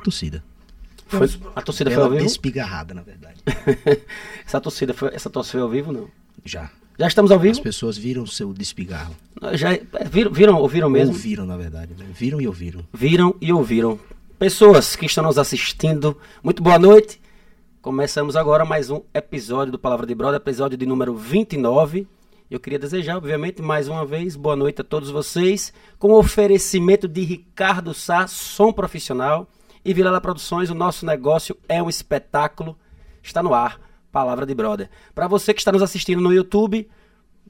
[0.00, 0.44] Bela torcida.
[1.06, 2.24] Foi, a torcida Bela foi ao vivo?
[2.24, 3.36] despigarrada, na verdade.
[4.46, 6.08] essa torcida foi, essa torcida foi ao vivo, não?
[6.44, 6.70] Já.
[6.98, 7.62] Já estamos ao As vivo?
[7.62, 9.14] pessoas viram o seu despigarro.
[9.54, 11.14] Já, é, viram, viram, ouviram mesmo?
[11.14, 11.94] Ouviram, na verdade.
[11.98, 12.06] né?
[12.14, 12.84] Viram e ouviram.
[12.92, 13.98] Viram e ouviram.
[14.38, 17.20] Pessoas que estão nos assistindo, muito boa noite.
[17.82, 22.06] Começamos agora mais um episódio do Palavra de Brother, episódio de número 29.
[22.50, 27.22] Eu queria desejar, obviamente, mais uma vez, boa noite a todos vocês, com oferecimento de
[27.22, 29.48] Ricardo Sá, som profissional,
[29.84, 32.78] e Vilela Produções, o nosso negócio é um espetáculo,
[33.22, 33.80] está no ar,
[34.12, 34.90] Palavra de Brother.
[35.14, 36.88] Para você que está nos assistindo no YouTube,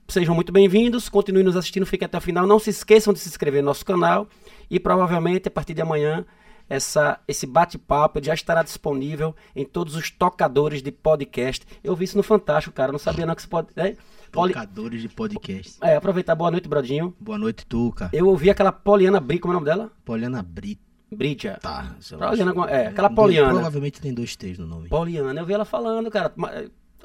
[0.08, 3.28] sejam muito bem-vindos, continuem nos assistindo, fiquem até o final, não se esqueçam de se
[3.28, 4.28] inscrever no nosso canal,
[4.70, 6.24] e provavelmente, a partir de amanhã,
[6.68, 11.66] essa, esse bate-papo já estará disponível em todos os tocadores de podcast.
[11.82, 12.92] Eu vi isso no Fantástico, cara.
[12.92, 13.68] Não sabia não que você pode.
[13.74, 13.96] É,
[14.30, 15.78] Poli- Tocadores de podcast.
[15.82, 16.36] é, aproveitar.
[16.36, 17.12] Boa noite, Brodinho.
[17.18, 18.08] Boa noite, Tuca.
[18.12, 19.90] Eu ouvi aquela Poliana Bri, como é o nome dela?
[20.04, 20.89] Poliana Brita.
[21.12, 21.58] Brídia.
[21.60, 21.94] Tá.
[22.18, 23.52] Poliana, é, aquela Poliana.
[23.52, 24.88] Provavelmente tem dois T's no nome.
[24.88, 26.32] Poliana, eu vi ela falando, cara.
[26.36, 26.52] ma-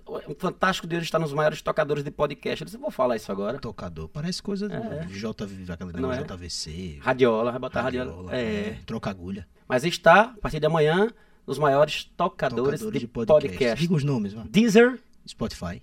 [0.06, 2.61] O Fantástico de hoje está nos maiores tocadores de podcast.
[2.61, 3.58] Eu disse, vou falar isso agora.
[3.58, 4.08] Tocador.
[4.08, 5.06] Parece coisa É.
[5.08, 6.23] JV, aquele negócio é?
[6.23, 7.00] JVC.
[7.02, 8.11] Radiola, vai botar radiola.
[8.11, 8.78] radiola, É.
[8.86, 9.48] Troca agulha.
[9.67, 11.09] Mas está, a partir de amanhã,
[11.48, 13.81] nos maiores tocadores, de, podcast.
[13.81, 14.48] Diga os nomes, vai.
[14.48, 15.81] Deezer, Spotify.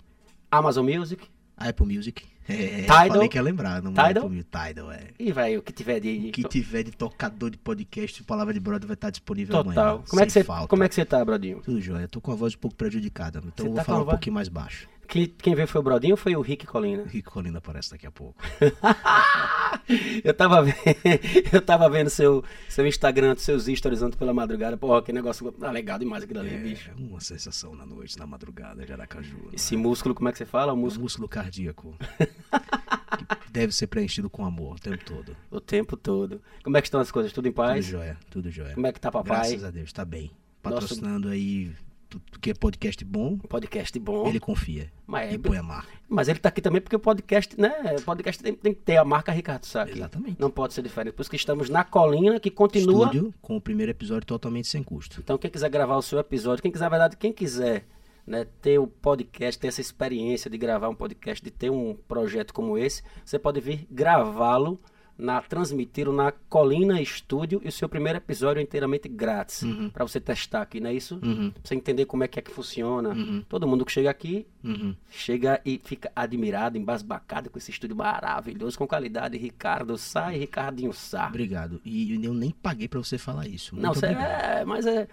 [0.50, 1.26] Amazon Music.
[1.56, 2.22] Apple Music.
[2.48, 3.08] É, Tidal.
[3.08, 3.82] Falei que ia lembrar.
[3.82, 4.28] Não Tidal.
[4.28, 4.48] Music.
[4.50, 5.08] Tidal, é.
[5.18, 6.28] E vai, o que tiver de.
[6.28, 9.72] O que tiver de tocador de podcast, Palavra de Brother vai estar disponível Total.
[9.72, 10.04] amanhã.
[10.08, 10.68] Como é, que você, falta.
[10.68, 11.60] como é que você tá, Brodinho?
[11.62, 12.08] Tudo jóia.
[12.08, 14.10] Tô com a voz um pouco prejudicada, então eu tá vou falar com a um
[14.10, 14.88] pouquinho mais baixo.
[15.08, 17.04] Que, quem veio foi o Brodinho ou foi o Rick Colina?
[17.04, 18.42] Rico Colina aparece daqui a pouco.
[20.24, 20.76] eu tava vendo,
[21.52, 23.68] eu tava vendo seu, seu Instagram, seus
[24.02, 24.76] ontem pela madrugada.
[24.76, 26.90] Porra, que negócio ah, legal demais aquilo ali, bicho.
[26.90, 29.36] É uma sensação na noite, na madrugada de Aracaju.
[29.36, 29.50] né?
[29.52, 30.72] Esse músculo, como é que você fala?
[30.72, 31.94] O Um músculo músculo cardíaco.
[33.44, 35.36] que deve ser preenchido com amor o tempo todo.
[35.50, 36.40] o tempo todo.
[36.64, 37.32] Como é que estão as coisas?
[37.32, 37.84] Tudo em Tudo paz?
[37.84, 38.74] jóia, tudo jóia.
[38.74, 39.36] Como é que tá papai?
[39.50, 40.30] Graças a Deus, tá bem.
[40.64, 41.91] Nosso- Patrocinando aí tudo
[42.40, 44.26] que é podcast bom, Podcast bom.
[44.28, 44.90] ele confia.
[45.06, 45.88] Mas, E põe a marca.
[46.08, 47.96] mas ele tá aqui também porque o podcast, né?
[47.98, 49.88] O podcast tem, tem que ter a marca Ricardo Sá.
[49.88, 50.40] Exatamente.
[50.40, 51.14] Não pode ser diferente.
[51.14, 53.06] Por isso que estamos na colina, que continua.
[53.06, 55.20] Estúdio com o primeiro episódio totalmente sem custo.
[55.22, 57.86] Então, quem quiser gravar o seu episódio, quem quiser, na verdade, quem quiser
[58.26, 62.54] né, ter o podcast, ter essa experiência de gravar um podcast, de ter um projeto
[62.54, 64.80] como esse, você pode vir gravá-lo,
[65.22, 69.62] na transmiti-lo na Colina Estúdio e o seu primeiro episódio é inteiramente grátis,
[69.92, 71.18] para você testar aqui, não é isso?
[71.22, 71.50] Uhum.
[71.50, 73.14] Pra você entender como é que é que funciona.
[73.48, 74.94] Todo mundo que chega aqui Uhum.
[75.10, 79.36] chega e fica admirado, embasbacado com esse estúdio maravilhoso, com qualidade.
[79.36, 81.26] Ricardo Sá e Ricardinho Sá.
[81.28, 81.80] Obrigado.
[81.84, 83.74] E eu nem paguei pra você falar isso.
[83.74, 85.08] Muito Não, você é, mas é.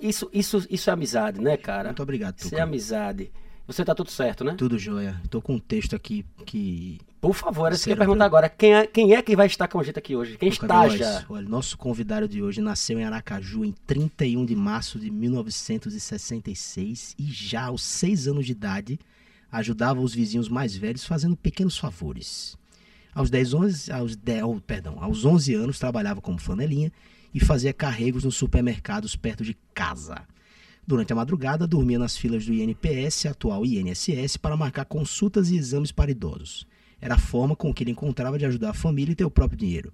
[0.00, 1.88] Isso, isso, isso é amizade, né, cara?
[1.90, 2.58] Muito obrigado, Isso Tuca.
[2.58, 3.30] é amizade.
[3.66, 4.54] Você tá tudo certo, né?
[4.56, 5.20] Tudo jóia.
[5.30, 6.98] Tô com um texto aqui que.
[7.24, 8.50] Por favor, eu queria perguntar agora.
[8.50, 10.36] Quem é, quem é que vai estar com a gente aqui hoje?
[10.36, 11.24] Quem está já?
[11.30, 17.24] Olha, nosso convidado de hoje nasceu em Aracaju em 31 de março de 1966 e
[17.32, 19.00] já aos 6 anos de idade
[19.50, 22.58] ajudava os vizinhos mais velhos fazendo pequenos favores.
[23.14, 26.92] Aos 10, 11, aos 10, oh, perdão, aos 11 anos trabalhava como flanelinha
[27.32, 30.26] e fazia carregos nos supermercados perto de casa.
[30.86, 35.90] Durante a madrugada, dormia nas filas do INPS, atual INSS, para marcar consultas e exames
[35.90, 36.66] para idosos.
[37.04, 39.58] Era a forma com que ele encontrava de ajudar a família e ter o próprio
[39.58, 39.92] dinheiro.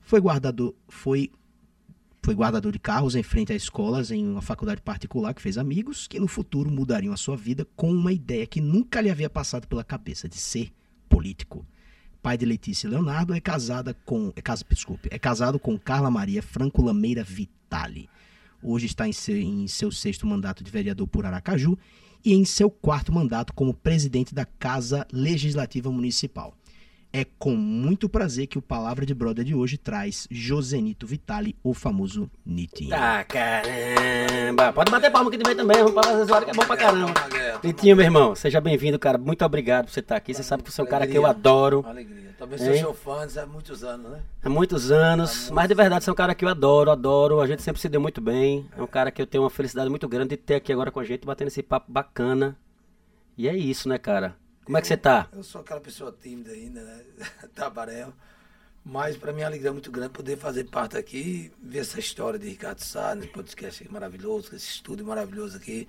[0.00, 1.30] Foi guardador, foi,
[2.22, 6.08] foi guardador de carros em frente a escolas em uma faculdade particular que fez amigos
[6.08, 9.68] que no futuro mudariam a sua vida com uma ideia que nunca lhe havia passado
[9.68, 10.72] pela cabeça de ser
[11.06, 11.66] político.
[12.22, 16.42] Pai de Letícia Leonardo é casada com é casa, desculpe, é casado com Carla Maria
[16.42, 18.08] Franco Lameira Vitali.
[18.62, 21.78] Hoje está em seu, em seu sexto mandato de vereador por Aracaju
[22.24, 26.54] e em seu quarto mandato como presidente da Casa Legislativa Municipal.
[27.10, 31.72] É com muito prazer que o Palavra de Brother de hoje traz Josenito Vitali, o
[31.72, 32.94] famoso Nitinho.
[32.94, 34.74] Ah, caramba!
[34.74, 37.14] Pode bater palma aqui também também, vamos falar essa hora que é bom pra caramba.
[37.64, 39.16] Litinho, meu irmão, seja bem-vindo, cara.
[39.16, 40.34] Muito obrigado por você estar aqui.
[40.34, 41.82] Você sabe que você é um cara que eu adoro.
[41.86, 42.27] Alegria.
[42.38, 42.78] Sou Hein?
[42.78, 44.22] seu fã há muitos anos, né?
[44.42, 47.40] Há muitos anos, mas de verdade você é um cara que eu adoro, adoro.
[47.40, 48.68] A gente sempre se deu muito bem.
[48.76, 51.00] É um cara que eu tenho uma felicidade muito grande de ter aqui agora com
[51.00, 52.56] a gente, batendo esse papo bacana.
[53.36, 54.36] E é isso, né, cara?
[54.64, 55.28] Como é que você tá?
[55.32, 57.02] Eu sou aquela pessoa tímida ainda, né?
[57.54, 58.12] Tabaréu.
[58.84, 62.38] Mas para mim é uma alegria muito grande poder fazer parte aqui, ver essa história
[62.38, 65.86] de Ricardo Sá, nesse podcast maravilhoso, esse estúdio maravilhoso aqui,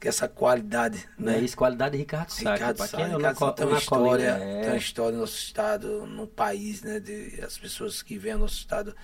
[0.00, 1.42] que essa qualidade, Não é né?
[1.42, 1.54] isso?
[1.54, 2.54] Qualidade de Ricardo Sá.
[2.54, 4.60] Ricardo Sá, é Ricardo na Sá tem uma história, é.
[4.62, 6.98] tem uma história no nosso estado, no país, né?
[6.98, 8.96] De, as pessoas que vêm ao nosso estado,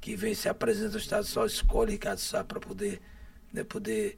[0.00, 3.02] que vêm se apresentam no estado, só escolhem Ricardo Sá para poder,
[3.52, 4.16] né, poder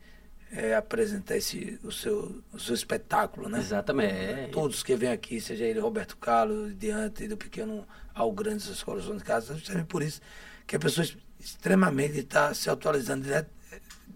[0.53, 3.59] é, apresentar esse, o, seu, o seu espetáculo, né?
[3.59, 4.13] Exatamente.
[4.13, 4.49] é.
[4.53, 9.05] Todos que vêm aqui, seja ele Roberto Carlos, diante do pequeno ao grande das escolas
[9.05, 10.21] de casa, justamente por isso
[10.67, 13.49] que as pessoas extremamente está se atualizando direto,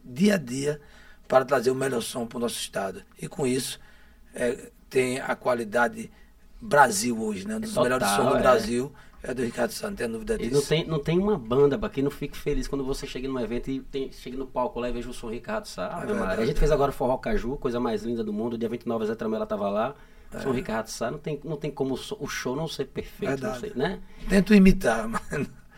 [0.04, 0.80] dia a dia
[1.30, 3.02] para trazer o melhor som para o nosso estado.
[3.20, 3.78] E com isso,
[4.34, 6.10] é, tem a qualidade
[6.60, 7.56] Brasil hoje, né?
[7.56, 8.40] Um dos Total, melhores sons do é.
[8.42, 8.92] Brasil
[9.22, 10.54] é do Ricardo Santos, não tem dúvida E disso.
[10.54, 13.38] não tem, não tem uma banda para quem não fique feliz quando você chega num
[13.38, 15.88] evento e tem, chega no palco lá e veja o som Ricardo Sá.
[16.18, 16.42] Maria.
[16.42, 18.58] a gente fez agora Forró Caju, coisa mais linda do mundo.
[18.58, 19.94] Dia 29 a Zé Tramela tava lá.
[20.34, 20.40] O É.
[20.40, 21.10] som Ricardo Sá.
[21.10, 24.00] Não tem, não tem como o show não ser perfeito, sei, né?
[24.28, 25.22] Tento imitar, mas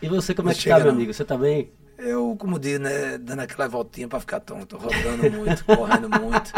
[0.01, 0.93] E você, como é que tá, meu não.
[0.93, 1.13] amigo?
[1.13, 1.71] Você tá bem?
[1.97, 6.51] Eu, como diz, né, dando aquela voltinha para ficar tonto, rodando muito, correndo muito,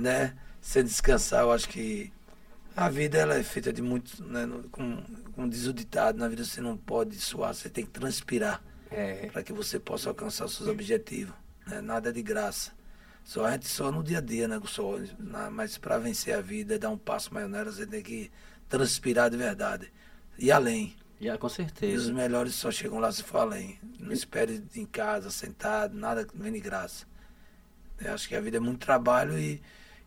[0.00, 0.34] né?
[0.60, 2.12] Sem descansar, eu acho que
[2.76, 5.02] a vida ela é feita de muito, né, como,
[5.34, 8.62] como diz o ditado, na vida você não pode suar, você tem que transpirar.
[8.94, 9.30] É.
[9.32, 11.34] para que você possa alcançar os seus objetivos.
[11.66, 11.80] Né?
[11.80, 12.72] Nada é de graça.
[13.24, 14.60] Só a gente só no dia a dia, né?
[14.66, 18.30] Só, na- mas para vencer a vida, dar um passo maior nela, você tem que
[18.68, 19.90] transpirar de verdade.
[20.38, 20.94] E além.
[21.22, 22.12] Já, com E os certeza.
[22.12, 23.78] melhores só chegam lá se for além.
[24.00, 27.06] Não espere em casa, sentado, nada que vem de graça.
[28.00, 29.62] Eu acho que a vida é muito trabalho e,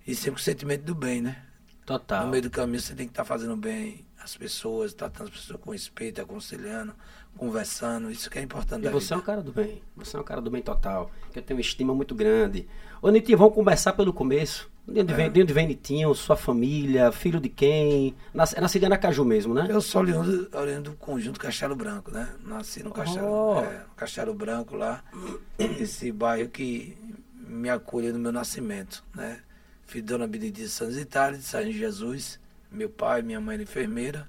[0.06, 1.42] e sempre o sentimento do bem, né?
[1.86, 2.26] Total.
[2.26, 5.60] No meio do caminho você tem que estar fazendo bem às pessoas, tratando as pessoas
[5.62, 6.94] com respeito, aconselhando,
[7.38, 8.12] conversando.
[8.12, 8.86] Isso que é importante.
[8.86, 9.16] E você vida.
[9.16, 9.82] é um cara do bem.
[9.96, 11.10] Você é um cara do bem total.
[11.32, 12.68] Que eu tenho uma estima muito grande.
[13.06, 14.68] Ô, Nitinho, vamos começar pelo começo.
[14.88, 15.16] De onde, É.
[15.16, 18.16] vem, de onde vem Nitinho, sua família, filho de quem?
[18.34, 19.68] Nas, é nascido em Aracaju mesmo, né?
[19.70, 22.28] Eu sou oriundo, oriundo do conjunto Castelo Branco, né?
[22.44, 23.60] Nasci no Castelo, Oh.
[23.60, 25.04] é, Castelo Branco lá,
[25.60, 26.98] esse bairro que
[27.48, 29.38] me acolheu no meu nascimento, né?
[29.86, 32.40] Filho de Dona Benedita Santos Itália, de São Jesus.
[32.72, 34.28] Meu pai, minha mãe era enfermeira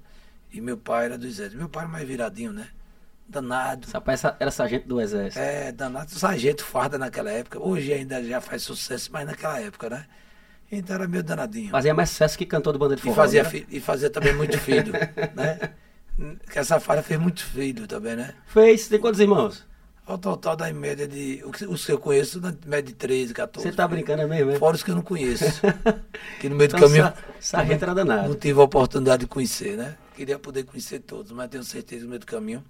[0.53, 1.57] e meu pai era do exército.
[1.57, 2.67] Meu pai era mais viradinho, né?
[3.29, 3.87] Danado.
[3.93, 5.39] Rapaz era- sargento do exército.
[5.39, 6.09] É, danado.
[6.11, 7.59] Sargento farda naquela época.
[7.61, 10.05] Hoje ainda já faz sucesso, mas naquela época, né?
[10.71, 11.69] Então era meio danadinho.
[11.69, 13.15] Fazia mais sucesso que cantor do banda de E forró.
[13.15, 13.63] fazia, né?
[13.69, 14.93] e fazia também muito filho,
[15.35, 15.59] né?
[16.51, 18.33] Que essa farda fez muito filho também, né?
[18.47, 18.87] Fez.
[18.87, 19.65] Tem quantos irmãos?
[20.05, 21.43] Ao total da média de.
[21.43, 23.69] o Os que eu conheço, na média de 13, 14.
[23.69, 24.55] Você tá brincando é mesmo, é?
[24.57, 25.61] Fora os que eu não conheço.
[26.39, 27.03] Que no meio do Então, caminho.
[27.03, 27.13] sa-
[27.59, 28.29] sargento era danado.
[28.29, 29.95] Não tive a oportunidade de conhecer, né?
[30.15, 32.63] Queria poder conhecer todos, mas tenho certeza que no meio do caminho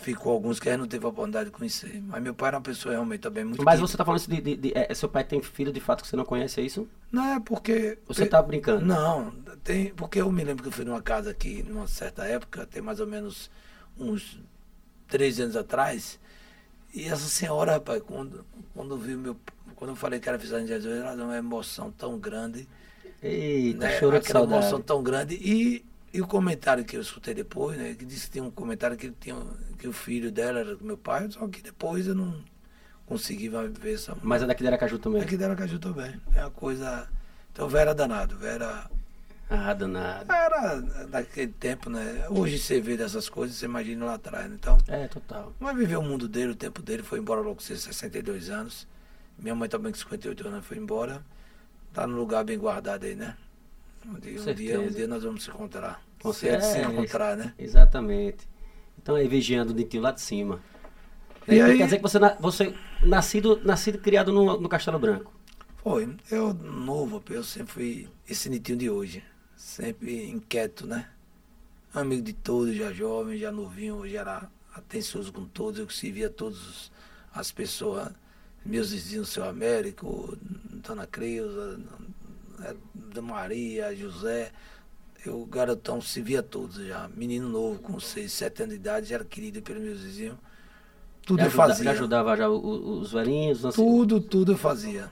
[0.00, 2.00] ficou alguns que a gente não teve a oportunidade de conhecer.
[2.06, 3.62] Mas meu pai era uma pessoa realmente também muito.
[3.64, 3.86] Mas querida.
[3.88, 4.40] você tá falando isso de.
[4.40, 6.88] de- de- é, seu pai tem filho de fato que você não conhece, é isso?
[7.10, 7.98] Não, é porque.
[8.06, 8.84] Você tá brincando?
[8.84, 9.30] Não,
[9.64, 9.92] tem.
[9.94, 13.00] Porque eu me lembro que eu fui numa casa aqui, numa certa época, tem mais
[13.00, 13.50] ou menos
[13.98, 14.38] uns
[15.08, 16.18] três anos atrás.
[16.94, 18.44] E essa senhora, rapaz, quando,
[18.74, 19.36] quando viu meu.
[19.74, 22.66] Quando eu falei que era filha de Jesus, ela deu uma emoção tão grande.
[23.22, 23.98] Eita, né?
[23.98, 24.60] chorou de saudade.
[24.62, 25.34] emoção tão grande.
[25.34, 25.84] E,
[26.16, 27.94] e o comentário que eu escutei depois, né?
[27.94, 29.36] Que disse que tinha um comentário que, tinha,
[29.78, 32.42] que o filho dela era meu pai, só que depois eu não
[33.04, 34.16] consegui ver essa.
[34.22, 35.22] Mas é daqui de Aracaju também.
[35.22, 36.20] Aqui dela Caju também.
[36.34, 37.08] É uma coisa.
[37.52, 38.36] Então, Vera danado.
[38.36, 38.90] Vera.
[39.48, 40.32] Ah, danado.
[40.32, 42.26] Era daquele tempo, né?
[42.30, 44.56] Hoje você vê dessas coisas, você imagina lá atrás, né?
[44.58, 45.54] Então, É, total.
[45.60, 48.88] mas viveu o mundo dele, o tempo dele, foi embora logo com seus 62 anos.
[49.38, 51.22] Minha mãe também com 58 anos foi embora.
[51.92, 53.36] Tá num lugar bem guardado aí, né?
[54.04, 56.02] Um dia, um dia, um dia nós vamos se encontrar.
[56.20, 56.92] Com Se é se certeza.
[56.92, 57.54] encontrar, né?
[57.58, 58.48] Exatamente.
[59.00, 60.60] Então aí vigiando o Nitinho lá de cima.
[61.46, 64.98] E Então, aí- Quer dizer que você, você nascido, nascido e criado no, no Castelo
[64.98, 65.32] Branco.
[65.76, 66.16] Foi.
[66.30, 69.22] Eu, novo, eu sempre fui esse nitinho de hoje.
[69.56, 71.08] Sempre inquieto, né?
[71.94, 75.78] Amigo de todos, já jovem, já novinho, já era atencioso com todos.
[75.78, 76.90] Eu servia todas
[77.32, 78.10] as pessoas,
[78.64, 81.78] meus vizinhos, seu Américo, Dona Creuza,
[83.22, 84.52] Maria, José.
[85.28, 87.08] Eu, garotão, servia todos já.
[87.14, 90.36] Menino novo, com 6, 7 anos de idade, já era querido pelos meus vizinhos.
[91.24, 91.84] Tudo já, eu ajuda- fazia.
[91.84, 93.88] já ajudava já os velhinhos, os anciãos.
[93.88, 95.10] Tudo, tudo eu fazia.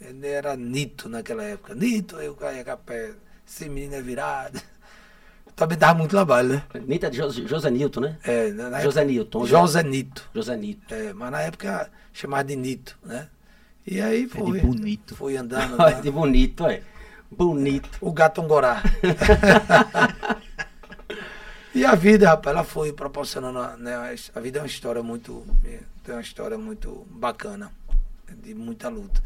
[0.00, 1.74] Ele era Nito naquela época.
[1.74, 3.14] Nito, eu caía com a pé.
[3.46, 4.60] Esse menino é virado.
[5.56, 6.62] Também dava muito trabalho, né?
[6.86, 8.18] Nita de José, José Nilton, né?
[8.22, 9.46] É, na na José época- Nilton.
[9.46, 10.28] José Nito.
[10.34, 10.94] José Nito.
[10.94, 13.28] É, mas na época chamava de Nito, né?
[13.86, 14.60] E aí É de foi.
[14.60, 15.16] bonito.
[15.16, 15.74] Fui andando.
[15.80, 16.02] Olha né?
[16.02, 16.82] que bonito, é.
[17.30, 17.90] Bonito.
[18.00, 18.82] O gato Angorá.
[21.74, 23.76] e a vida, rapaz, ela foi proporcionando.
[23.78, 23.94] Né,
[24.34, 25.46] a vida é uma história muito.
[26.02, 27.70] Tem uma história muito bacana,
[28.42, 29.22] de muita luta.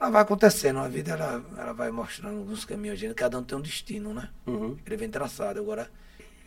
[0.00, 3.60] Ela vai acontecendo, a vida ela, ela vai mostrando alguns caminhos, cada um tem um
[3.60, 4.28] destino, né?
[4.46, 4.78] Uhum.
[4.86, 5.58] Ele vem traçado.
[5.58, 5.90] Agora,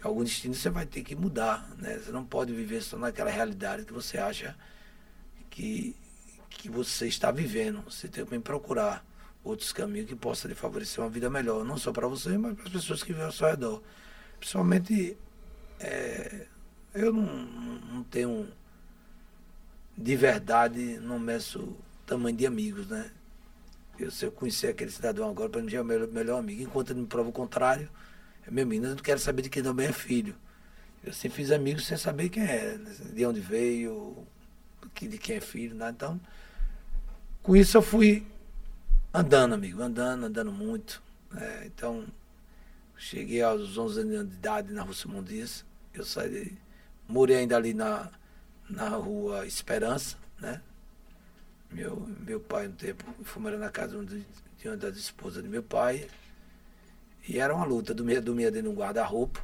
[0.02, 1.98] algum destino você vai ter que mudar, né?
[1.98, 4.56] Você não pode viver só naquela realidade que você acha
[5.50, 5.96] que,
[6.50, 7.84] que você está vivendo.
[7.90, 9.04] Você tem que procurar
[9.44, 12.66] outros caminhos que possam lhe favorecer uma vida melhor, não só para você, mas para
[12.66, 13.82] as pessoas que vivem ao seu redor.
[14.40, 15.18] Principalmente,
[15.80, 16.48] é,
[16.94, 18.48] eu não, não tenho,
[19.98, 23.12] de verdade, não meço tamanho de amigos, né?
[24.00, 26.62] Eu, se eu conhecer aquele cidadão agora, para mim já é o melhor, melhor amigo.
[26.62, 27.90] Enquanto ele me prova o contrário,
[28.46, 30.36] é meu menino, eu não quero saber de quem também é filho.
[31.04, 32.78] Eu sempre fiz amigos sem saber quem é,
[33.14, 34.26] de onde veio,
[35.00, 35.90] de quem é filho, né?
[35.90, 36.20] Então,
[37.42, 38.26] com isso eu fui
[39.14, 41.02] andando, amigo, andando, andando muito.
[41.36, 42.06] É, então,
[42.98, 45.24] cheguei aos 11 anos de idade na Rua Simão.
[45.94, 46.58] Eu saí,
[47.08, 48.10] morei ainda ali na,
[48.70, 50.62] na Rua Esperança, né?
[51.72, 54.26] Meu, meu pai, um tempo, fui morar na casa de,
[54.58, 56.08] de uma das esposas de meu pai.
[57.28, 59.40] E era uma luta, dormia, dormia dentro de um guarda-roupa,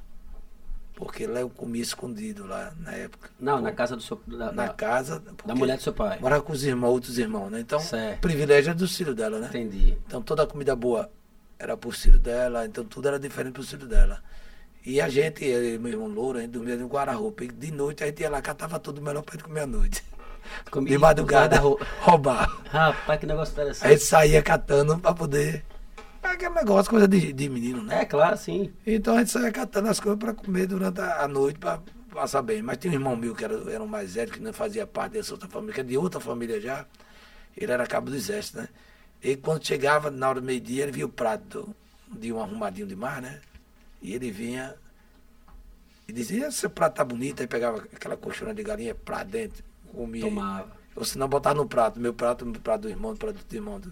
[0.98, 3.30] porque lá eu comia escondido lá na época.
[3.40, 4.20] Não, na casa do seu.
[4.26, 5.22] Da, na casa.
[5.46, 6.18] Da mulher do seu pai.
[6.20, 7.60] Morava com os irmãos, outros irmãos, né?
[7.60, 8.18] Então, certo.
[8.18, 9.48] o privilégio era do filho dela, né?
[9.48, 9.96] Entendi.
[10.08, 11.08] Então toda a comida boa
[11.60, 14.24] era pro filho dela, então tudo era diferente pro filho dela.
[14.84, 17.44] E a gente, eu, meu irmão Louro, a gente dormia no guarda-roupa.
[17.44, 20.04] E de noite a gente ia lá, catava tudo melhor pra gente comer à noite.
[20.72, 21.62] Comi, de madrugada,
[22.02, 22.50] roubar.
[22.72, 23.86] Rapaz, que negócio interessante.
[23.86, 25.64] A gente saía catando pra poder.
[26.32, 28.02] Aquele negócio, coisa de, de menino, né?
[28.02, 28.72] É, claro, sim.
[28.86, 31.80] Então a gente saía catando as coisas pra comer durante a, a noite, pra
[32.14, 32.62] passar bem.
[32.62, 35.14] Mas tinha um irmão meu que era, era um mais velho, que não fazia parte
[35.14, 36.86] dessa outra família, que era de outra família já.
[37.56, 38.70] Ele era cabo do exército, né?
[39.22, 41.76] E quando chegava na hora do meio-dia, ele via o prato
[42.08, 43.42] de um arrumadinho de mar, né?
[44.02, 44.76] E ele vinha
[46.08, 50.24] e dizia, esse prato tá bonito, aí pegava aquela colchona de galinha pra dentro, comia.
[50.24, 50.78] Tomava.
[50.96, 53.56] Ou se não, botava no prato, meu prato, meu prato do irmão, do prato do
[53.56, 53.80] irmão.
[53.80, 53.92] Do...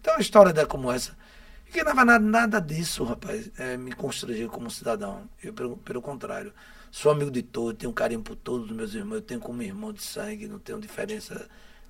[0.00, 1.16] Então, uma história como essa.
[1.72, 5.26] E que não nada, nada disso, rapaz, é, me constrangeu como cidadão.
[5.42, 6.52] Eu, pelo, pelo contrário,
[6.90, 9.90] sou amigo de todos, tenho carinho por todos os meus irmãos, eu tenho como irmão
[9.90, 11.48] de sangue, não tenho diferença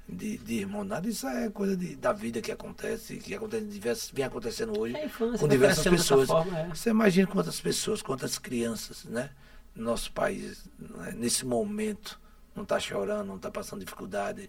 [0.08, 1.08] de, de irmão, nada.
[1.08, 5.06] Isso é coisa de, da vida que acontece, que acontece diversas, vem acontecendo hoje É
[5.06, 6.28] infância, com diversas pessoas.
[6.28, 6.68] forma, é.
[6.68, 9.30] Você imagina quantas pessoas, quantas crianças, né?
[9.74, 12.20] No nosso país, né, nesse momento,
[12.54, 14.48] não está chorando, não está passando dificuldade,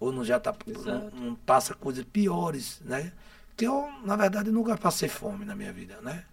[0.00, 0.54] ou não já tá,
[0.86, 3.12] não, não passa coisas piores, né?
[3.56, 6.24] Que eu, na verdade, nunca passei fome na minha vida, né?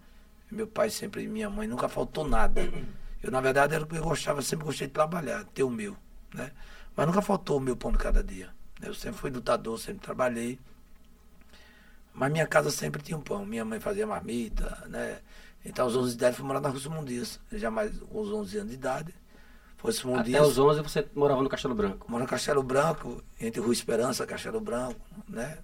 [0.50, 2.60] Meu pai sempre, minha mãe, nunca faltou nada.
[3.22, 5.96] Eu, na verdade, era o que eu gostava, sempre gostei de trabalhar, ter o meu,
[6.34, 6.50] né?
[6.96, 8.50] Mas nunca faltou o meu pão de cada dia.
[8.82, 10.58] Eu sempre fui lutador, sempre trabalhei.
[12.12, 13.46] Mas minha casa sempre tinha um pão.
[13.46, 15.20] Minha mãe fazia marmita, né?
[15.64, 17.40] Então, aos 11 de idade, fui morar na Rua Simão Dias.
[17.52, 19.14] Já mais com os 11 anos de idade.
[19.82, 22.06] Foi Simão Até os 11 você morava no Castelo Branco.
[22.08, 25.58] Moro no Castelo Branco, entre Rua Esperança, Castelo Branco, né?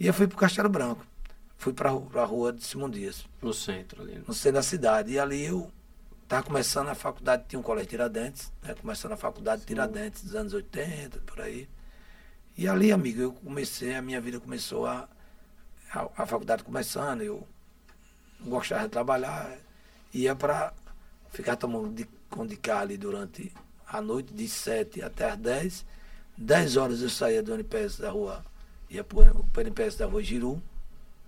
[0.00, 1.04] E eu fui pro Castelo Branco.
[1.58, 4.22] Fui pra, ru- pra rua de Simão Dias, No centro ali.
[4.26, 5.12] no centro da cidade.
[5.12, 5.70] E ali eu
[6.22, 8.74] estava começando a faculdade, tinha um colégio Tiradentes, né?
[8.80, 11.68] Começando a faculdade de Tiradentes dos anos 80, por aí.
[12.56, 15.06] E ali, amigo, eu comecei, a minha vida começou a.
[15.92, 17.46] A, a faculdade começando, eu
[18.40, 19.58] gostava de trabalhar,
[20.14, 20.72] ia para
[21.30, 23.52] ficar tomando de, com de cá ali durante
[23.88, 25.84] a noite, de 7 até as 10.
[26.38, 28.44] 10 horas eu saía do NPS da rua,
[28.90, 30.60] ia para o NPS da rua Giru,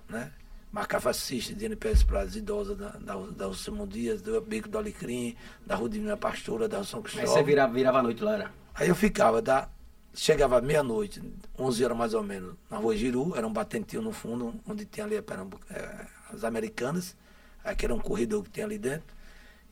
[0.08, 0.32] né?
[0.72, 4.70] Marcava cesta de NPS para as idosas da, da, da Rua Simão Dias, do Beco
[4.70, 7.34] do Alecrim, da Rua Divina Pastora, da Rua São Aí Cristóvão.
[7.34, 8.50] você virava, virava a noite lá, era?
[8.74, 9.68] Aí eu ficava, da,
[10.14, 11.22] chegava meia-noite,
[11.58, 15.04] 11 horas mais ou menos, na rua Giru, era um batentinho no fundo, onde tinha
[15.04, 17.14] ali eh, as americanas,
[17.62, 19.14] aqui era um corredor que tinha ali dentro.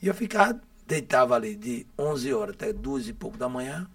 [0.03, 3.89] E eu ficava, deitava ali de 11 horas até duas e pouco da manhã,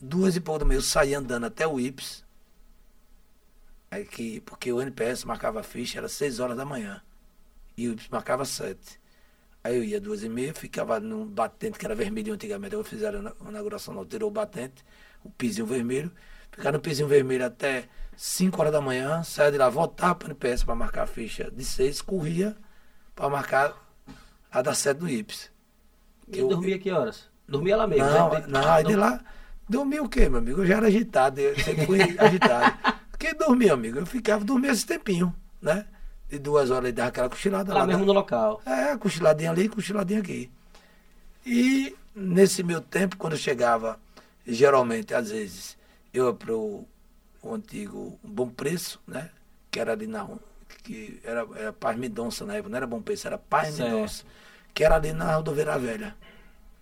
[0.00, 2.24] duas e pouco da manhã eu saía andando até o IPS,
[3.90, 7.02] aí que, porque o NPS marcava a ficha, era 6 horas da manhã,
[7.76, 9.00] e o IPS marcava 7.
[9.62, 12.74] Aí eu ia duas e meia, ficava num batente que era vermelho antigamente.
[12.74, 14.84] Eu fizeram a inauguração, não tirou o batente,
[15.22, 16.10] o pisinho vermelho.
[16.50, 20.30] Ficava no pisinho vermelho até 5 horas da manhã, saia de lá, voltava para o
[20.30, 22.56] NPS para marcar a ficha de 6, corria
[23.14, 23.76] para marcar
[24.50, 25.50] a da 7 do IPS.
[26.32, 27.28] E Eu- dormia que horas?
[27.46, 28.04] Dormia lá mesmo?
[28.04, 28.44] Não, né?
[28.46, 29.20] não, aí de lá,
[29.68, 30.60] dormia o quê, meu amigo?
[30.62, 32.76] Eu já era agitado, eu sempre fui agitado.
[33.18, 35.84] Porque dormia, amigo, eu ficava, dormia esse tempinho, né?
[36.28, 37.86] De duas horas e dava aquela cochilada Lá lá.
[37.86, 38.62] mesmo no local.
[38.64, 40.48] É, cochiladinha ali, cochiladinha aqui.
[41.44, 43.98] E nesse meu tempo, quando eu chegava,
[44.46, 45.76] geralmente, às vezes,
[46.14, 46.86] eu ia para o
[47.44, 49.30] antigo Bom Preço, né?
[49.70, 50.28] Que era ali na
[50.84, 53.90] que era, era Paz Mendonça na época, não era Bom Preço, era Paz Certo.
[53.90, 54.24] Mendonça,
[54.72, 56.14] que era ali na Rodoveira Velha,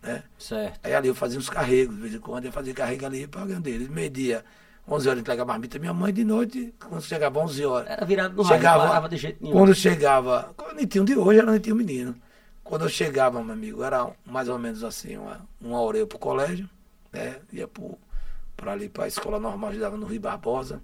[0.03, 0.23] né?
[0.39, 0.81] Certo.
[0.83, 3.67] Aí ali eu fazia uns carregos, de vez em quando eu fazia carrego ali pagando
[3.69, 3.89] eles.
[3.89, 4.45] Meio-dia,
[4.89, 7.91] 11 horas, entregava a marmita minha mãe, de noite, quando chegava 11 horas.
[7.91, 9.57] Era virado no rádio, não parava de jeito nenhum.
[9.57, 12.15] Quando chegava, o Nitinho de hoje era o Nitinho menino.
[12.63, 16.19] Quando eu chegava, meu amigo, era mais ou menos assim, uma, uma hora eu pro
[16.19, 16.69] colégio,
[17.13, 17.37] né?
[17.53, 17.99] Ia pro,
[18.57, 20.81] pra ali pra escola normal, ajudava no Rio Barbosa,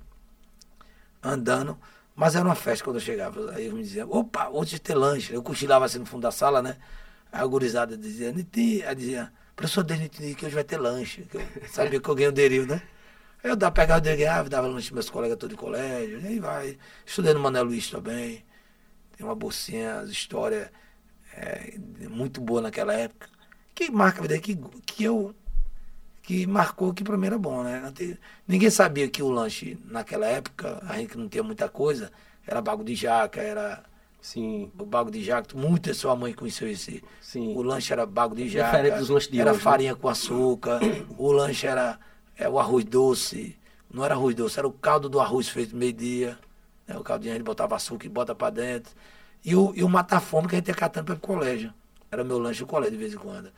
[1.22, 1.78] andando.
[2.14, 3.52] Mas era uma festa quando eu chegava.
[3.52, 5.32] Aí eu me dizia, opa, hoje tem lanche.
[5.32, 6.76] Eu cochilava assim no fundo da sala, né?
[7.30, 11.26] A gurizada dizia, Nitinho, aí dizia, professor Desnitinho, que hoje vai ter lanche.
[11.32, 12.82] Eu sabia que eu ganhei o deril, né?
[13.42, 16.20] Aí eu dava, pegava o deril, ganhava, dava lanche para meus colegas todos de colégio,
[16.20, 16.78] e aí vai.
[17.04, 18.44] Estudei no Mané Luiz também.
[19.16, 20.70] Tem uma bolsinha, as histórias
[21.34, 21.74] é,
[22.08, 23.28] muito boa naquela época.
[23.74, 24.56] que marca a vida que,
[24.86, 25.34] que eu
[26.22, 27.92] que marcou que para mim era bom, né?
[28.46, 32.12] Ninguém sabia que o lanche naquela época, a gente não tinha muita coisa,
[32.46, 33.84] era bago de jaca, era
[34.20, 37.02] Sim, o bago de jaca, muita sua mãe conheceu esse.
[37.20, 37.48] sim.
[37.52, 39.78] O lanche era bago de jaca, Diferente dos lanches de era hoje, né?
[39.78, 40.80] farinha com açúcar,
[41.18, 41.98] o lanche era
[42.36, 43.56] é, o arroz doce,
[43.90, 46.38] não era arroz doce, era o caldo do arroz feito meio-dia,
[46.86, 46.96] né?
[46.96, 48.92] o caldinho a gente botava açúcar e bota para dentro,
[49.44, 51.72] e o, e o mata-fome que a gente ia catando para o colégio,
[52.10, 53.50] era meu lanche no colégio de vez em quando.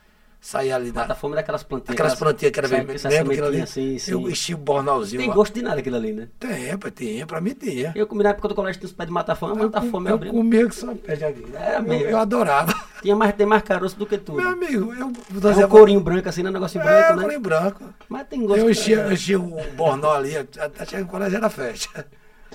[0.45, 1.95] Saía ali na, Mata fome daquelas plantinhas.
[1.95, 3.65] aquelas plantinhas que era essas lembra aquilo ali?
[3.65, 4.11] sementinhas, Sim.
[4.11, 5.19] Eu enchi o bornalzinho.
[5.19, 6.27] Tem gosto de nada aquilo ali, né?
[6.39, 7.91] Tem, rapaz, tem, pra mim tinha.
[7.95, 10.19] Eu comi na época do colégio tinha os pés de mata fome, mata fome eu
[10.23, 11.23] eu comia que só pé de.
[11.55, 12.75] Era eu, eu adorava.
[13.01, 14.37] Tinha mais, tem mais caroço do que tudo.
[14.37, 17.15] Meu amigo, eu É fazia um corinho branco assim, não é um negócio branco, é,
[17.15, 17.21] né?
[17.23, 17.83] corinho branco.
[18.07, 18.59] Mas tem gosto.
[18.59, 22.05] Eu de- enchia, eu enchia o bornal ali, até chegar no colégio era festa.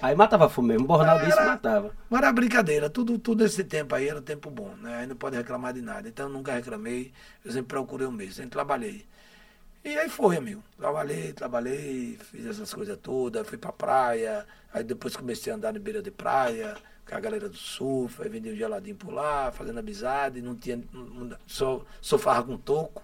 [0.02, 1.94] Aí matava fome mesmo, bornal Era- desse matava.
[2.08, 4.96] Mas era brincadeira, tudo, tudo esse tempo aí era tempo bom, né?
[4.98, 6.08] Aí não pode reclamar de nada.
[6.08, 7.12] Então eu nunca reclamei,
[7.44, 9.04] eu sempre procurei o mesmo, sempre trabalhei.
[9.84, 10.62] E aí foi, amigo.
[10.78, 15.78] Trabalhei, trabalhei, fiz essas coisas todas, fui pra praia, aí depois comecei a andar na
[15.80, 16.76] beira de praia,
[17.08, 20.82] com a galera do surf, aí vendia um geladinho por lá, fazendo amizade, não tinha.
[20.92, 21.82] não- Só,
[22.18, 23.02] farra com toco.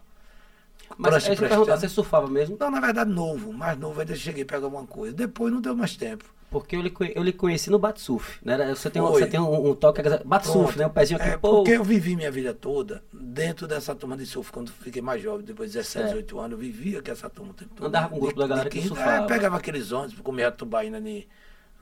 [0.99, 1.76] Mas perguntar, emprestada.
[1.81, 2.57] você surfava mesmo?
[2.61, 5.15] Não, na verdade, novo, mais novo, ainda cheguei a pegar alguma coisa.
[5.15, 6.25] Depois não deu mais tempo.
[6.50, 8.38] Porque eu lhe, eu lhe conheci no bate surf.
[8.45, 8.57] Né?
[8.75, 10.79] Você tem, um, você tem um, um toque, bate surf, Pronto.
[10.79, 10.87] né?
[10.87, 11.57] O pezinho aqui, É, pô.
[11.57, 15.45] porque eu vivi minha vida toda dentro dessa turma de surf, quando fiquei mais jovem,
[15.45, 16.09] depois de 17, É.
[16.09, 17.87] 18 anos, eu vivia com essa turma o tempo todo.
[17.87, 19.25] Andava com o grupo De- da galera de que quinta, surfava.
[19.25, 21.26] É, pegava aqueles ônibus, comia tubaína ni,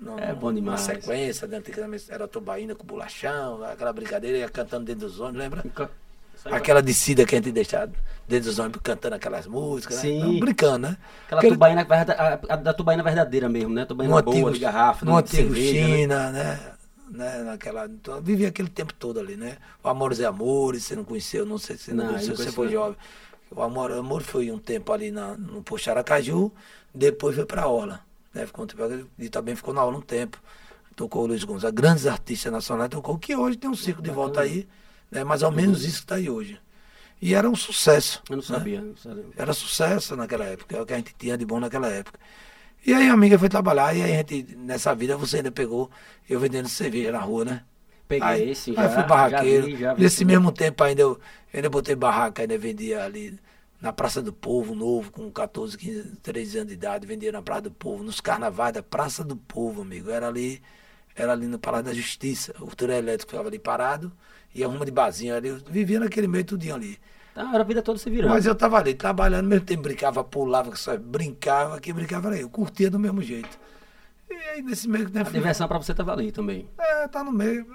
[0.01, 0.81] no, É bom na demais.
[0.81, 5.65] sequência, né, antigamente era tubaína com bolachão, aquela brincadeira, ia cantando dentro dos ônibus, lembra?
[6.45, 7.91] Aquela descida que a gente deixava
[8.29, 10.21] dentro dos ônibus cantando aquelas músicas, Sim.
[10.21, 10.27] né?
[10.27, 10.97] Então, brincando, né?
[11.27, 13.85] Aquela Aquele- tubaína, a, a da tubaína verdadeira mesmo, né?
[13.85, 15.97] Tubaína no boa, antigo, de garrafa, no de antigo cerveja, né?
[15.97, 16.61] China, né?
[17.11, 17.43] né?
[17.45, 19.57] Naquela, então, vivi aquele tempo todo ali, né?
[19.83, 22.37] O Amores e Amores, você não conheceu, não sei se você não, Não, eu conheceu,
[22.37, 22.73] não você foi não.
[22.73, 22.97] jovem.
[23.51, 26.51] O Amor, Amor foi um tempo ali na, no Posto Aracaju,
[26.95, 28.01] depois foi pra Orla.
[28.33, 28.47] Né?
[28.47, 30.39] Ficou um tempo, e também ficou na aula um tempo.
[30.97, 34.41] Tocou o Luiz Gonzaga, grandes artistas nacionais, tocou, que hoje tem um circo de volta
[34.41, 34.67] aí,
[35.11, 35.25] né?
[35.25, 36.61] mais ou menos isso que está aí hoje.
[37.21, 38.23] E era um sucesso.
[38.29, 38.49] Eu não né?
[38.49, 38.81] sabia.
[38.81, 39.25] não sabia.
[39.37, 42.19] Era sucesso naquela época, é o que a gente tinha de bom naquela época.
[42.87, 45.91] E aí a amiga foi trabalhar, e aí a gente, nessa vida, você ainda pegou
[46.29, 47.65] eu vendendo cerveja na rua, né?
[48.07, 48.91] Peguei aí, esse, aí já.
[48.91, 49.63] fui barraqueiro.
[49.63, 50.27] Já vi, já vi Nesse tudo.
[50.27, 51.19] mesmo tempo ainda eu,
[51.53, 53.39] ainda botei barraca, ainda vendia ali
[53.81, 57.63] na Praça do Povo, novo, com 14, 15, 13 anos de idade, vendia na Praça
[57.63, 60.11] do Povo, nos carnavais da Praça do Povo, amigo.
[60.11, 60.63] Era ali,
[61.17, 62.55] era ali no Palácio da Justiça.
[62.61, 64.13] O trio elétrico ficava ali parado,
[64.55, 66.99] e a uma de barzinho ali, eu vivia naquele meio tudinho ali.
[67.35, 68.31] Tá, era a vida toda se virando.
[68.31, 72.39] Mas eu tava ali, trabalhando, mesmo tempo brincava, pulava, que só brincava, que brincava era
[72.39, 73.59] eu, curtia do mesmo jeito.
[74.31, 75.29] E aí nesse meio tempo.
[75.29, 76.69] A diversão pra você tava ali também.
[76.79, 77.67] É, tá no meio.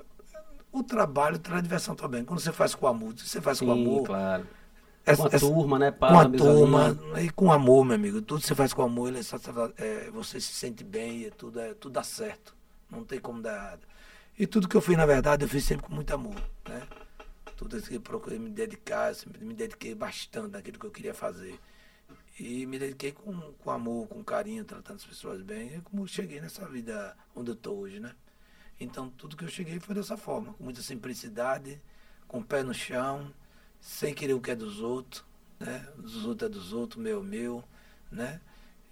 [0.72, 2.24] O trabalho traz diversão também.
[2.24, 4.04] Quando você faz com amor, você faz com Sim, amor.
[4.06, 4.48] claro.
[5.06, 5.92] essa- Com a essa- turma, né?
[5.92, 7.26] com a turma amizade.
[7.26, 8.22] e com amor, meu amigo.
[8.22, 9.38] Tudo você faz com amor, ele só,
[9.78, 12.54] é, você se sente bem, e tudo, é, tudo dá certo.
[12.92, 13.80] Não tem como dar errado.
[14.40, 16.34] E tudo que eu fiz, na verdade, eu fiz sempre com muito amor.
[16.66, 16.88] Né?
[17.58, 21.14] Tudo isso que eu procurei me dedicar, sempre me dediquei bastante naquilo que eu queria
[21.14, 21.60] fazer.
[22.40, 25.76] E me dediquei com, com amor, com carinho, tratando as pessoas bem.
[25.76, 28.16] E como cheguei nessa vida onde eu estou hoje, né?
[28.80, 31.82] Então, tudo que eu cheguei foi dessa forma, com muita simplicidade,
[32.26, 33.34] com o pé no chão,
[33.82, 35.22] sem querer o que é dos outros,
[35.60, 35.86] né?
[35.98, 37.64] Dos outros é dos outros, meu é meu,
[38.10, 38.40] né?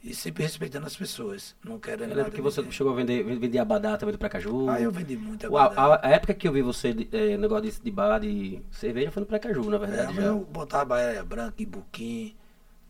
[0.03, 2.71] E sempre respeitando as pessoas, não querendo Eu lembro que você ninguém.
[2.71, 4.69] chegou a vender, vender abadá também do Precaju.
[4.69, 5.95] Ah, eu vendi muito O- a, agora.
[5.95, 9.21] a- a época que eu vi você, é, negócio de, de bar de cerveja, foi
[9.21, 10.15] no Precaju, na É, verdade.
[10.15, 10.21] já.
[10.21, 12.35] eu botava areia branca e buquim,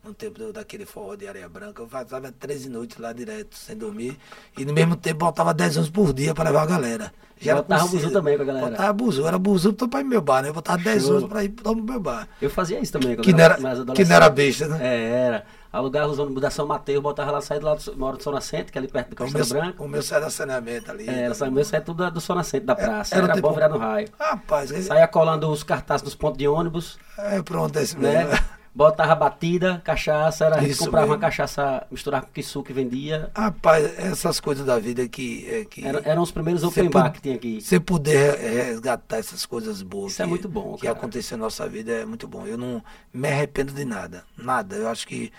[0.03, 1.81] no tempo daquele forró de areia branca.
[1.81, 4.17] Eu fazia 13 noites lá direto, sem dormir.
[4.57, 7.13] E no mesmo tempo botava 10 anos por dia para levar a galera.
[7.41, 7.91] Botava conhecido.
[8.01, 8.69] buzu também com a galera.
[8.69, 10.49] Botava buzu, era buzu para ir meu bar, né?
[10.49, 11.17] Eu botava 10 Show.
[11.17, 12.27] anos para ir pro meu bar.
[12.41, 13.15] Eu fazia isso também.
[13.15, 14.79] quando Que não era, mais que não era besta, né?
[14.81, 15.45] É, era.
[15.71, 18.39] Alugava os ônibus da São Mateus, botava lá, saía do lado do moro do Sona
[18.41, 19.83] Centro, que é ali perto do O Castelo meu, Branco.
[19.83, 21.07] o meu sai da saneamento ali.
[21.09, 23.15] É, essa meu saía tudo do Sona Centro, da praça.
[23.15, 24.07] era Era, tipo- bom virar no raio.
[24.19, 28.25] Rapaz, é, Saía colando os cartazes nos pontos de ônibus, é pronto, é esse né?
[28.25, 28.57] mesmo.
[28.73, 31.21] Botava batida, cachaça, era, a gente Isso comprava uma mesmo.
[31.21, 33.31] cachaça, misturava com quiçu que vendia.
[33.35, 35.47] Rapaz, essas coisas da vida que.
[35.49, 37.59] É, que Era- eram os primeiros open bar que tinha aqui.
[37.59, 40.11] Você poder re- resgatar essas coisas boas.
[40.11, 40.95] Isso é que- muito bom, Que cara.
[40.95, 42.45] aconteceu na nossa vida é muito bom.
[42.45, 44.23] Eu não me arrependo de nada.
[44.37, 44.75] Nada.
[44.75, 45.33] Eu acho que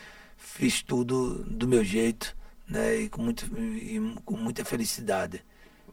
[0.58, 2.36] fiz tudo do meu jeito,
[2.68, 2.96] né?
[3.02, 5.40] E com, muito, e com muita felicidade.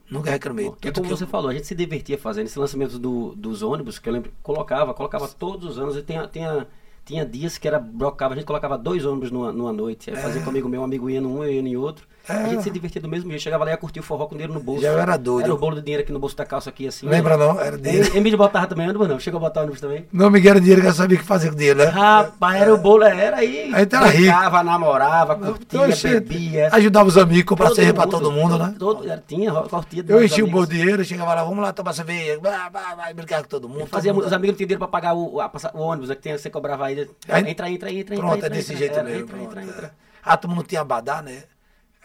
[0.10, 0.66] Nunca reclamei.
[0.70, 3.36] Porque Tudo como que você eu- falou, a gente se divertia fazendo esse lançamento do-
[3.36, 6.68] dos ônibus, que eu lembro, colocava, colocava todos os anos, e tinha, tinha,
[7.06, 10.42] tinha dias que era brocava, a gente colocava dois ônibus numa, numa noite, aí fazia
[10.42, 10.44] É.
[10.44, 13.08] comigo meu, um amigo ia num, eu ia em outro, A gente se divertia do
[13.08, 13.42] mesmo jeito.
[13.44, 14.82] Chegava lá e ia curtir o forró com dinheiro no bolso.
[14.82, 15.46] Já era doido.
[15.46, 17.08] Era o bolo de dinheiro aqui no bolso da calça aqui, assim.
[17.08, 17.60] Lembra não?
[17.60, 18.14] Era dinheiro.
[18.14, 19.20] Em- Emílio botava também, ônibus não.
[19.20, 20.06] Chegou a botar ônibus também.
[20.12, 21.86] Não, Miguel era dinheiro que eu sabia o que fazer com dinheiro, né?
[21.86, 23.72] Rapaz, era o bolo, era aí.
[23.74, 24.18] Aí tá rico.
[24.24, 26.70] Brincava, namorava, curtia, bebia.
[26.72, 28.76] Ajudava os amigos, comprar Todo cerveja pra todo mundo, né?
[28.80, 30.04] Todo, tinha, cortia.
[30.08, 33.50] Eu enchia o bolo de dinheiro, chegava lá, vamos lá tomar cerveja, vai, brincar com
[33.50, 33.86] todo mundo.
[33.88, 36.86] Fazia, os amigos não tinham dinheiro pra pagar o, o ônibus, né, que você cobrava
[36.88, 37.08] aí.
[37.30, 38.48] Aí- Entra, entra, entra, Pronto, entra.
[38.48, 39.20] é desse entra, jeito mesmo.
[39.24, 39.88] Entra, entra, entra.
[39.88, 39.92] é.
[40.24, 41.44] Ah, todo mundo tinha abadá, né?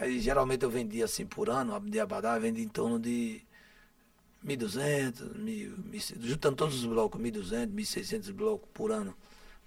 [0.00, 3.42] Aí geralmente eu vendia assim por ano, de abadá, eu vendia em torno de
[4.42, 9.14] 1.200, 1.000, juntando todos os blocos, 1.200, 1.600 blocos por ano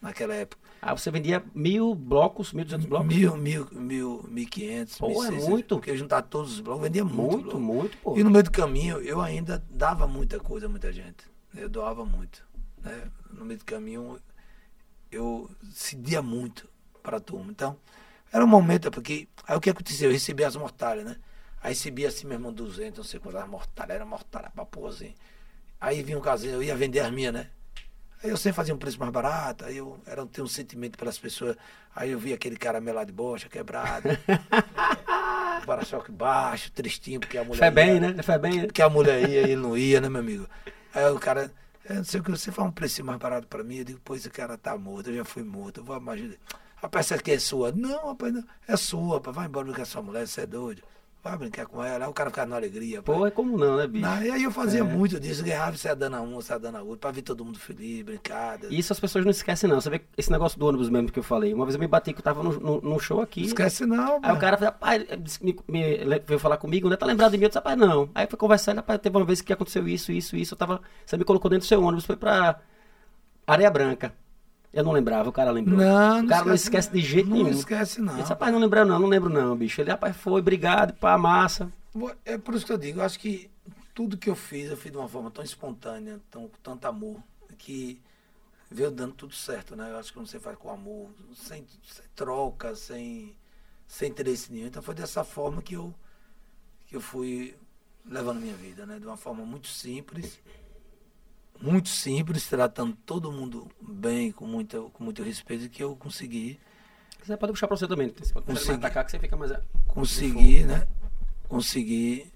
[0.02, 0.60] naquela época.
[0.82, 3.16] Ah, você vendia mil blocos, mil duzentos blocos?
[3.16, 5.76] Mil, mil, mil, mil quinhentos, Pô, é muito.
[5.76, 7.32] Porque eu juntava todos os blocos, vendia muito.
[7.32, 7.60] Muito, bloco.
[7.60, 8.18] muito, pô.
[8.18, 11.32] E no meio do caminho eu ainda dava muita coisa a muita gente.
[11.54, 12.44] Eu doava muito.
[12.82, 13.04] Né?
[13.32, 14.20] No meio do caminho
[15.12, 16.68] eu cedia muito
[17.04, 17.52] para a turma.
[17.52, 17.78] Então,
[18.34, 19.28] era um momento, porque.
[19.48, 20.10] Aí o que aconteceu?
[20.10, 21.16] Eu recebia as mortalhas, né?
[21.62, 25.14] Aí recebia assim, meu irmão, 200, não sei quantas mortalhas, era mortalha pra pôr assim.
[25.80, 27.48] Aí vinha um casinho, eu ia vender as minhas, né?
[28.24, 31.18] Aí eu sempre fazia um preço mais barato, aí eu era, tinha um sentimento pelas
[31.18, 31.56] pessoas.
[31.96, 34.10] Aí eu via aquele cara melado de bocha, quebrado.
[35.62, 37.60] o para-choque baixo, tristinho, porque a mulher.
[37.60, 38.24] Foi bem, ia- né?
[38.24, 38.66] Foi bem, né?
[38.66, 40.48] porque a mulher ia e ele não ia, né, meu amigo?
[40.94, 41.52] Aí o cara,
[41.90, 43.78] eu não sei o que, você faz um preço mais barato pra mim?
[43.78, 46.36] Eu digo, pô, esse cara tá morto, eu já fui morto, eu vou imaginar.
[46.84, 47.72] Rapaz, essa aqui é sua.
[47.72, 48.44] Não, rapaz, não.
[48.68, 49.36] É sua, rapaz.
[49.36, 50.82] Vai embora brincar com a sua mulher, você é doido.
[51.24, 52.04] Vai brincar com ela.
[52.04, 52.98] Aí o cara ficava na alegria.
[52.98, 53.18] rapaz.
[53.18, 54.06] Pô, é como não, né, bicho?
[54.06, 54.84] Não, e aí eu fazia É.
[54.84, 57.58] muito disso, ganhava, você dando a uma, você dando a outra, pra ver todo mundo
[57.58, 58.68] feliz, brincada.
[58.70, 59.80] Isso as pessoas não esquecem, não.
[59.80, 61.54] Você vê esse negócio do ônibus mesmo que eu falei.
[61.54, 63.46] Uma vez eu me bati que eu tava num show aqui.
[63.46, 66.98] Esquece não, Aí o cara falou, rapaz, me, me- veio falar comigo, né?
[66.98, 67.44] Tá lembrado de mim?
[67.46, 68.10] Eu disse, rapaz, não.
[68.14, 70.54] Aí foi conversar, ele, rapaz, teve uma vez que aconteceu isso, isso, isso.
[70.56, 70.82] Eu tava.
[71.06, 72.60] Você me colocou dentro do seu ônibus, foi pra
[73.48, 74.14] Areia Branca.
[74.74, 75.78] Eu não lembrava, o cara lembrou.
[75.78, 77.52] Não, o cara não esquece de jeito não nenhum.
[77.52, 78.14] esquece não.
[78.14, 79.80] Ele disse, rapaz, não lembro não, não lembro não, bicho.
[79.80, 81.72] Ele, rapaz, foi, obrigado, pá, massa.
[82.26, 83.52] É por isso que eu digo, eu acho que
[83.94, 87.22] tudo que eu fiz, eu fiz de uma forma tão espontânea, tão, com tanto amor,
[87.60, 88.02] que
[88.70, 89.92] veio dando tudo certo, né?
[89.92, 93.36] Eu acho que você faz com amor, sem, sem troca, sem,
[93.88, 94.66] sem interesse nenhum.
[94.66, 95.94] Então foi dessa forma que eu,
[96.88, 97.56] que eu fui
[98.06, 99.00] levando minha vida, né?
[99.00, 100.40] De uma forma muito simples,
[101.62, 106.60] muito simples, tratando todo mundo bem, com muito, com muito respeito, que eu consegui
[107.12, 108.10] Se quiser, pode puxar pra você também.
[108.10, 108.68] Você pode Consegui.
[108.68, 109.52] mais atacar que você fica mais.
[109.88, 110.86] conseguir, né?
[111.48, 112.32] Conseguir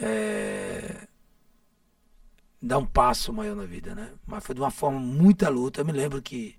[0.00, 1.06] é,
[2.60, 4.12] dar um passo maior na vida, né?
[4.26, 5.80] Mas foi de uma forma muita luta.
[5.80, 6.56] Eu me lembro que,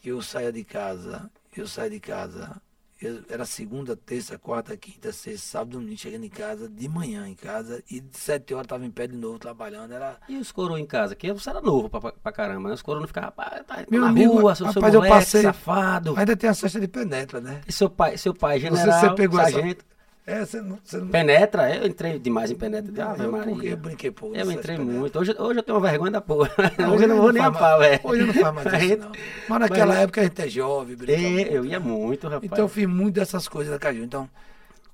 [0.00, 2.60] que eu saía de casa, eu saía de casa,
[3.06, 7.34] eu- era segunda, terça, quarta, quinta, sexta, sábado, domingo, chegando em casa, de manhã em
[7.34, 9.92] casa, e de sete horas estava em pé de novo trabalhando.
[9.92, 11.14] Era, E os coroas em casa?
[11.14, 12.74] Que você era novo pra, pra, pra caramba, né?
[12.74, 15.14] Os coroas não ficavam, rapaz, tá Meu na amigo, rua, seu, seu rapaz, eu moleque,
[15.16, 16.14] passei- safado.
[16.16, 17.60] ainda tem a cesta de penetra, né?
[17.66, 19.84] E seu pai, seu pai, Você- general, você pegou essa- sargento.
[20.24, 20.78] É, você não.
[20.84, 22.92] Você não Penetra, eu entrei demais em penetra.
[22.92, 23.70] de Ave eu, Maria.
[23.70, 24.34] eu brinquei pouco.
[24.36, 24.98] Eu nessa entrei penetra.
[25.00, 25.18] muito.
[25.18, 26.48] Hoje, hoje eu tenho uma vergonha da porra.
[26.78, 28.00] Não, hoje eu não vou nem a pau, velho.
[28.04, 29.12] Hoje não faz mais isso, gente- não.
[29.48, 31.84] Mas naquela Mas- época a gente é jovem, brinca É, eu ia né?
[31.84, 32.44] muito, rapaz.
[32.44, 34.04] Então eu fiz muito dessas coisas da Caju.
[34.04, 34.30] Então,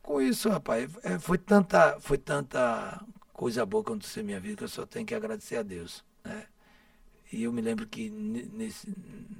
[0.02, 2.98] com isso, rapaz, é, foi tanta, foi tanta
[3.34, 6.02] coisa boa que aconteceu na minha vida que eu só tenho que agradecer a Deus,
[6.24, 6.44] né?
[7.30, 8.90] E eu me lembro que ne- nesse,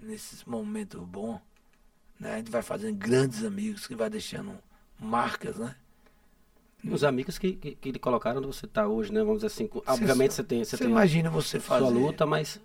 [0.03, 1.41] nesses momentos bons,
[2.21, 4.53] né, a gente vai fazendo grandes amigos que vai deixando
[4.99, 5.75] marcas, né?
[6.83, 9.21] E Os amigos que, que, que lhe colocaram onde você está hoje, né?
[9.21, 9.67] Vamos dizer assim.
[9.67, 11.85] com- Obviamente você tem, você tem imagina você fazer.
[11.85, 12.61] sua luta, mas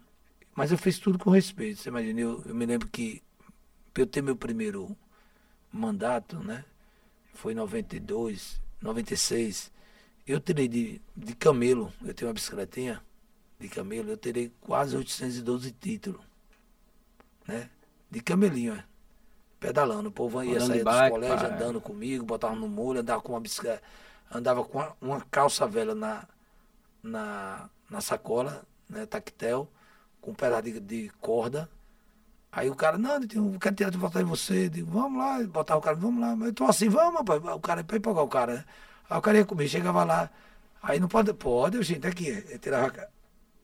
[0.56, 1.80] Mas eu fiz tudo com respeito.
[1.80, 3.22] Você imagina, eu, eu me lembro que
[3.94, 4.96] para eu ter meu primeiro
[5.72, 6.64] mandato, né?
[7.34, 9.72] Foi em 92, 96.
[10.28, 13.02] Eu tirei de, de camelo, eu tenho uma bicicletinha
[13.60, 16.22] de camelo, eu tirei quase 812 títulos.
[17.48, 17.70] Né?
[18.12, 18.86] De camelinho, é.
[19.64, 20.10] Pedalando.
[20.10, 23.40] O povo ia sair de dos colégios andando comigo, botava no molho, andava com uma
[23.40, 23.82] bicicleta,
[24.30, 26.28] andava com uma, uma calça velha na,
[27.02, 29.70] na, na sacola, né, tactel,
[30.20, 31.70] com um pedaço de, de corda.
[32.52, 34.66] Aí o cara, não, eu quero tirar de botar em você.
[34.66, 36.36] Eu digo, vamos lá, botar o cara, vamos lá.
[36.36, 37.42] Mas eu tô assim, vamos, rapaz.
[37.44, 38.66] O cara, pra empolgar o cara, né?
[39.10, 40.30] Aí o cara ia comigo, chegava lá.
[40.82, 42.46] Aí não pode, pode, eu, gente, aqui.
[42.50, 42.92] Eu tirava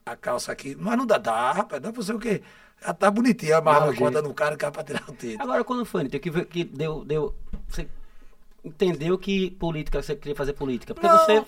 [0.05, 0.75] a calça aqui.
[0.75, 2.41] Mas não dá, dá, rapaz, dá pra você o quê?
[2.81, 3.21] Já tá Dá
[3.85, 5.41] um a corda no cara, o cara pra tirar o título.
[5.41, 7.35] Agora, quando foi, Nito, que, que deu, deu.
[7.67, 7.87] Você
[8.63, 10.93] entendeu que política, você queria fazer política?
[10.93, 11.17] Porque Não.
[11.17, 11.43] você,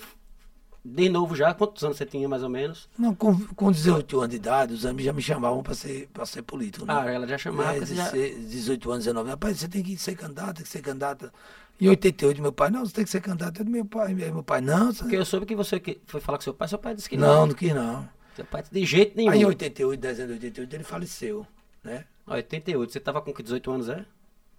[0.84, 2.88] de novo já, quantos anos você tinha mais ou menos?
[2.98, 6.26] Não, com, com 18 anos de idade, os amigos já me chamavam para ser, pra
[6.26, 6.84] ser político.
[6.84, 6.92] Né?
[6.94, 9.82] Ah, ela já chamava, É, porque você já- 16, 18 anos, 19 Rapaz, você tem
[9.82, 11.32] que ser candidato, tem que ser candidato.
[11.80, 13.60] Em 88, meu pai, não, você tem que ser candidato.
[13.60, 14.92] Eu, meu pai, meu pai, não.
[14.92, 15.00] Você...
[15.02, 17.46] Porque eu soube que você foi falar com seu pai, seu pai disse que Não,
[17.46, 18.08] não quis não.
[18.36, 19.30] Seu pai de jeito nenhum.
[19.30, 21.46] Aí em 88, dezembro de 88, ele faleceu,
[21.84, 22.04] né?
[22.26, 24.04] Ó, 88, você tava com que 18 anos, é?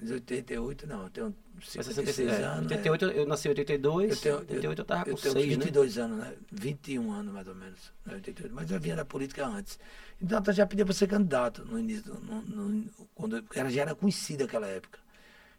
[0.01, 1.03] De 88, não.
[1.03, 2.43] Eu tenho Foi 56 66 é.
[2.43, 2.71] anos.
[2.71, 5.51] 88, eu nasci em 82, Eu tenho, 88 eu tava com eu tenho 6, né?
[5.55, 6.33] 22 anos, né?
[6.51, 7.91] 21 anos mais ou menos.
[8.05, 8.13] né?
[8.15, 9.79] 88, mas eu vinha da política antes.
[10.21, 13.81] Então eu já pedia para ser candidato no início, no, no- quando eu- ela já
[13.83, 14.99] era conhecida naquela época.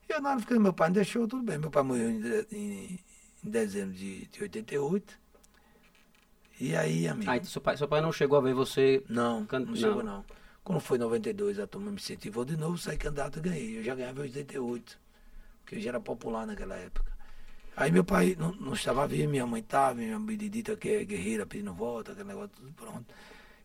[0.08, 1.56] E eu na hora que meu pai não deixou, tudo bem.
[1.58, 2.20] Meu pai morreu em,
[2.52, 2.98] em-
[3.44, 5.18] em dezembro de, de 88.
[6.64, 7.30] E aí, amigo.
[7.30, 9.04] Ah, então seu pai, seu pai não chegou a ver você...
[9.06, 10.24] Não, Can- não chegou não.
[10.62, 13.78] Quando foi em 92, a turma me incentivou de novo, saí candidato e ganhei.
[13.78, 14.98] Eu já ganhava em 88,
[15.60, 17.12] porque eu já era popular naquela época.
[17.76, 21.44] Aí meu pai não, não estava vivo, minha mãe estava, minha benedita que é guerreira
[21.44, 23.04] pedindo volta, aquele negócio tudo pronto.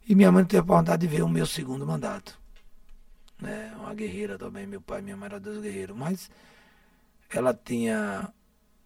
[0.05, 2.37] E minha mãe não teve vontade de ver o meu segundo mandato.
[3.39, 3.73] Né?
[3.79, 5.95] Uma guerreira também, meu pai e minha mãe eram dois guerreiros.
[5.95, 6.29] Mas
[7.29, 8.33] ela tinha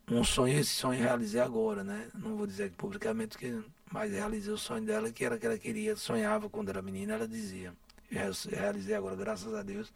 [0.07, 2.09] um sonho, esse sonho realizei agora, né?
[2.13, 5.95] Não vou dizer publicamente, que, mas realizei o sonho dela, que era que ela queria,
[5.95, 7.73] sonhava quando era menina, ela dizia.
[8.11, 9.93] Eu re- realizei agora, graças a Deus,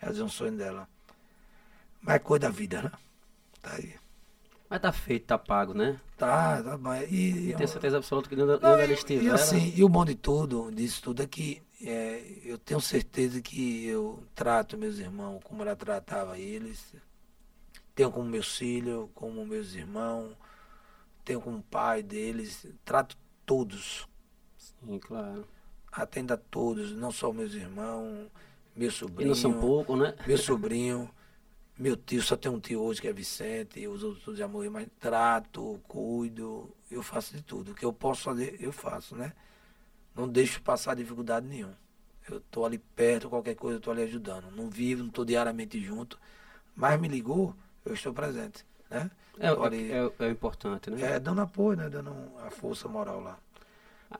[0.00, 0.88] realizei um sonho dela.
[2.00, 2.92] Mas é coisa da vida, né?
[3.62, 3.94] Tá aí.
[4.68, 6.00] Mas tá feito, tá pago, né?
[6.16, 6.94] Tá, tá bom.
[6.94, 9.24] E, E tenho certeza absoluta que Não, onde ela e- estiver...
[9.24, 13.40] E assim, e o bom de tudo, disso tudo é que é, eu tenho certeza
[13.42, 16.94] que eu trato meus irmãos como ela tratava eles.
[17.94, 20.34] Tenho como meus filhos, como meus irmãos,
[21.24, 24.08] tenho como pai deles, trato todos,
[24.56, 25.46] Sim, claro.
[25.90, 28.28] atendo a todos, não só meus irmãos,
[28.76, 29.28] meu E sobrinho.
[29.28, 30.14] não são poucos, né?
[30.26, 31.10] Meu sobrinho,
[31.78, 34.48] meu tio, só tem um tio hoje que é Vicente, e os outros todos já
[34.48, 37.72] morreram, mas trato, cuido, eu faço de tudo.
[37.72, 39.32] O que eu posso fazer, eu faço, né?
[40.14, 41.76] Não deixo passar dificuldade nenhuma.
[42.28, 44.50] Eu estou ali perto, qualquer coisa eu estou ali ajudando.
[44.50, 46.18] Não vivo, não estou diariamente junto,
[46.76, 47.54] mas me ligou,
[47.84, 49.10] eu estou presente, né?
[49.38, 51.00] É, ali- é, é, é o importante, né?
[51.14, 51.88] é, dando apoio, né?
[51.88, 52.14] Dando
[52.46, 53.38] a força moral lá.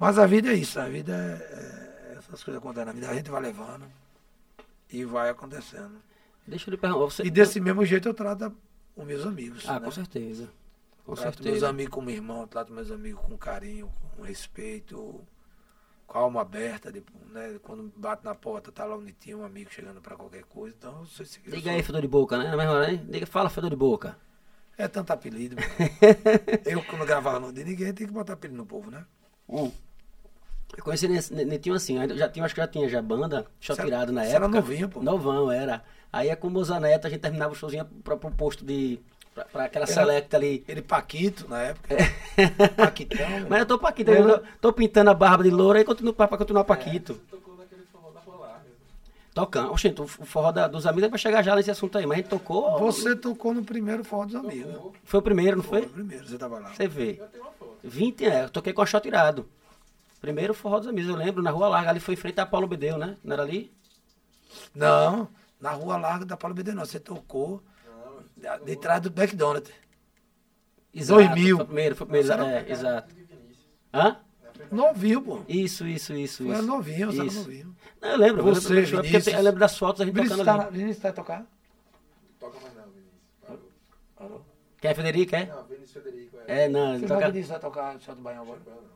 [0.00, 3.14] Mas a vida é isso, a vida é, é essas coisas acontecem na vida, a
[3.14, 3.85] gente vai levando
[4.90, 6.00] e vai acontecendo.
[6.46, 7.04] Deixa eu lhe perguntar.
[7.04, 7.22] Você...
[7.24, 8.54] E desse mesmo jeito eu trato
[8.96, 9.64] os meus amigos.
[9.68, 9.85] Ah, né?
[9.85, 10.48] com certeza.
[11.04, 11.68] Com trato meus certeza.
[11.68, 15.20] amigos como irmão, trato meus amigos com carinho, com respeito,
[16.06, 16.90] com a alma aberta.
[16.90, 17.58] de- né?
[17.62, 20.74] Quando bate na porta, tá lá bonitinho, um amigo chegando para qualquer coisa.
[20.78, 22.44] Então, eu Diga sou- aí, fedor de boca, né?
[22.50, 22.96] Na mesma hora?
[22.96, 24.16] Diga, fala, fedor de boca.
[24.78, 25.56] É tanto apelido.
[26.64, 29.04] eu, quando gravava no de ninguém, tem que botar apelido no povo, né?
[29.48, 29.70] Hum.
[30.76, 34.22] Eu conheci Netinho assim, já tinha, acho que já tinha já banda, show tirado na
[34.22, 34.37] época.
[34.37, 35.02] era novinho, pô.
[35.02, 35.85] Novão, era.
[36.11, 38.98] Aí é com o Mozaneto, a gente terminava o showzinho pra, pro posto de.
[39.35, 40.64] Pra, pra aquela Era- select ali.
[40.66, 41.94] Ele Paquito, na época.
[42.76, 43.28] Paquitão.
[43.30, 43.48] meu.
[43.50, 46.26] Mas eu tô Paquito, eu tô, tô pintando a barba de loura e continuo pra,
[46.28, 47.14] pra continuar Paquito.
[47.30, 48.66] Tocou naquele forró da Rua Larga.
[49.35, 49.73] Tocando.
[49.73, 52.29] Oxente, o forró da- dos amigos vai chegar já nesse assunto aí, mas a gente
[52.31, 52.79] tocou.
[52.81, 54.92] Você tocou no primeiro Forró dos Amigos.
[55.05, 55.88] Foi o primeiro, não Foi foi?
[55.88, 56.68] o primeiro, você tava lá.
[56.75, 57.16] Você vê.
[57.18, 57.77] Eu tenho uma foto.
[57.83, 59.49] 20, é, eu toquei com a shot tirado.
[60.21, 62.66] Primeiro forró dos amigos, eu lembro, na Rua Larga, ali foi em frente a Paulo
[62.66, 63.16] Bedeu, né?
[63.25, 63.73] Não era ali?
[64.75, 66.85] Não, na Rua Larga da Paulo BD, não.
[66.85, 67.62] Você tocou
[68.37, 69.73] de, de trás do McDonald's.
[70.95, 71.57] 2000.
[71.57, 73.14] Foi o primeiro, foi o primeiro, era- é, exato.
[73.95, 74.16] Hã?
[74.70, 75.40] Novinho, pô.
[75.48, 76.66] Isso, isso, isso, Você era isso.
[76.68, 77.38] novinho, você era Isso.
[77.40, 77.77] novinho.
[78.01, 79.35] Não, eu lembro, eu lembro, Você, é porque eu, Vinícius.
[79.37, 80.79] eu lembro das fotos a gente Vinícius tocando tá, ali.
[80.79, 81.38] Vinícius vai tocar?
[81.40, 81.46] Não
[82.40, 83.70] toca mais não, Vinícius.
[84.16, 84.44] Parou.
[84.81, 85.46] Quem é Federico, é?
[85.46, 86.64] Não, Vinícius Federico é.
[86.64, 87.27] É, não, Você ele toca...
[87.27, 88.61] Vinícius vai tocar Shot do Baião agora?
[88.66, 88.92] Não.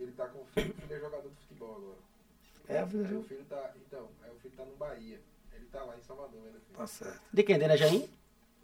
[0.00, 1.94] Ele tá com o filho, o filho é jogador de futebol agora.
[2.68, 3.22] É, Aí o filho.
[3.28, 3.70] filho tá.
[3.86, 5.20] Então, aí o filho tá no Bahia.
[5.54, 6.78] Ele tá lá em Salvador, né, filho?
[6.78, 7.20] Tá certo.
[7.32, 7.58] De quem?
[7.58, 8.08] Dele é Jaim?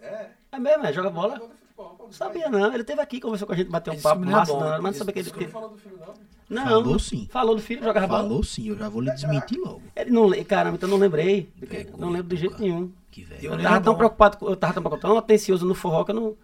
[0.00, 1.34] É, É mesmo, é, joga bola?
[1.34, 2.04] de futebol, pô.
[2.04, 4.52] Não sabia não, ele teve aqui, conversou com a gente, bateu um papo é massa,
[4.52, 5.30] não, mas não sabia que ele...
[5.30, 6.14] que- Não falou do filho, não?
[6.50, 7.28] Não, Falou sim.
[7.30, 8.22] Falou do filho, jogava bola?
[8.24, 9.80] Falou sim, eu já vou lhe desmentir logo.
[9.94, 11.48] Ele não, le- caramba, então não lembrei.
[11.56, 12.64] Vergonha, Não lembro de jeito cara.
[12.64, 12.92] nenhum.
[13.10, 13.44] Que Eu velho.
[13.44, 13.98] Eu lembro tava tão bom.
[13.98, 16.36] preocupado, com- eu tava tão preocupado, tão atencioso no forró que eu não,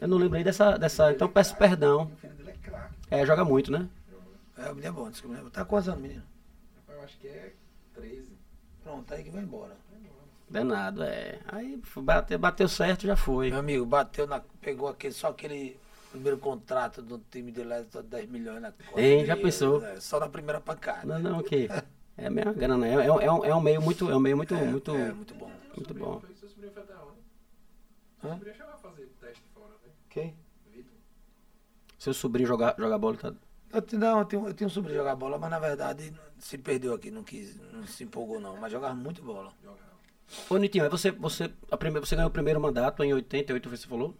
[0.00, 1.10] eu não lembrei dessa, dessa.
[1.12, 2.04] Então peço perdão.
[2.12, 2.94] O filho dele é craque.
[3.10, 3.88] É, joga muito, né?
[4.56, 6.22] É, o menino é bom, o menino- Tá quantos anos, menino?
[6.88, 7.52] Eu acho que é
[7.94, 8.32] 13.
[8.84, 9.76] Pronto, aí que vai embora.
[10.48, 11.38] Danado, é.
[11.46, 13.50] Aí bateu, bateu certo, já foi.
[13.50, 14.40] Meu amigo, bateu na.
[14.60, 15.76] Pegou aquele, só aquele
[16.10, 19.00] primeiro contrato do time de Leste, só 10 milhões na conta.
[19.00, 19.80] Hein, já pensou?
[19.80, 20.00] né?
[20.00, 21.06] Só na primeira pancada.
[21.06, 21.68] Não, não, o quê?
[22.16, 22.90] É a mesma grana, né?
[22.90, 25.34] É, é, um- é um meio muito, é um meio muito, É, muito, é, muito
[25.34, 25.50] bom.
[25.76, 26.20] muito bom.
[26.38, 27.20] Seu sobrinho foi até onde?
[28.20, 29.90] Seu sobrinho chegou a fazer teste fora, né?
[30.10, 30.34] Quem?
[30.70, 30.92] Vitor.
[31.98, 33.34] Seu sobrinho jogar joga bola, tá?
[33.72, 36.92] Eu, não, eu tenho, eu tenho um sobrinho jogar bola, mas na verdade se perdeu
[36.92, 39.52] aqui, não quis, não se empolgou não, mas jogava muito bola.
[39.62, 39.90] Jogava.
[40.48, 44.14] Ô, Nitinho, você, você, a primeira, você ganhou o primeiro mandato em 88, você falou?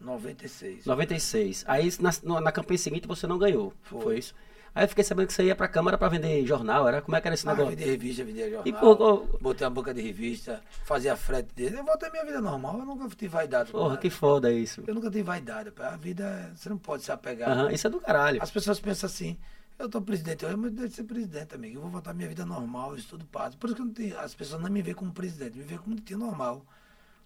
[0.00, 0.86] 96.
[0.86, 1.64] 96.
[1.68, 3.72] Aí na, na campanha seguinte você não ganhou.
[3.82, 4.00] Foi.
[4.02, 4.18] Foi.
[4.18, 4.34] isso.
[4.72, 7.02] Aí eu fiquei sabendo que você ia pra Câmara pra vender jornal, era?
[7.02, 7.70] Como é que era esse Ah, negócio?
[7.76, 8.66] vendia revista, vendia jornal.
[8.68, 11.78] E, pô, Botei uma boca de revista, fazia frete dele.
[11.80, 13.72] Eu voltei à minha vida normal, eu nunca tive vaidade.
[13.72, 14.00] Porra, nada.
[14.00, 14.84] que foda isso.
[14.86, 15.72] Eu nunca tive vaidade.
[15.72, 15.88] pá.
[15.88, 17.50] A vida, você não pode se apegar.
[17.50, 18.40] Aham, isso é do caralho.
[18.40, 19.36] As pessoas pensam assim,
[19.76, 21.78] Eu tô presidente hoje, mas deixa de ser presidente, amigo.
[21.78, 23.56] Eu vou voltar à minha vida normal, isso tudo passa.
[23.56, 25.80] Por isso que eu não tenho, as pessoas não me veem como presidente, me veem
[25.80, 26.64] como um normal.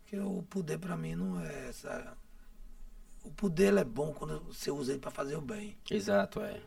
[0.03, 2.17] Porque o poder para mim não é essa.
[3.35, 5.77] O poder ele é bom quando você usa ele para fazer o bem.
[5.91, 6.61] Exato, é.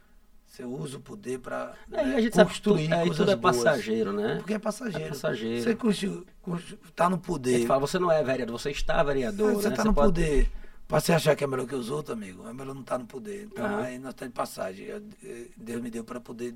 [0.46, 3.36] Você usa o poder para É, a gente sabe que tudo, é, e tudo é
[3.38, 3.58] boas.
[3.58, 4.36] passageiro, né?
[4.36, 5.06] Porque é passageiro.
[5.06, 5.64] É passageiro.
[5.64, 6.26] Você curte,
[6.96, 7.58] tá no poder.
[7.60, 9.76] gente fala, você não é vereador, você está vereador, você né?
[9.76, 10.52] tá no pode- poder.
[10.88, 13.06] Pra você achar que é melhor que os outros, amigo, é melhor não estar no
[13.06, 13.44] poder.
[13.46, 13.82] Então, Aham.
[13.82, 14.86] aí nós estamos de passagem.
[14.86, 15.02] Eu-
[15.58, 16.56] Deus me deu para poder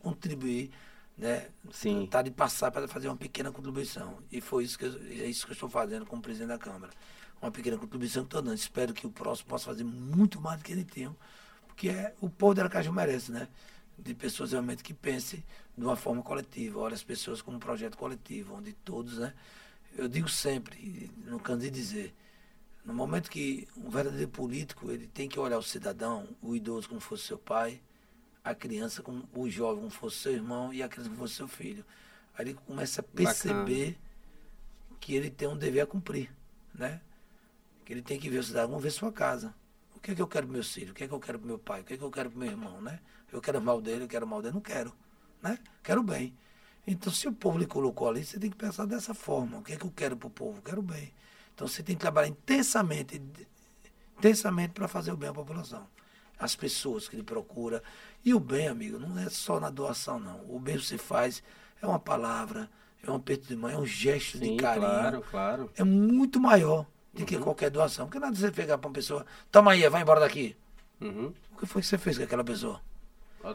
[0.00, 0.70] contribuir,
[1.16, 1.48] né?
[1.70, 2.06] Sim.
[2.10, 4.18] Tá de passar para fazer uma pequena contribuição.
[4.32, 6.92] E foi isso que eu, é isso que eu estou fazendo como presidente da Câmara.
[7.40, 8.56] Uma pequena contribuição que estou dando.
[8.56, 11.14] Espero que o próximo possa fazer muito mais do que ele tem.
[11.66, 13.48] Porque é, o povo de Aracaju merece, né?
[13.96, 15.44] De pessoas realmente que pensem
[15.76, 16.80] de uma forma coletiva.
[16.80, 19.32] Olha as pessoas como um projeto coletivo, onde todos, né?
[19.96, 22.14] Eu digo sempre, não canso de dizer,
[22.84, 27.00] no momento que um verdadeiro político ele tem que olhar o cidadão, o idoso como
[27.00, 27.80] fosse seu pai,
[28.42, 31.48] a criança como o jovem como fosse seu irmão e a criança como fosse seu
[31.48, 31.84] filho.
[32.36, 33.98] Aí ele começa a perceber
[35.00, 36.30] que ele tem um dever a cumprir,
[36.74, 37.00] né?
[37.88, 39.54] Que ele tem que ver o cidadão, vamos ver sua casa.
[39.96, 40.90] O que é que eu quero pro meu filho?
[40.90, 41.80] O que é que eu quero pro meu pai?
[41.80, 43.00] O que é que eu quero pro meu irmão, né?
[43.32, 44.92] Eu quero o mal dele, eu quero o mal dele, não quero,
[45.40, 45.58] né?
[45.82, 46.36] Quero o bem.
[46.86, 49.56] Então, se o povo lhe colocou ali, você tem que pensar dessa forma.
[49.56, 50.58] O que é que eu quero pro povo?
[50.58, 51.14] Eu quero o bem.
[51.54, 53.22] Então, você tem que trabalhar intensamente,
[54.18, 55.88] intensamente para fazer o bem à população.
[56.38, 57.82] As pessoas que lhe procura.
[58.22, 60.44] E o bem, amigo, não é só na doação, não.
[60.46, 61.42] O bem você faz
[61.80, 62.68] é uma palavra,
[63.02, 64.86] é um aperto de mão, é um gesto Sim, de carinho.
[64.86, 65.70] claro, claro.
[65.74, 66.86] É muito maior
[67.18, 68.06] do que qualquer doação.
[68.06, 70.56] Porque nada você pegar para uma pessoa, toma aí, vai embora daqui.
[71.00, 71.32] Uhum.
[71.52, 72.80] O que foi que você fez com aquela pessoa?
[73.42, 73.54] Ó,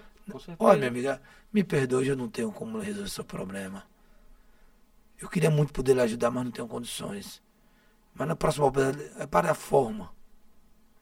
[0.57, 0.65] Com.
[0.65, 1.21] Olha, minha amiga,
[1.51, 3.83] me perdoe, eu não tenho como resolver seu problema.
[5.19, 7.41] Eu queria muito poder lhe ajudar, mas não tenho condições.
[8.13, 10.11] Mas na próxima oportunidade, é para a forma,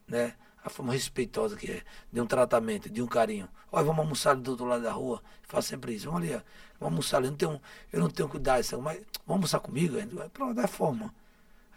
[0.06, 0.34] né?
[0.64, 3.48] A forma respeitosa que é, de um tratamento, de um carinho.
[3.70, 5.20] Olha, vamos almoçar ali do outro lado da rua.
[5.42, 6.06] Faço sempre isso.
[6.06, 6.40] Vamos ali, ó.
[6.78, 7.26] vamos almoçar ali.
[7.26, 7.60] Eu não tenho,
[7.92, 8.96] eu não tenho isso, mas
[9.26, 9.98] vamos almoçar comigo?
[9.98, 11.12] É, Pronto, é a forma.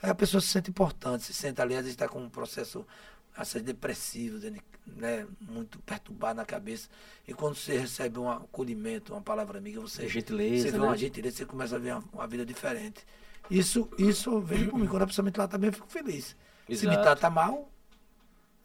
[0.01, 2.85] Aí a pessoa se sente importante, se sente ali, às vezes está com um processo
[3.35, 4.37] assim, depressivo,
[4.85, 6.87] né, muito perturbado na cabeça.
[7.27, 10.85] E quando você recebe um acolhimento, uma palavra amiga, você, Gentileza, você vê né?
[10.85, 13.05] uma gentileza, você começa a ver uma, uma vida diferente.
[13.49, 14.87] Isso, isso vem por mim.
[14.87, 16.35] Quando a pessoa me trata bem, eu fico feliz.
[16.67, 17.01] Se me Exato.
[17.03, 17.69] trata mal,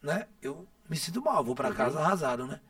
[0.02, 1.54] né, eu me sinto mal, vou Uhum.
[1.54, 2.60] para casa arrasado, né?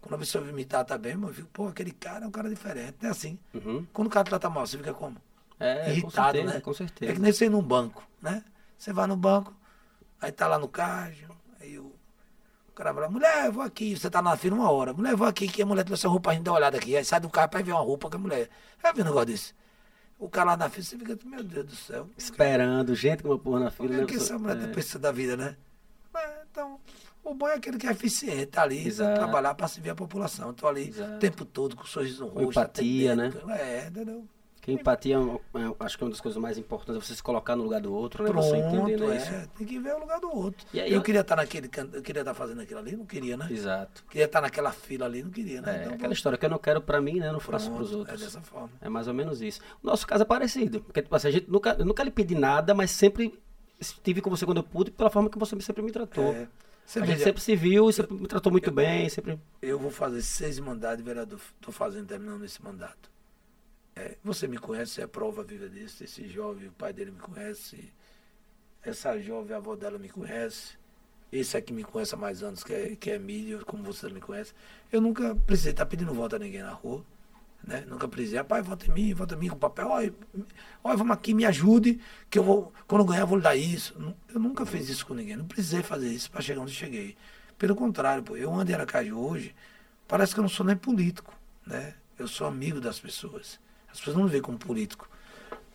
[0.00, 2.96] Quando a pessoa me trata bem, eu fico, pô, aquele cara é um cara diferente.
[3.02, 3.38] É assim.
[3.52, 3.84] Uhum.
[3.92, 5.16] Quando o cara trata mal, você fica como?
[5.60, 6.60] É, com irritado, certeza, né?
[6.60, 7.18] com É que certeza.
[7.18, 8.44] nem você ir num banco, né?
[8.76, 9.52] Você vai no banco,
[10.20, 11.26] aí tá lá no caixa,
[11.60, 11.86] aí o,
[12.68, 15.48] o cara fala, mulher, vou aqui, você tá na fila uma hora, mulher, vou aqui,
[15.48, 17.28] que a mulher trouxe a roupa, a gente dá uma olhada aqui, aí sai do
[17.28, 18.48] carro pra ver uma roupa que a mulher.
[18.82, 19.54] Já viu um negócio desse?
[20.16, 22.08] O cara lá na fila, você fica, meu Deus do céu.
[22.16, 23.88] Esperando, gente com uma porra na fila.
[23.88, 24.72] que, né, que essa mulher tá é.
[24.72, 25.56] pensando da vida, né?
[26.12, 26.80] Mas, então,
[27.22, 30.52] o bom é aquele que é eficiente, tá ali, trabalhar pra servir a população.
[30.54, 31.14] Tô ali Exato.
[31.14, 32.60] o tempo todo, com um sorriso no Com rosto.
[32.60, 33.50] empatia, atendendo.
[33.52, 34.24] É, entendeu?
[34.72, 37.56] Empatia, é é, acho que é uma das coisas mais importantes, é você se colocar
[37.56, 38.32] no lugar do outro, né?
[38.32, 39.58] você entender Pronto, né, é.
[39.58, 40.66] Tem que ver o lugar do outro.
[40.72, 43.36] E aí, eu eu- queria estar naquele eu queria estar fazendo aquilo ali, não queria,
[43.36, 43.48] né?
[43.50, 44.04] Exato.
[44.10, 45.76] Queria estar naquela fila ali, não queria, né?
[45.76, 47.28] É, Então, aquela história que eu não quero pra mim, né?
[47.28, 48.20] Eu não faço pronto, pros outros.
[48.20, 48.70] É dessa forma.
[48.80, 49.60] É mais ou menos isso.
[49.82, 50.80] O nosso caso é parecido.
[50.80, 53.38] Porque, tipo assim, a gente nunca, eu nunca lhe pedi nada, mas sempre
[53.80, 56.32] estive com você quando eu pude, pela forma que você sempre me tratou.
[56.32, 56.48] É.
[56.84, 59.38] Você a gente veja, sempre se viu sempre me tratou muito bem, sempre.
[59.60, 61.38] eu vou fazer seis mandatos de vereador.
[61.60, 63.10] Estou fazendo, terminando esse mandato.
[63.98, 66.04] É, você me conhece, é prova viva disso.
[66.04, 67.92] Esse jovem, o pai dele me conhece.
[68.80, 70.78] Essa jovem, a avó dela me conhece.
[71.32, 74.20] Esse aqui me conhece há mais anos, que é, que é Emílio, como você me
[74.20, 74.54] conhece.
[74.92, 77.04] Eu nunca precisei estar pedindo voto a ninguém na rua.
[77.66, 77.84] Né?
[77.88, 79.88] Nunca precisei, rapaz, vota em mim, vota em mim com papel.
[79.88, 80.14] Olha,
[80.84, 83.96] olha, vamos aqui, me ajude, que eu vou, quando eu ganhar, vou lhe dar isso.
[84.32, 87.16] Eu nunca fiz isso com ninguém, não precisei fazer isso para chegar onde cheguei.
[87.58, 89.56] Pelo contrário, pô, eu ando em Aracaju hoje,
[90.06, 91.34] parece que eu não sou nem político,
[91.66, 91.94] né?
[92.16, 93.58] Eu sou amigo das pessoas.
[93.98, 95.08] As pessoas não me veem como político,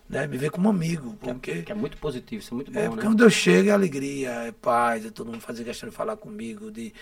[0.10, 0.26] né?
[0.28, 1.62] Me veem como amigo, é, porque...
[1.64, 3.12] que é muito positivo, isso é muito É, bom, porque né?
[3.12, 6.72] onde eu chego é alegria, é paz, é todo mundo fazer questão de falar comigo,
[6.72, 6.94] de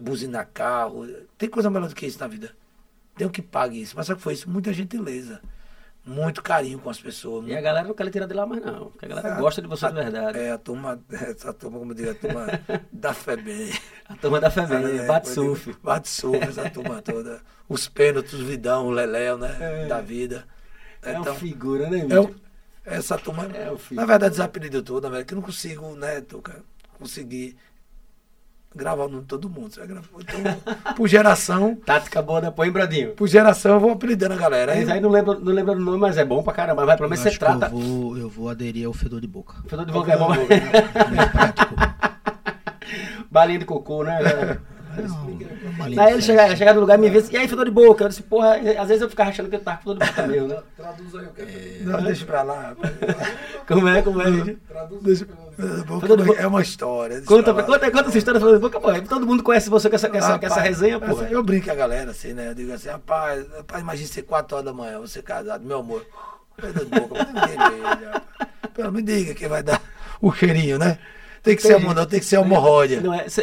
[0.00, 1.06] buzinar carro.
[1.38, 2.56] Tem coisa melhor do que isso na vida.
[3.16, 3.94] Tem o que pague isso.
[3.96, 5.40] Mas só que foi isso, muita gentileza.
[6.04, 7.46] Muito carinho com as pessoas.
[7.46, 8.90] E a galera não quer tirar de lá mais, não.
[8.90, 10.36] Porque a galera É, gosta de você a- de verdade.
[10.38, 12.46] É, a turma, essa turma, como eu digo, a turma
[12.92, 13.70] da fé bem.
[14.08, 15.70] A turma da fé bem, É, bate como eu surf.
[15.70, 17.40] digo, Bate surf, essa turma toda.
[17.68, 19.56] Os pênaltis, o vidão, o leléu, né?
[19.60, 19.86] É.
[19.86, 20.44] Da vida.
[21.02, 22.20] É uma Então, figura, né, é Mídia?
[22.22, 22.34] um-
[22.84, 26.64] essa turma, É na verdade, desapelido todo, na verdade, que eu não consigo, né, Tuca,
[26.98, 27.56] conseguir
[28.74, 29.72] gravar o nome de todo mundo.
[29.72, 30.08] Você vai gravar.
[30.20, 33.10] Então, por geração, Tática boa da põe, Bradinho.
[33.12, 34.74] por geração, eu vou apelidando a galera.
[34.74, 36.84] Mas aí não lembra, não lembra do nome, mas é bom pra caramba.
[36.86, 37.66] Mas pelo menos você trata.
[37.66, 39.54] eu, vou, eu vou aderir ao fedor de boca.
[39.66, 40.28] Fedor de boca é bom.
[40.28, 41.74] Mais prático.
[43.30, 44.20] Balinha de cocô, né?
[44.22, 44.58] É
[44.94, 46.56] Aí ele festa.
[46.56, 48.04] chegava no lugar e me via assim, e aí, fedor de boca?
[48.04, 50.26] Eu disse, porra, às vezes eu ficava achando que ele tava com fedor de boca
[50.26, 50.58] mesmo, né?
[50.76, 51.50] Traduz aí, eu quero.
[51.90, 52.76] Não, deixa pra lá.
[53.66, 54.54] Como é, como é, gente?
[54.68, 55.26] Traduz Deixa-
[56.00, 57.20] Fedor de É uma história.
[57.22, 58.88] Conta, pra conta, conta essa história de boca, pô.
[59.02, 61.28] Todo mundo conhece você com essa, com essa, com essa resenha, porra.
[61.28, 62.48] Eu brinco com a galera assim, né?
[62.48, 66.04] Eu digo assim, rapaz, rapaz imagina ser 4 horas da manhã, você casado, meu amor.
[66.58, 68.22] Fedor de boca, veja, rapaz.
[68.74, 69.80] Pelo me diga que vai dar
[70.20, 70.98] o cheirinho, né?
[71.42, 73.00] Tem que ser amor, não, tem que ser hemorroida.
[73.00, 73.42] Não é, você,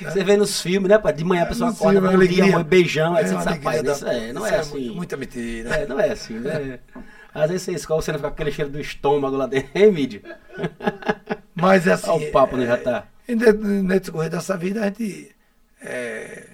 [0.00, 1.12] você vê nos filmes, né, pai?
[1.12, 2.44] De manhã a pessoa acorda, bom uma dia, alegria.
[2.44, 4.90] amor, beijão, aí É você diz, rapaz, alegria isso é, não é é assim.
[4.90, 5.74] Muita mentira.
[5.74, 6.78] É, não é assim, né?
[7.34, 9.90] Às vezes você escola, você não fica com aquele cheiro do estômago lá dentro, hein,
[9.92, 10.22] mídia?
[11.54, 12.10] Mas assim.
[12.10, 13.06] Olha o papo, né, já é, tá.
[13.28, 13.52] E ne-
[13.82, 15.34] nesse decorrer dessa vida, a gente
[15.82, 16.46] é,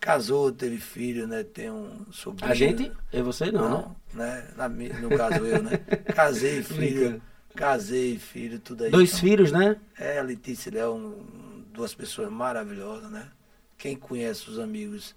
[0.00, 1.42] casou, teve filho, né?
[1.44, 2.50] Tem um sobrinho.
[2.50, 2.90] A gente?
[3.12, 3.68] Eu e você não, né?
[4.14, 4.44] Não, né?
[4.56, 5.72] Na mi- no caso eu, né?
[6.14, 7.20] Casei, filho.
[7.54, 8.90] Casei, filho, tudo aí.
[8.90, 9.76] Dois Então, filhos, né?
[9.98, 11.24] É, a Letícia e Léo,
[11.72, 13.30] duas pessoas maravilhosas, né?
[13.76, 15.14] Quem conhece os amigos,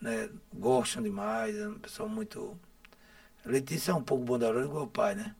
[0.00, 0.28] né?
[0.52, 2.56] Gostam demais, é uma pessoa muito...
[3.44, 5.34] Letícia é um pouco bondarosa igual o pai, né?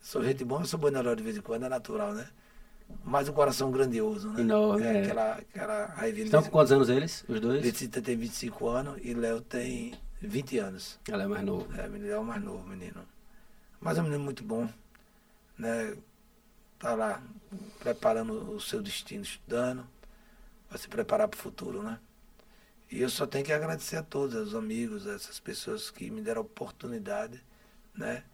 [0.00, 2.28] Sou gente boa, sou bondarosa de vez em quando, é natural, né?
[3.04, 4.42] Mas um coração grandioso, né?
[4.42, 5.02] Enorme, é, é.
[5.02, 6.26] Aquela, aquela raivinha.
[6.26, 7.64] Estão com quantos anos eles, os dois?
[7.64, 11.00] Letícia tem 25 anos e Léo tem 20 anos.
[11.08, 11.66] Ela é mais novo.
[11.76, 13.02] É, menino é o mais novo, menino.
[13.80, 14.68] Mas é um menino muito bom,
[15.62, 15.96] né?
[16.78, 17.22] Tá lá
[17.78, 19.86] preparando o seu destino, estudando,
[20.68, 22.00] vai se preparar para o futuro, né?
[22.90, 26.20] E eu só tenho que agradecer a todos, aos amigos, a essas pessoas que me
[26.20, 27.42] deram a oportunidade,
[27.94, 28.24] né?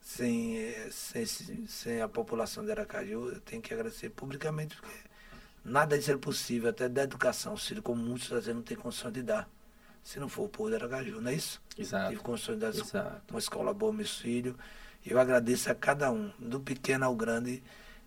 [0.00, 0.58] Sem,
[0.90, 4.98] sem, sem a população de Aracaju, eu tenho que agradecer publicamente, porque
[5.64, 9.10] nada disso é possível, até da educação, auxílio como muitos às vezes não têm condição
[9.10, 9.48] de dar.
[10.02, 11.62] Se não for o povo de Aracaju, não é isso?
[11.78, 12.10] Exato.
[12.10, 13.22] Tive condições de dar Exato.
[13.30, 14.54] uma escola boa meus filhos.
[15.06, 17.62] Eu agradeço a cada um, do pequeno ao grande,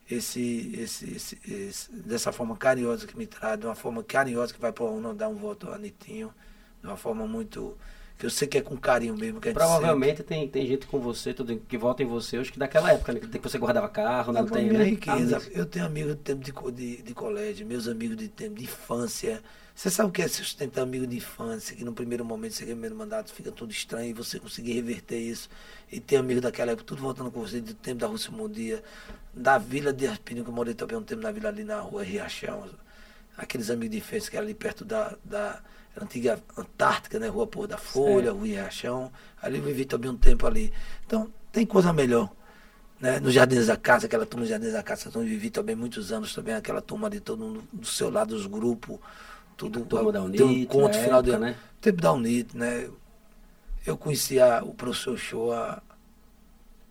[0.09, 4.59] esse, esse, esse, esse- dessa forma carinhosa que me traz, de uma forma carinhosa que
[4.61, 6.33] vai para não dar um voto a Nitinho,
[6.81, 7.77] de uma forma muito.
[8.17, 10.85] que eu sei que é com carinho mesmo que a gente Provavelmente tem, tem gente
[10.87, 13.19] com você, tudo que vota em você hoje, que daquela época, né?
[13.19, 14.83] Que você guardava carro, não Não, tem, minha né?
[14.83, 15.37] riqueza.
[15.37, 15.49] Amigos.
[15.51, 16.51] Eu tenho amigos de tempo de,
[16.97, 19.43] de, de colégio, meus amigos de tempo de infância.
[19.77, 22.95] Você sabe o que é sustentar amigo de infância, que no primeiro momento, você primeiro
[22.95, 25.47] mandato, fica tudo estranho e você conseguir reverter isso.
[25.91, 28.83] E ter amigos daquela época, tudo voltando com você, do tempo da Rússia Mundia,
[29.31, 32.03] da Vila de Arpino, que eu morei também um tempo na vila ali na rua
[32.03, 32.67] Riachão.
[33.37, 35.61] Aqueles amigos de infância que era ali perto da, da
[36.01, 37.27] antiga Antártica, né?
[37.27, 39.11] Rua Pôr da Folha, Rua Riachão.
[39.39, 40.73] Ali eu vivi também um tempo ali.
[41.05, 42.31] Então, tem coisa melhor
[42.99, 43.19] né?
[43.19, 46.33] Nos Jardins da Casa, aquela turma dos Jardins da Casa, eu vivi também muitos anos
[46.33, 48.99] também, aquela turma de todo mundo do seu lado, os grupos,
[49.57, 49.85] tudo.
[49.85, 51.55] Turma da tem um Unite, encontro na final de época, ano.
[51.55, 51.59] né?
[51.81, 52.89] Tempo da Unite, né?
[53.85, 55.81] Eu conhecia o professor Shoa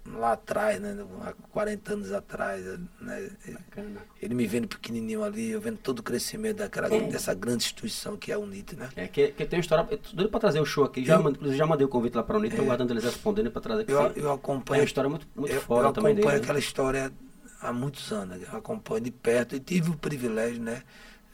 [0.07, 0.97] lá atrás, né?
[1.23, 2.65] Há 40 anos atrás,
[3.01, 3.29] né?
[3.49, 4.01] Bacana.
[4.23, 8.31] Ele me vendo pequenininho ali, eu vendo todo o crescimento daquela, dessa grande instituição que
[8.31, 8.89] é a Unite, né?
[8.95, 9.87] É, que, que tem uma história.
[9.91, 11.05] Eu tô doido pra trazer o show aqui.
[11.05, 13.61] Já, Eu- inclusive já mandei o convite lá pra Unite, tô aguardando eles respondendo pra
[13.61, 13.91] trazer aqui.
[13.93, 16.39] Eu, Tem eu uma acompanho história muito, muito eu, foda eu também acompanho dele.
[16.39, 16.45] né?
[16.45, 17.13] aquela história
[17.61, 20.83] há muitos anos, eu acompanho de perto e tive o privilégio, né,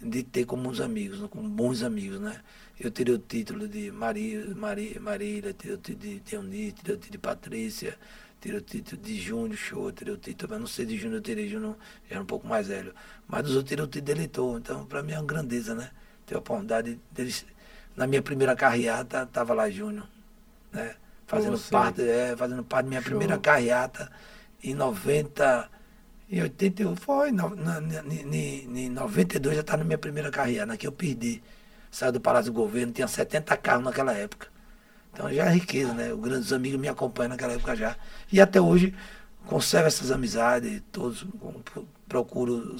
[0.03, 2.41] de ter como uns amigos, né, como bons amigos, né.
[2.79, 6.99] Eu tirei o título de Maria, Maria, Marília, tirei o título de Teoni, tirei o
[6.99, 7.99] título de Patrícia,
[8.41, 11.23] tirei o título de Júnior Show, tirei o título, mas não sei de Júnior, eu
[11.23, 11.77] tirei Júnior,
[12.09, 12.93] já era um pouco mais velho.
[13.29, 15.91] Mas dos outros tirei o título de eleitor, então para mim é uma grandeza, né,
[16.27, 17.47] ter a oportunidade deles,
[17.97, 20.09] na minha primeira carreata, estava lá Júnior,
[20.73, 20.97] né,
[21.27, 21.71] fazendo você.
[21.71, 23.11] parte, é, fazendo parte da minha Show.
[23.11, 24.11] primeira carreata
[24.63, 25.71] em 90,
[26.31, 30.77] em 81, foi, no, na, na, em, em 92 já estava na minha primeira carreata,
[30.77, 31.43] que eu perdi.
[31.91, 34.49] Saiu do Palácio do Governo, tinha 70 carros naquela época.
[35.13, 36.13] Então já é riqueza, né?
[36.13, 37.97] Os grandes amigos me acompanham naquela época já.
[38.33, 38.95] E até hoje
[39.47, 41.27] conservo essas amizades, todos
[42.09, 42.77] procuro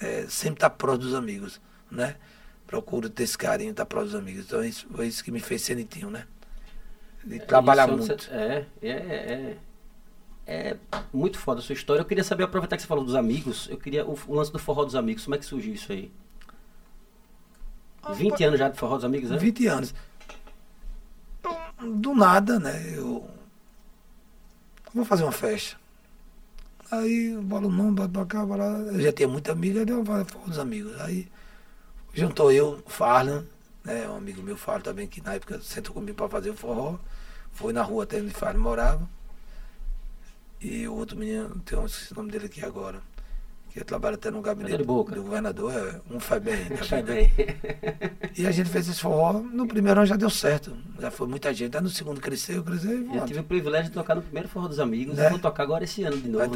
[0.00, 1.60] é, sempre estar próximo dos amigos,
[1.90, 2.16] né?
[2.66, 4.46] Procuro ter esse carinho, estar próximo dos amigos.
[4.46, 6.24] Então isso foi isso que me fez ser nitinho, né?
[7.22, 8.24] De trabalhar Isso, muito.
[8.24, 9.56] você- É, é, é,
[10.50, 10.76] é
[11.12, 12.00] muito foda a sua história.
[12.00, 14.58] Eu queria saber, aproveitar que você falou dos amigos, eu queria o, o lance do
[14.58, 15.22] forró dos amigos.
[15.22, 16.10] Como é que surgiu isso aí?
[18.12, 19.36] 20 anos já de forró dos amigos, né?
[19.36, 19.94] 20 anos.
[21.80, 22.92] Do nada, né?
[22.96, 23.30] Eu
[24.92, 25.78] vou fazer uma festa.
[26.90, 28.66] Aí falo, não, bota pra cá, vai lá.
[28.66, 31.00] Eu já tinha muita amiga, eu vou falar dos amigos.
[31.00, 31.28] Aí
[32.12, 33.44] juntou eu, o Farlan,
[33.84, 34.08] né?
[34.08, 36.98] Um amigo meu, Farlan também, que na época sentou comigo para fazer o forró.
[37.52, 39.19] Foi na rua até onde o Farlan morava.
[40.60, 42.98] E o outro menino, tem um, esqueci o nome dele aqui agora,
[43.70, 46.56] que trabalha até no gabinete do governador, é um faz bem.
[46.86, 47.14] Sai vida.
[47.14, 47.32] bem.
[48.36, 51.54] E a gente fez esse forró, no primeiro ano já deu certo, já foi muita
[51.54, 51.74] gente.
[51.76, 54.68] Aí no segundo cresceu, cresceu e Eu tive o privilégio de tocar no primeiro Forró
[54.68, 55.16] dos Amigos.
[55.16, 55.26] Né?
[55.26, 56.50] Eu vou tocar agora esse ano de novo, Vai é?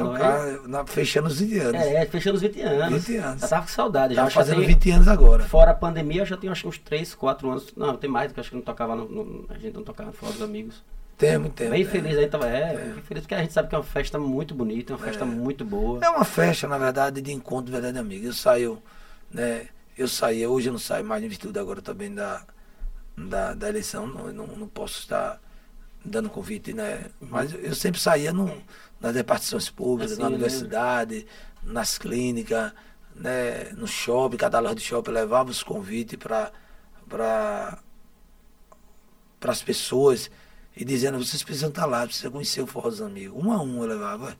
[0.54, 1.80] tocar na- fechando os 20 anos.
[1.80, 3.06] É, fechando os 20 anos.
[3.06, 3.40] 20 anos.
[3.40, 4.14] Já tava com saudade.
[4.14, 5.44] Já, Já fazendo tem- 20 anos agora.
[5.44, 7.72] Fora a pandemia, eu já tenho acho que uns 3, 4 anos.
[7.74, 10.14] Não, tem mais, porque acho que não tocava no, no- a gente não tocava no
[10.16, 10.82] Forró dos Amigos.
[11.16, 11.70] Tem muito tempo.
[11.70, 12.46] Bem feliz aí, tava.
[12.48, 15.24] É, bem feliz porque a gente sabe que é uma festa muito bonita, uma festa
[15.24, 16.00] muito boa.
[16.04, 18.26] É uma festa, na verdade, de encontro de verdade amigo.
[18.26, 18.82] Eu saio,
[19.30, 19.68] né?
[19.96, 22.44] Eu saí, hoje eu não saio mais em virtude agora também da,
[23.16, 25.40] da, da eleição, não, não, não posso estar
[26.04, 27.06] dando convite, né?
[27.20, 28.60] Mas eu sempre saía no,
[29.00, 31.26] nas repartições públicas, Assim, na universidade,
[31.62, 32.72] nas clínicas,
[33.14, 33.70] né?
[33.76, 36.50] no shopping, cada loja de shopping levava os convites para
[37.08, 37.78] para
[39.42, 40.30] as pessoas
[40.76, 43.42] e dizendo, vocês precisam estar lá, precisam conhecer o Forró dos Amigos.
[43.44, 44.36] Um a um eu levava.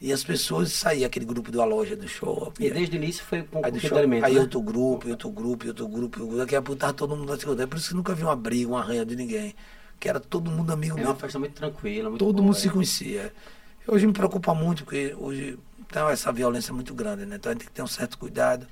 [0.00, 2.64] E as pessoas saíam, aquele grupo da loja do shopping.
[2.66, 4.24] E desde o início foi com Aí, shopping, alimento.
[4.24, 4.40] aí né?
[4.40, 6.36] outro grupo, outro grupo, outro grupo, outro grupo.
[6.36, 7.62] Daqui a pouco todo mundo lá se encontrando.
[7.62, 9.54] É por isso que nunca vi uma briga, uma arranha de ninguém.
[9.98, 11.10] Que era todo mundo amigo É mesmo.
[11.10, 12.60] uma festa muito tranquila, muito Todo boa, mundo é.
[12.60, 13.32] se conhecia.
[13.88, 15.58] Hoje me preocupa muito, porque hoje
[15.90, 17.34] tem essa violência muito grande, né?
[17.34, 18.68] Então a gente tem que ter um certo cuidado.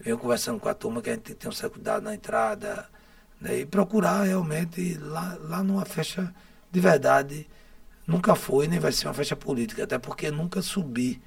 [0.00, 2.02] Eu venho conversando com a turma que a gente tem que ter um certo cuidado
[2.02, 2.86] na entrada,
[3.42, 3.60] né?
[3.60, 6.32] E procurar realmente lá, lá numa festa
[6.70, 7.46] de verdade.
[8.06, 11.20] Nunca foi, nem vai ser uma festa política, até porque nunca subi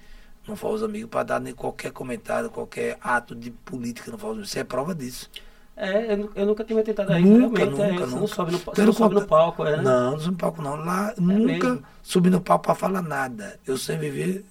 [0.48, 4.32] no Fala os Amigos para dar nem qualquer comentário, qualquer ato de política no Fala
[4.34, 4.50] os Amigos.
[4.50, 5.30] Isso é prova disso.
[5.78, 7.82] É, eu, eu nunca tinha tentado aí, Nunca, realmente.
[7.82, 8.34] é, nunca, você não nunca.
[8.36, 9.84] sobe no, você não sobe no palco, é, né?
[9.84, 10.76] Não, não subi no palco não.
[10.78, 11.84] Lá nunca mesmo?
[12.02, 13.60] subi no palco para falar nada.
[13.68, 14.46] Eu sempre vivi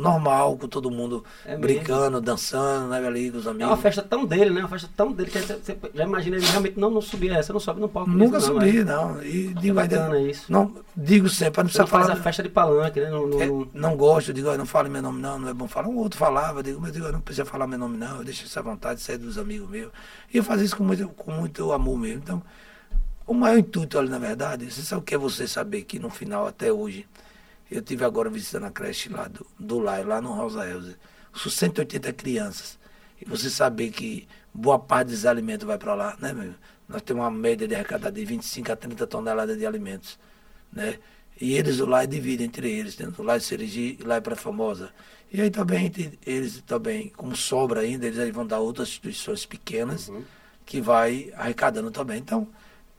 [0.00, 3.68] normal, com todo mundo É brincando, dançando, né, ali com os É amigos.
[3.70, 4.60] uma festa tão dele, né?
[4.60, 7.60] Uma festa tão dele que você, já imagina ele realmente não, não subir essa, não
[7.60, 8.10] sobe no palco.
[8.10, 8.84] Nunca mesmo, não, subi, é.
[8.84, 9.22] não.
[9.22, 9.96] E É digo ainda.
[9.98, 10.50] bacana isso.
[10.52, 12.18] Não, digo sempre, não não precisa faz falar.
[12.18, 13.10] a festa de palanque, né?
[13.10, 15.54] Não, não, É, não- não gosto, digo, "Olha, não fale meu nome não, não é
[15.54, 15.88] bom falar.
[15.88, 18.24] Um outro falava, digo, mas eu digo, "Eu não precisa falar meu nome não, eu
[18.24, 19.90] deixo essa vontade, isso é dos amigos meus.
[20.32, 22.20] E eu fazia isso com muito, com muito amor mesmo.
[22.22, 22.42] Então,
[23.26, 26.10] o maior intuito ali, na verdade, você sabe o que é você saber que no
[26.10, 27.06] final, até hoje,
[27.70, 30.96] eu tive agora visitando a creche lá do, do Lai, lá no Rosa Elza,
[31.34, 32.78] são 180 crianças.
[33.20, 36.54] E você saber que boa parte dos alimentos vai para lá, né, meu?
[36.88, 40.18] Nós temos uma média de arrecadar de 25 a 30 toneladas de alimentos,
[40.72, 40.98] né?
[41.40, 43.10] E eles, o Lai, dividem entre eles, né?
[43.16, 44.90] o Lai de Serigi e Lai para Famosa.
[45.32, 45.90] E aí também,
[46.26, 50.22] eles também, como sobra ainda, eles aí vão dar outras instituições pequenas Uhum.
[50.66, 52.18] que vai arrecadando também.
[52.18, 52.46] Então,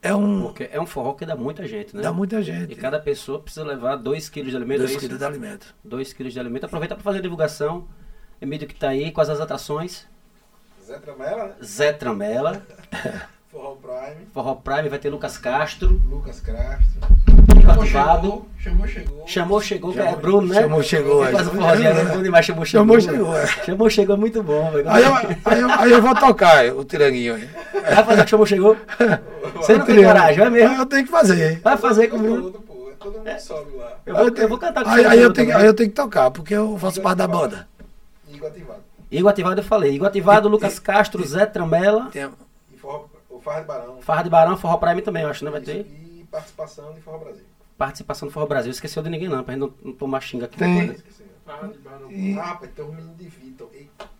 [0.01, 0.41] é um...
[0.43, 2.01] Porque é um forró que dá muita gente, né?
[2.01, 2.75] Dá muita E gente.
[2.75, 4.79] cada pessoa precisa levar 2 quilos de alimento.
[4.79, 5.01] Dois é isso?
[5.01, 5.75] quilos de alimento.
[5.83, 6.65] 2 quilos de alimento.
[6.65, 7.87] Aproveita para fazer a divulgação.
[8.41, 10.07] Emílio que tá aí, quais as atrações?
[10.83, 11.55] Zé Tramela, né?
[11.63, 12.61] Zé Tramela,
[13.51, 17.01] Forró Prime, Forró Prime, vai ter Lucas Castro, Lucas Castro.
[17.61, 17.85] Chamou,
[18.87, 19.25] chegou.
[19.27, 20.61] Chamou, chegou, que é Chamou- Bruno, né?
[20.61, 21.41] chamou, chegou, faz é.
[21.41, 22.85] o forrozinho é bom demais, chamou, chegou.
[22.85, 23.47] Chamou, chegou, é.
[23.47, 24.71] Chamou, chegou é muito bom.
[24.71, 24.89] velho.
[24.89, 25.13] Aí eu,
[25.45, 27.49] aí, eu, aí eu vou tocar o tiranguinho aí.
[27.73, 28.77] Vai fazer o que chamou, chegou?
[29.55, 30.69] Você não tem coragem, vai mesmo?
[30.69, 31.59] Aí eu tenho que fazer.
[31.59, 32.51] Vai fazer com o Bruno.
[32.99, 33.97] Todo, mundo sobe lá.
[34.05, 36.31] Eu vou, eu vou cantar com Aí, aí, eu tenho, aí eu tenho que tocar,
[36.31, 37.67] porque eu faço parte da banda.
[38.29, 38.79] Igor ativado.
[39.11, 39.93] Igor Ativado eu falei.
[39.95, 42.50] Igor Ativado, Lucas Castro, Zé Tramela, Tem- forró,
[43.43, 44.01] Farra de Barão.
[44.01, 45.51] Farra de Barão, Forró Prime também, eu acho, né?
[45.51, 47.43] Vai ter E participação de Forró Brasil.
[47.77, 48.71] participação do Forró Brasil.
[48.71, 50.57] Esqueceu de ninguém não, pra gente não, não tomar xinga aqui.
[50.57, 50.87] Tem.
[50.87, 50.95] né?
[51.45, 52.11] Farra de Barão.
[52.11, 53.69] E- Ah, rapaz, tem um menino de Vitor.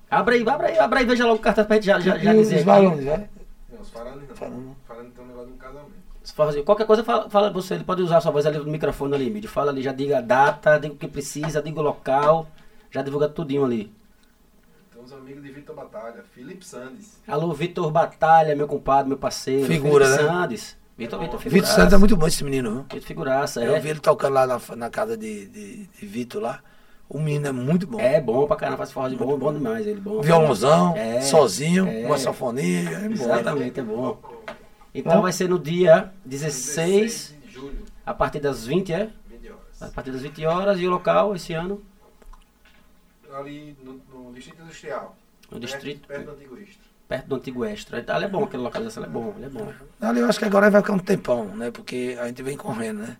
[0.10, 2.34] Abre aí, abre aí, abre aí, veja logo o cartão pra gente já, já, já
[2.34, 3.30] dizer os balões, vai?
[3.72, 4.36] Não, os Faranes não.
[4.36, 4.76] Farane.
[4.86, 6.64] Farane tem um negócio de um casamento.
[6.66, 7.76] Qualquer coisa, fala, fala você.
[7.76, 9.50] Ele pode usar a sua voz ali no microfone ali, Mídio.
[9.50, 12.48] Fala ali, já diga a data, diga o que precisa, diga o local.
[12.92, 13.92] Já divulga tudinho ali.
[15.32, 16.24] Amigos de Vitor Batalha.
[16.36, 17.22] Felipe Sandes.
[17.26, 19.66] Alô, Vitor Batalha, meu compadre, meu parceiro.
[19.66, 20.30] Figura, Felipe né?
[20.30, 20.78] Sandes.
[20.98, 21.76] Vitor, Vitor Vitor Figuraça.
[21.76, 22.82] Santos é muito bom esse menino, viu?
[22.84, 23.80] Vitor Figuraça, Eu é.
[23.80, 26.60] vi ele tocando lá na, na casa de, de, de Vitor lá.
[27.08, 27.98] O menino é muito bom.
[28.00, 30.22] É bom pra caramba, faz forró de bom, bom demais ele, bom.
[30.22, 32.06] Violãozão, É, sozinho, é.
[32.06, 33.14] uma sanfonia, é bom.
[33.14, 34.20] Exatamente, é bom.
[34.94, 39.10] Então vai ser no dia 16, de julho, a partir das 20, é?
[39.30, 39.82] 20 horas.
[39.82, 41.82] A partir das 20 horas e o local esse ano
[43.34, 45.16] Ali no, no Distrito Industrial.
[45.52, 46.82] No Perto- distrito, Perto do Antigo Extra.
[47.08, 48.06] perto do antigo Extra.
[48.16, 49.74] Ali é bom, aquele localização é bom, é bom.
[50.00, 51.70] Ali eu acho que agora vai ficar um tempão, né?
[51.70, 53.18] Porque a gente vem correndo, né?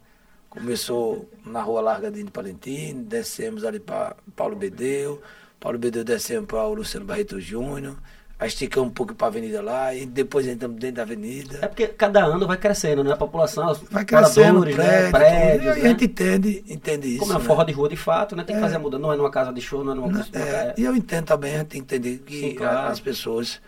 [0.50, 5.22] Começou na Rua Larga de Palentino, descemos ali para Paulo Bedeu,
[5.60, 7.96] Paulo Bedeu descemos para o Luciano Barreto Júnior,
[8.42, 11.68] aí esticamos um pouco para a avenida lá, e depois entramos dentro da É avenida.
[11.68, 13.14] porque cada ano vai crescendo, né?
[13.14, 15.12] A população, Vai crescendo, moradores, prédio, né?
[15.12, 15.86] prédios, tudo, e né?
[15.86, 17.20] a gente entende, entende isso.
[17.20, 17.44] Como é né?
[17.46, 18.44] forró de rua de fato, né?
[18.44, 19.02] Tem que fazer a mudança.
[19.04, 20.38] Não é numa casa de show, não é numa Não, coisa.
[20.38, 22.92] é, e eu entendo também, a gente tem que entender que Sim, a- claro.
[22.92, 23.62] as pessoas,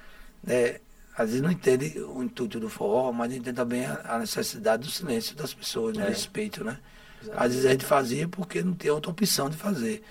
[0.43, 0.78] né,
[1.15, 4.89] às vezes não entendem o intuito do forró, mas entendem também a, a necessidade do
[4.89, 6.07] silêncio das pessoas, do É.
[6.09, 6.80] respeito, né?
[7.21, 7.38] Exato.
[7.39, 10.03] Às vezes a gente fazia porque não tinha outra opção de fazer.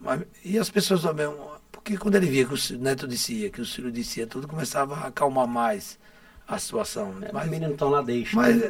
[0.00, 1.26] Mas, e as pessoas também,
[1.86, 5.06] porque quando ele via que o neto dizia, que o Ciro dizia, tudo começava a
[5.06, 5.96] acalmar mais
[6.48, 7.14] a situação.
[7.22, 8.34] É, Os Mas, meninos estão lá, deixa.
[8.34, 8.60] mas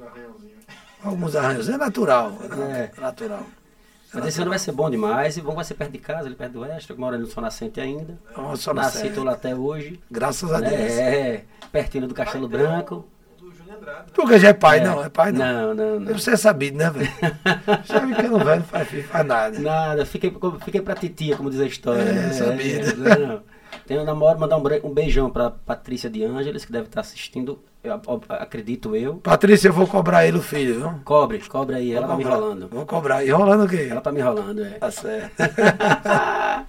[0.00, 0.64] arranhãozinhos.
[1.04, 2.38] alguns arranjos, é natural,
[2.72, 2.90] É.
[2.96, 3.46] é natural.
[4.14, 5.36] Mas esse ano vai ser bom demais.
[5.36, 7.78] E vai ser perto de casa, ele perto do Extra, que mora no Sol Nascente
[7.82, 8.18] ainda.
[8.34, 10.00] Na Nasci, tô lá até hoje.
[10.10, 10.72] Graças a Deus.
[10.72, 13.06] É, pertinho do Castelo Branco.
[13.76, 14.04] Andrade, né?
[14.14, 15.44] Porque já é pai, não, é pai não.
[15.44, 16.18] Não, não, não.
[16.18, 17.10] Você é sabido, né, velho?
[17.84, 19.58] Já ficando velho, não faz, faz nada.
[19.58, 22.00] Nada, fiquei, fiquei pra titia, como diz a história.
[22.02, 22.32] É, né?
[22.32, 22.96] sabido.
[22.96, 23.42] não, não.
[23.86, 28.00] Tenho um namoro, mandar um, beijão pra Patrícia de Ângeles, que deve estar assistindo, eu,
[28.30, 29.16] acredito eu.
[29.16, 31.00] Patrícia, eu vou cobrar ele o filho, viu?
[31.04, 32.38] Cobre, cobre aí, ela Vou tá me cobrar.
[32.38, 32.68] enrolando.
[32.68, 33.24] Vou cobrar.
[33.24, 33.86] E rolando o quê?
[33.88, 34.70] Ela tá me enrolando, é.
[34.70, 35.34] Tá certo.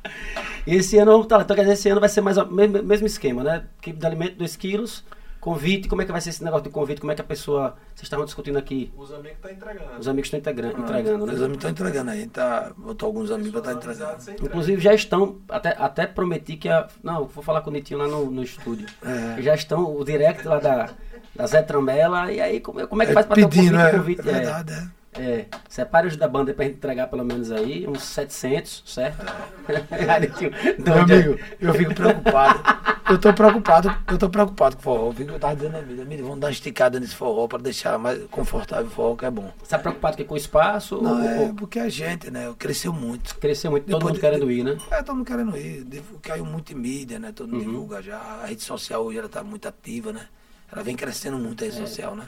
[0.68, 3.08] E esse ano, tá, então, quer dizer, esse ano vai ser mais o mesmo, mesmo
[3.08, 3.64] esquema, né?
[3.80, 5.02] Equipe de alimento, 2 quilos,
[5.40, 7.76] convite, como é que vai ser esse negócio de convite, como é que a pessoa,
[7.94, 10.00] vocês estavam discutindo aqui, Os amigos estão entregando.
[10.00, 11.36] os amigos estão entregando, Os né?
[11.38, 12.28] amigos estão entregando aí.
[12.28, 14.46] Tá, botou alguns amigos pra estar tá entregando.
[14.46, 16.88] Inclusive já estão, até, até prometi que a.
[17.04, 18.88] Não, vou falar com o Nitinho lá no, no estúdio.
[19.04, 19.42] É.
[19.42, 20.90] Já estão, o direct lá da,
[21.36, 23.76] da Zé Tramela, e aí como, como é que É faz pra ter o convite?
[23.76, 24.97] é, convite é verdade, é.
[25.20, 29.26] É, separe os da banda pra gente entregar pelo menos aí, uns 700, certo?
[30.22, 32.60] Nitinho, Meu amigo, eu fico preocupado.
[33.10, 35.08] Eu tô preocupado, eu tô preocupado com o forró.
[35.08, 37.58] Eu fico- Eu tava dizendo a amiga, amiga, vamos dar uma esticada nesse forró pra
[37.58, 39.50] deixar mais confortável o forró, que é bom.
[39.64, 41.02] Você tá preocupado que com o espaço?
[41.02, 43.36] Não, ou, é ou porque a gente, né, cresceu muito.
[43.38, 44.78] cresceu muito, todo Depois mundo de- querendo ir, né?
[44.92, 45.86] É, todo mundo querendo ir.
[46.22, 47.32] Caiu muito em mídia, né?
[47.34, 47.72] Todo mundo Uhum.
[47.72, 48.18] divulga já.
[48.20, 50.28] A rede social hoje ela tá muito ativa, né?
[50.72, 52.26] Ela vem crescendo muito a rede social, né?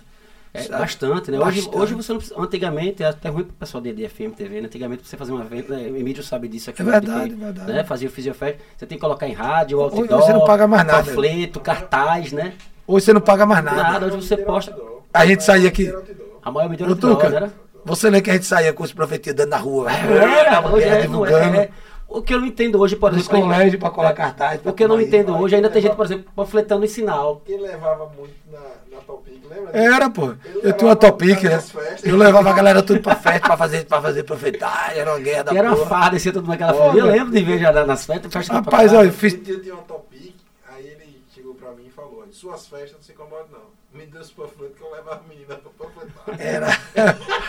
[0.52, 0.80] É, Sabe?
[0.80, 1.38] bastante, né?
[1.38, 1.78] Hoje, Bastante.
[1.78, 2.42] hoje você não precisa.
[2.42, 4.66] Antigamente, é até ruim pro pessoal de, de FM TV, né?
[4.68, 5.88] Antigamente, pra você fazer um evento, né?
[5.88, 6.82] Emílio sabe disso aqui.
[6.82, 6.92] É né?
[6.92, 7.72] verdade, que, verdade.
[7.72, 7.84] Né?
[7.84, 10.86] Fazia o Fisiofest, você tem que colocar em rádio, Hoje outdoor, você não paga mais
[10.88, 11.04] nada.
[11.04, 12.54] panfleto, cartaz, né?
[12.88, 13.84] Hoje você não paga mais nada.
[13.84, 14.76] Nada, hoje você posta.
[15.14, 15.94] A gente saía aqui.
[16.42, 17.52] A maior medida outdoor, Tuca, né?
[17.86, 19.92] você lembra que a gente saía com os profetias dando na rua?
[19.92, 21.58] Era, hoje é, não é, divulgando.
[21.58, 21.70] é.
[22.10, 23.42] O que eu não entendo hoje, por Nos exemplo.
[23.42, 24.60] colégios pra colar cartaz.
[24.60, 27.42] pra O que eu não entendo hoje, ainda tem gente, por exemplo, panfletando em sinal.
[27.46, 28.60] Quem levava muito na,
[28.92, 29.72] na Topic, lembra?
[29.78, 30.34] Era, pô.
[30.64, 31.64] Eu tinha uma topic, né?
[32.04, 35.44] Eu levava a galera tudo pra festa, pra fazer, pra fazer profetagem, era uma guerra
[35.44, 36.98] da E era uma farda, descia todo mundo naquela festa.
[36.98, 38.34] Eu lembro de ver já na- nas festas.
[38.34, 40.36] festa Rapaz, olha, fiz, Um dia eu tinha uma Topic,
[40.76, 43.79] aí ele chegou pra mim e falou, suas festas não se incomodam não.
[43.94, 46.40] Me dê os panfletos que eu levo as meninas pra panfletar.
[46.40, 46.68] era...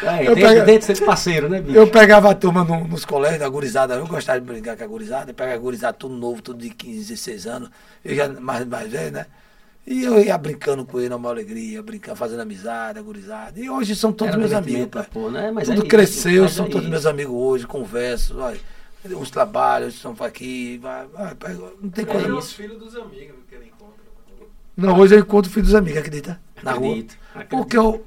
[0.02, 1.76] É, Eu pega- desde ser parceiro, né, bicho?
[1.76, 4.86] Eu pegava a turma no- nos colégios, a gurizada, eu gostava de brincar com a
[4.86, 7.70] gurizada, eu pegava a gurizada tudo novo, tudo de 15, 16 anos,
[8.04, 9.26] eu já mais, mais velho, né?
[9.86, 13.58] E eu ia brincando com ele, na maior alegria, brincando, fazendo amizade, a gurizada.
[13.60, 15.10] E hoje são todos Era meus amigos, da pai.
[15.12, 15.50] porra, né?
[15.50, 16.90] Mas Tudo é isso, cresceu, mas são é todos isso.
[16.90, 18.60] meus amigos hoje, converso, olha,
[19.04, 21.34] uns trabalhos, estão aqui, vai, vai,
[21.82, 22.26] não tem É coisa.
[22.28, 22.36] Isso.
[22.38, 23.79] os filhos dos amigos que ele encontra.
[24.86, 26.40] Não, hoje eu encontro o filho dos amigos, acredita?
[26.62, 26.88] Na rua.
[26.88, 27.50] Acredito, acredito.
[27.50, 28.04] Porque eu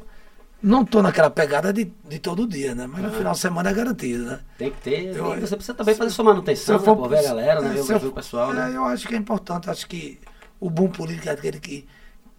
[0.62, 2.88] não tô naquela pegada de, de todo dia, né?
[2.88, 3.12] Mas no Ah.
[3.12, 4.40] final de semana é garantido, né?
[4.58, 5.16] Tem que ter.
[5.16, 7.70] Eu- você precisa também fazer sua manutenção, né, pô, ver a galera, né?
[7.70, 8.72] é, Ver, se eu o for- pessoal, é, né?
[8.76, 10.20] eu acho que é importante, acho que
[10.60, 11.86] o bom político é aquele que,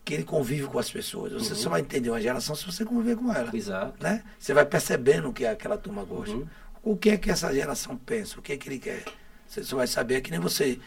[0.05, 1.33] que ele convive com as pessoas.
[1.33, 1.59] Você Uhum.
[1.59, 3.51] só vai entender uma geração se você conviver com ela.
[3.55, 3.95] Exato.
[4.03, 4.23] Né?
[4.39, 6.35] Você vai percebendo o que aquela turma gosta.
[6.35, 6.47] Uhum.
[6.83, 9.05] O que é que essa geração pensa, o que é que ele quer.
[9.47, 10.79] Você só vai saber, é que nem você.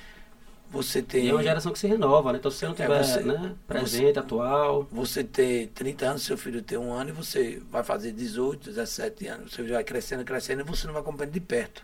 [0.78, 1.26] Você tem.
[1.26, 2.40] E é uma geração que se renova, né?
[2.40, 4.88] Então se você não É, tiver você- né, presente, atual.
[4.92, 9.28] Você ter 30 anos, seu filho tem um ano e você vai fazer 18, 17
[9.28, 9.54] anos.
[9.54, 11.84] Você vai crescendo, crescendo e você não vai acompanhando de perto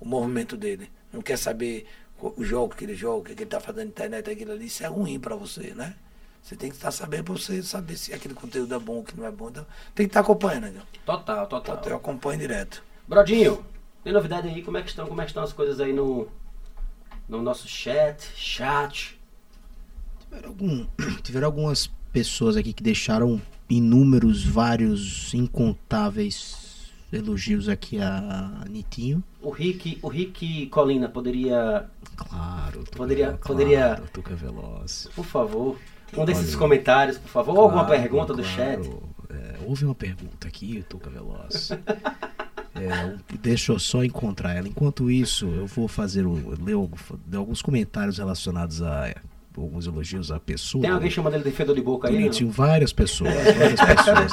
[0.00, 0.90] o movimento dele.
[1.12, 1.86] Não quer saber
[2.20, 4.66] o o jogo que ele joga, o que ele está fazendo na internet, aquilo ali.
[4.66, 5.94] Isso é ruim para você, né?
[6.42, 9.16] Você tem que estar sabendo para você saber se aquele conteúdo é bom ou que
[9.18, 9.48] não é bom.
[9.48, 9.64] Então,
[9.94, 10.82] tem que estar acompanhando, né?
[11.06, 11.80] Total, total.
[11.86, 12.82] Eu acompanho direto.
[13.08, 13.64] Brodinho,
[14.04, 14.62] tem novidade aí?
[14.62, 16.28] Como é que estão, como é que estão as coisas aí no,
[17.30, 18.28] no nosso chat?
[18.36, 19.18] Chat.
[20.28, 20.86] Tiveram, algum-
[21.22, 29.22] tiveram algumas pessoas aqui que deixaram inúmeros, vários, incontáveis elogios aqui a Nitinho.
[29.40, 35.08] O Rick, o Rick Colina poderia, Claro, Tuca, Poderia- claro, poderia- Tuca Veloz.
[35.14, 35.78] por favor,
[36.16, 38.56] um desses Olha, comentários, por favor, ou alguma Claro, pergunta do claro.
[38.84, 38.90] chat.
[39.30, 41.70] É, houve uma pergunta aqui, Tuca Veloz.
[42.74, 44.68] É, deixa eu só encontrar ela.
[44.68, 46.74] Enquanto isso, eu vou fazer o, ler,
[47.36, 49.14] alguns comentários relacionados a
[49.56, 50.82] alguns elogios à pessoa.
[50.82, 52.14] Tem alguém chamando ele de fedor de boca aí?
[52.14, 52.20] não?
[52.22, 54.32] Bonitinho, várias pessoas, várias pessoas.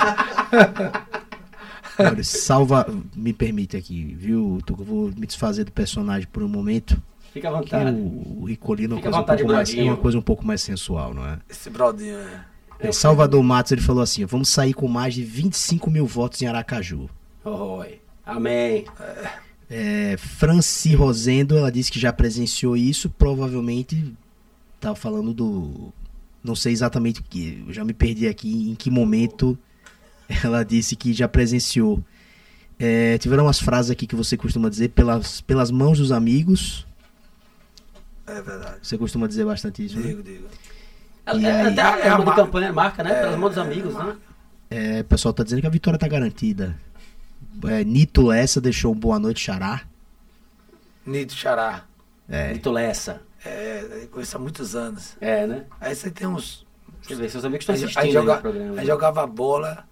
[1.99, 2.85] Olha, salva,
[3.15, 4.59] me permite aqui, viu?
[4.69, 7.01] Eu vou me desfazer do personagem por um momento.
[7.33, 7.91] Fica à vontade.
[7.91, 10.17] o, o Ricolino é uma, Fica à coisa um vontade, pouco mais, é uma coisa
[10.17, 11.39] um pouco mais sensual, não é?
[11.49, 12.45] Esse brodinho é.
[12.79, 16.45] É, Salvador Matos ele falou assim: vamos sair com mais de 25 mil votos em
[16.45, 17.09] Aracaju.
[17.43, 17.99] Oi.
[18.28, 18.86] Amém.
[19.69, 24.13] É, Franci Rosendo, ela disse que já presenciou isso, provavelmente
[24.75, 25.93] estava falando do.
[26.43, 29.57] Não sei exatamente o que, eu já me perdi aqui em que momento
[30.43, 32.03] ela disse que já presenciou.
[32.80, 36.86] É, tiveram umas frases aqui que você costuma dizer pelas, pelas mãos dos amigos.
[38.28, 38.78] É verdade.
[38.84, 40.07] Você costuma dizer bastante isso, né?
[40.09, 40.45] Digo, digo.
[41.34, 41.67] E É, aí?
[41.73, 43.11] até a É a de campanha marca, né?
[43.11, 44.15] É, Pelas mãos dos é amigos, né?
[44.69, 46.78] É, o pessoal tá dizendo que a vitória tá garantida.
[47.66, 49.82] É, Nito Lessa deixou um boa noite, Xará.
[51.05, 51.84] Nito Xará.
[52.30, 53.22] É, Vitor Lessa.
[53.45, 55.16] É, conheço há muitos anos.
[55.22, 55.66] É, né?
[55.80, 56.66] Aí você tem uns.
[57.01, 58.72] Você vê, seus amigos estão Aí, assistindo aí aí joga- programa.
[58.74, 58.82] né?
[58.82, 59.86] aí jogava bola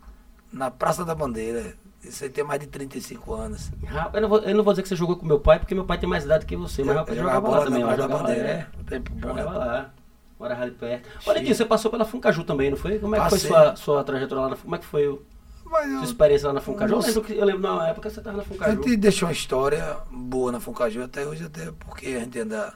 [0.51, 1.73] na Praça da Bandeira.
[2.03, 3.71] Isso aí tem mais de 35 anos.
[4.13, 5.85] Eu não, vou, eu não vou dizer que você jogou com meu pai, porque meu
[5.85, 7.73] pai tem mais idade que você, mas Eu- meu pai eu jogava lá também.
[7.73, 8.49] na Eu Praça da jogava lá, Bandeira.
[8.49, 8.53] é.
[8.53, 8.83] é.
[8.89, 9.57] Tempo bom, Jogava né?
[9.57, 9.93] lá.
[10.37, 11.09] Morava ali perto.
[11.25, 12.99] Olha aqui, você passou pela Funcaju também, não foi?
[12.99, 13.49] Como é que Passei.
[13.49, 15.21] foi sua, sua trajetória lá na Como é que foi o-
[15.65, 16.93] mas eu, Sua experiência lá na Funcaju?
[16.93, 18.71] Eu lembro, que, eu lembro na época você estava na Funcaju.
[18.71, 22.73] A gente deixou uma história boa na Funcaju até hoje, até porque a gente anda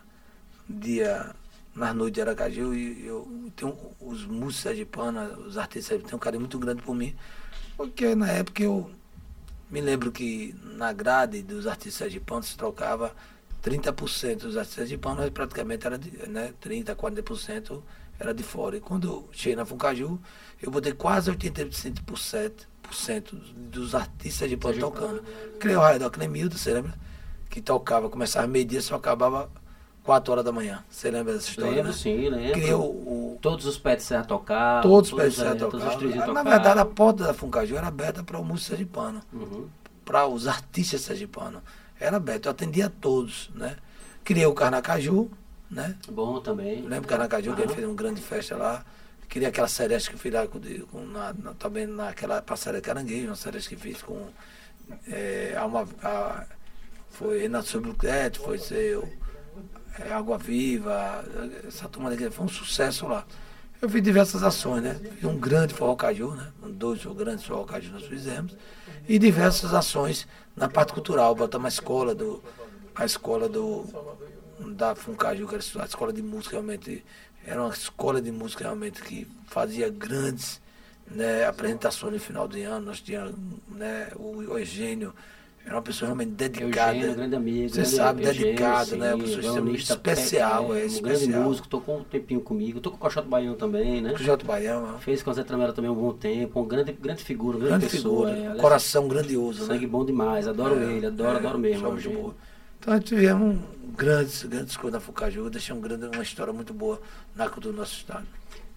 [0.68, 1.34] dia
[1.76, 6.20] nas noites de Aracaju e eu tenho os músicos de sergipanos, os artistas têm um
[6.20, 7.16] carinho muito grande por mim,
[7.78, 8.90] porque na época eu
[9.70, 13.16] me lembro que na grade dos artistas de pano se trocava
[13.64, 17.82] 30% dos artistas de pano, mas praticamente era de, né, 30%, 40%
[18.20, 18.78] era de fora.
[18.78, 20.20] E quando cheguei na Funcaju,
[20.62, 22.02] eu botei quase 80%
[22.90, 25.24] 90% dos artistas de banda tocando.
[25.60, 26.94] Creu Raidó, Nemildo, você lembra?
[27.50, 29.50] Que tocava, começava meio-dia, só acabava
[30.04, 30.84] 4 horas da manhã.
[30.90, 31.72] Você lembra dessa história?
[31.72, 31.98] Lembro, né?
[31.98, 32.54] sim, lembro.
[32.54, 33.38] Criou o...
[33.42, 34.82] Todos os pés de serra tocar.
[34.82, 35.98] Todos, os os de serra tocar.
[35.98, 36.34] tocar.
[36.34, 39.22] Na verdade, a porta da Funcaju era aberta para o músico sergipano.
[39.32, 39.68] Uhum.
[40.04, 41.62] Para os artistas sergipanos.
[42.00, 43.76] Era aberta, eu atendia todos, né?
[44.24, 45.30] Criei o Carnacaju,
[45.70, 45.96] né?
[46.10, 46.82] Bom também.
[46.82, 47.56] Lembro do Carnacaju, uhum.
[47.56, 48.86] que ele fez uma grande festa lá.
[49.30, 50.60] Criei aquela sereste que eu fiz lá com,
[50.92, 54.28] com na, na- também naquela passarela Caranguejo, uma sereste que fiz com
[55.08, 56.46] é, Alma, a,
[57.12, 59.08] foi Renato Sobrucleto, foi seu
[60.00, 61.24] é, Água Viva,
[61.68, 63.26] essa turma daqui, foi um sucesso lá.
[63.82, 64.96] Eu fiz diversas ações, né?
[64.96, 66.52] Fiz um grande forró caju, né?
[66.72, 68.54] Dois grandes forró caju nós fizemos.
[69.08, 71.34] E diversas ações na parte cultural.
[71.34, 72.44] Botamos a escola do.
[72.94, 73.86] A escola do.
[74.76, 77.06] Da Funcaju, que era a escola de música realmente.
[77.50, 80.62] Era uma escola de música realmente que fazia grandes
[81.10, 82.86] né, apresentações no final de ano.
[82.86, 83.34] Nós tínhamos
[83.70, 85.12] né, o, Eugênio,
[85.66, 86.96] era uma pessoa realmente dedicada.
[86.96, 87.70] Eugênio, grande amigo.
[87.70, 89.08] Você grande sabe, Eugênio, dedicado, né?
[89.12, 90.86] sim, Uma pessoa especial, pe- é, um grande
[91.24, 91.44] especial.
[91.44, 92.80] músico, tocou um tempinho comigo.
[92.80, 94.10] Tocou com o Coxote Baião também, né?
[94.12, 96.62] Projeto Baião, é Fez com o Zé Tramela também um bom tempo.
[96.62, 98.30] Um grande, grande figura, grande, grande pessoa.
[98.32, 98.62] figura, é.
[98.62, 99.66] Coração grandioso.
[99.66, 99.92] Sangue né?
[99.92, 100.48] bom demais.
[100.48, 101.82] Adoro É, ele, adoro, é, adoro mesmo.
[101.88, 102.20] muito Eugênio.
[102.22, 102.36] boa.
[102.80, 103.60] Então tivemos
[103.96, 107.02] grandes, grandes coisas na Fucaju, deixei um grande, uma história muito boa
[107.36, 108.26] na cultura do nosso estado.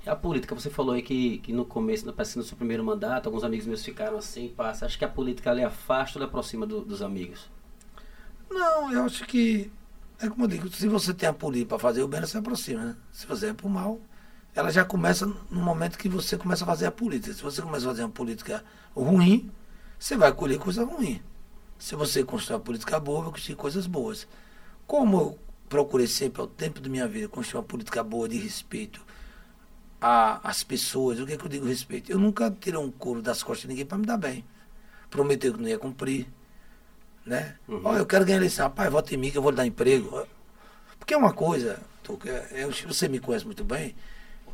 [0.05, 3.27] E a política, você falou aí que, que no começo, parece no seu primeiro mandato,
[3.27, 4.85] alguns amigos meus ficaram assim, passa.
[4.87, 7.49] Acho que a política ali afasta ou aproxima do- dos amigos?
[8.51, 9.71] Não, eu acho que,
[10.21, 12.37] é como eu digo, se você tem a política para fazer o bem, ela se
[12.37, 12.97] aproxima, né?
[13.11, 14.01] Se você é para o mal,
[14.55, 17.35] ela já começa no momento que você começa a fazer a política.
[17.35, 18.63] Se você começa a fazer uma política
[18.95, 19.51] ruim,
[19.99, 21.23] você vai colher coisa ruim.
[21.83, 24.28] Se você construir uma política boa, vai construir coisas boas.
[24.87, 29.05] Como eu procurei sempre, ao tempo da minha vida, construir uma política boa de respeito
[30.01, 32.12] às pessoas, o que, é que eu digo respeito?
[32.12, 34.45] Eu nunca tirei um couro das costas de ninguém para me dar bem.
[35.11, 36.28] Prometeu que não ia cumprir.
[37.26, 37.57] Né?
[37.66, 37.97] Uhum.
[37.97, 38.66] Eu quero ganhar eleição.
[38.66, 40.24] Rapaz, vota em mim que eu vou lhe dar emprego.
[41.01, 43.97] Porque é uma coisa, Tuca, é, eu- você me conhece muito bem,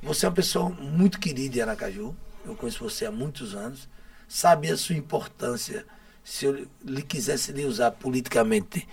[0.03, 2.17] você é uma pessoa muito querida em Aracaju.
[2.43, 3.87] Eu conheço você há muitos anos.
[4.27, 5.85] Sabe a sua importância.
[6.31, 8.87] Se eu lhe quisesse lhe usar politicamente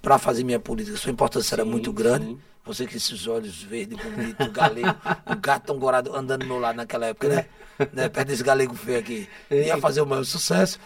[0.00, 2.26] para fazer minha política, sua importância era Sim, muito grande.
[2.26, 2.38] sim.
[2.64, 4.94] Você com esses olhos verdes, bonitos, galego,
[5.26, 7.46] um gato angorado andando do meu lado naquela época, né?
[7.92, 8.08] né?
[8.08, 9.28] Perto desse galego feio aqui.
[9.50, 10.78] Ia fazer o maior sucesso.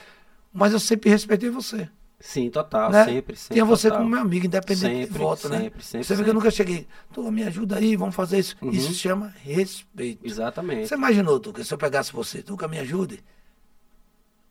[0.50, 1.88] Mas eu sempre respeitei você.
[2.18, 3.04] Sim, total, né?
[3.04, 3.54] sempre, sempre.
[3.54, 3.98] Tinha você total.
[4.04, 5.58] como meu amigo, independente Sempre, de voto, né?
[5.58, 6.32] sempre, sempre, você vê que eu sempre.
[6.34, 6.86] nunca cheguei.
[7.12, 8.56] Tu me ajuda aí, vamos fazer isso.
[8.62, 8.70] Uhum.
[8.70, 10.24] Isso se chama respeito.
[10.26, 10.86] Exatamente.
[10.88, 13.22] Você imaginou, Tuca, se eu pegasse você, Tuca, me ajude?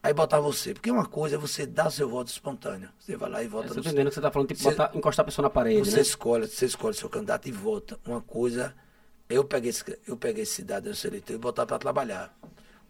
[0.04, 0.74] Aí botar você.
[0.74, 2.90] Porque uma coisa é você dar o seu voto espontâneo.
[3.00, 4.72] Você vai lá e vota Você no tá entendendo que você tá falando, tipo, Você-
[4.72, 6.02] botar- encostar a pessoa na parede, você né?
[6.02, 8.00] escolhe, você escolhe seu candidato e vota.
[8.06, 8.74] Uma coisa,
[9.30, 12.36] eu peguei esse, eu peguei esse cidadão seletor e botar para trabalhar.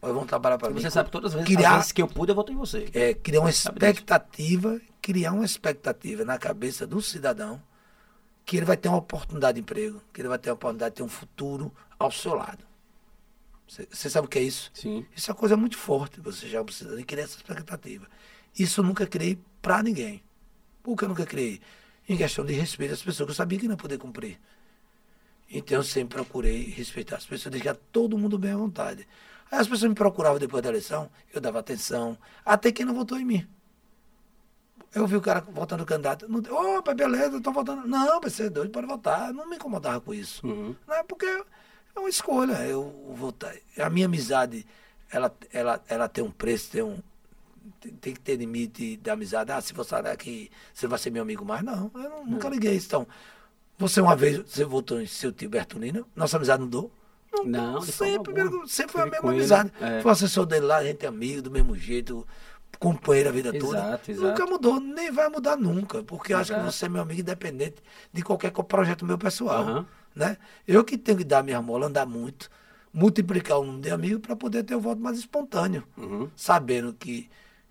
[0.02, 0.82] Mas vão trabalhar para mim.
[0.82, 2.90] você sabe todas as vezes, criar, as vezes que eu pude, eu votei em você.
[2.94, 7.62] é, criar uma expectativa, criar uma expectativa na cabeça do cidadão
[8.46, 10.98] que ele vai ter uma oportunidade de emprego, que ele vai ter uma oportunidade de
[10.98, 12.64] ter um futuro ao seu lado.
[13.72, 14.70] Você sabe o que é isso?
[14.74, 15.06] Sim.
[15.16, 18.06] Isso é uma coisa muito forte, você já precisa de criar essa expectativa.
[18.58, 20.22] Isso eu nunca criei para ninguém.
[20.84, 21.62] Por que eu nunca criei?
[22.10, 24.38] Em questão de respeito às pessoas que eu sabia que não ia poder cumprir.
[25.50, 29.08] Então eu sempre procurei respeitar as pessoas, deixar todo mundo bem à vontade.
[29.50, 33.18] Aí as pessoas me procuravam depois da eleição, eu dava atenção, até quem não votou
[33.18, 33.48] em mim.
[34.94, 36.28] Eu vi o cara votando candidato.
[36.28, 36.42] Não,
[36.78, 37.88] Opa, beleza, estou votando.
[37.88, 39.30] Não, você é doido, pode votar.
[39.30, 40.46] Eu não me incomodava com isso.
[40.46, 40.76] Uhum.
[40.86, 41.46] Não é porque
[41.96, 42.54] é uma escolha.
[42.66, 43.54] Eu votar.
[43.80, 44.66] A minha amizade,
[45.12, 47.00] ela, ela, ela tem um preço, tem um,
[47.80, 49.52] tem, tem que ter limite de amizade.
[49.52, 51.64] Ah, se você sair daqui, você vai ser meu amigo mais.
[51.64, 52.88] Não, eu não- nunca liguei isso.
[52.88, 53.08] Então,
[53.78, 56.92] você uma vez, você votou em seu tio Bertolino, nossa amizade mudou?
[57.46, 58.68] Não, forma sempre, alguma.
[58.68, 59.72] sempre foi a mesma amizade.
[59.80, 60.02] é.
[60.02, 62.28] Foi assessor dele lá, a gente é amigo, do mesmo jeito,
[62.78, 63.78] companheiro a vida toda.
[63.78, 64.28] Exato, exato.
[64.28, 66.72] Nunca mudou, nem vai mudar nunca, porque eu acho que Exato.
[66.74, 67.78] você é meu amigo independente
[68.12, 69.64] de qualquer projeto meu pessoal.
[69.64, 69.86] Aham.
[70.16, 70.38] Né?
[70.68, 72.50] Eu que tenho que dar minha mola, andar muito,
[72.94, 75.84] multiplicar o número de amigos para poder ter um voto mais espontâneo.
[75.98, 76.30] Uhum.
[76.36, 77.30] Sabendo que,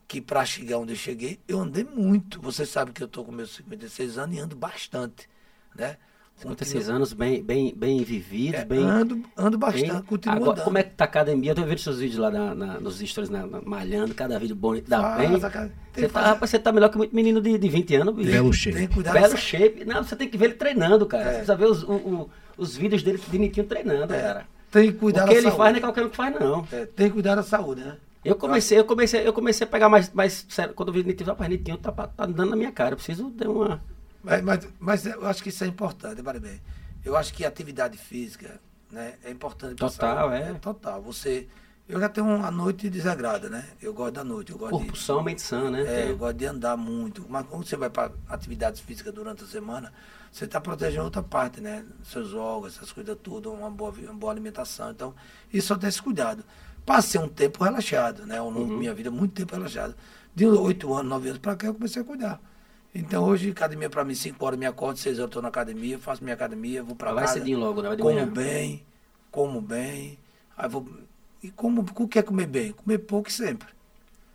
[0.09, 2.41] que para chegar onde eu cheguei, eu andei muito.
[2.41, 5.29] Você sabe que eu estou com meus 56 anos e ando bastante.
[5.75, 5.97] Né?
[6.41, 8.83] 56 anos bem, bem, bem vividos, É, bem.
[8.83, 10.03] ando, ando bastante, Hein?
[10.07, 10.65] continuo Agora, andando.
[10.65, 11.51] como é que tá a academia?
[11.51, 14.57] Eu tô vendo seus vídeos lá na, na- nos stories, na, na- malhando, cada vídeo
[14.57, 15.41] bonito, dá Faz, bem.
[15.93, 18.31] tem Você tá, rapaz, você tá melhor que muito menino de, de 20 anos, bicho.
[18.31, 18.87] Belo Tem shape.
[18.89, 19.85] que cuidar Belo shape.
[19.85, 21.23] Não, você tem que ver ele treinando, cara.
[21.23, 21.27] É.
[21.27, 24.47] Você precisa ver os, o- o- os vídeos dele de Nitinho treinando, É, cara.
[24.71, 25.57] Tem que cuidar o que da ele saúde.
[25.59, 26.67] faz não é qualquer um que faz, não.
[26.73, 27.97] É, tem que cuidar da saúde, né?
[28.25, 30.75] Eu comecei, eu comecei, eu comecei a pegar mais, mais sério.
[30.75, 32.93] Quando eu vi Nitinho, rapaz, Nitinho tá, tá dando na minha cara.
[32.93, 33.83] Eu preciso dar uma.
[34.23, 36.61] Mas, mas, mas eu acho que isso é importante, vale bem.
[37.05, 38.61] Eu acho que atividade física
[38.91, 40.43] né, é importante Total, saúde.
[40.43, 40.55] é.
[40.55, 41.01] Total.
[41.03, 41.49] Você.
[41.89, 43.65] Eu já tenho uma noite desagrada, né?
[43.83, 44.53] Eu gosto da noite.
[44.53, 45.83] Eu gosto Corpo de, são, mente sã, né?
[45.83, 47.27] É, eu gosto de andar muito.
[47.29, 49.93] Mas quando você vai para atividades físicas durante a semana,
[50.31, 51.85] você está protegendo outra parte, né?
[52.05, 54.93] Seus órgãos, essas coisas tudo, uma boa, uma boa alimentação.
[54.93, 55.15] Então,
[55.53, 56.45] isso eu tenho esse cuidado.
[56.87, 58.39] Passei um tempo relaxado, né?
[58.39, 59.97] Ao longo da minha vida, muito tempo relaxado.
[60.33, 62.41] De oito anos, nove anos para cá, eu comecei a cuidar.
[62.95, 65.99] Então, hoje, academia para mim, cinco horas me acordo, seis horas eu estou na academia,
[65.99, 67.35] faço minha academia, vou para Vai casa.
[67.39, 67.89] cedinho logo, né?
[67.89, 68.83] Vai como bem,
[69.31, 70.19] como bem.
[70.57, 70.87] Aí vou...
[71.43, 72.73] E como, o que é comer bem?
[72.73, 73.69] Comer pouco e sempre.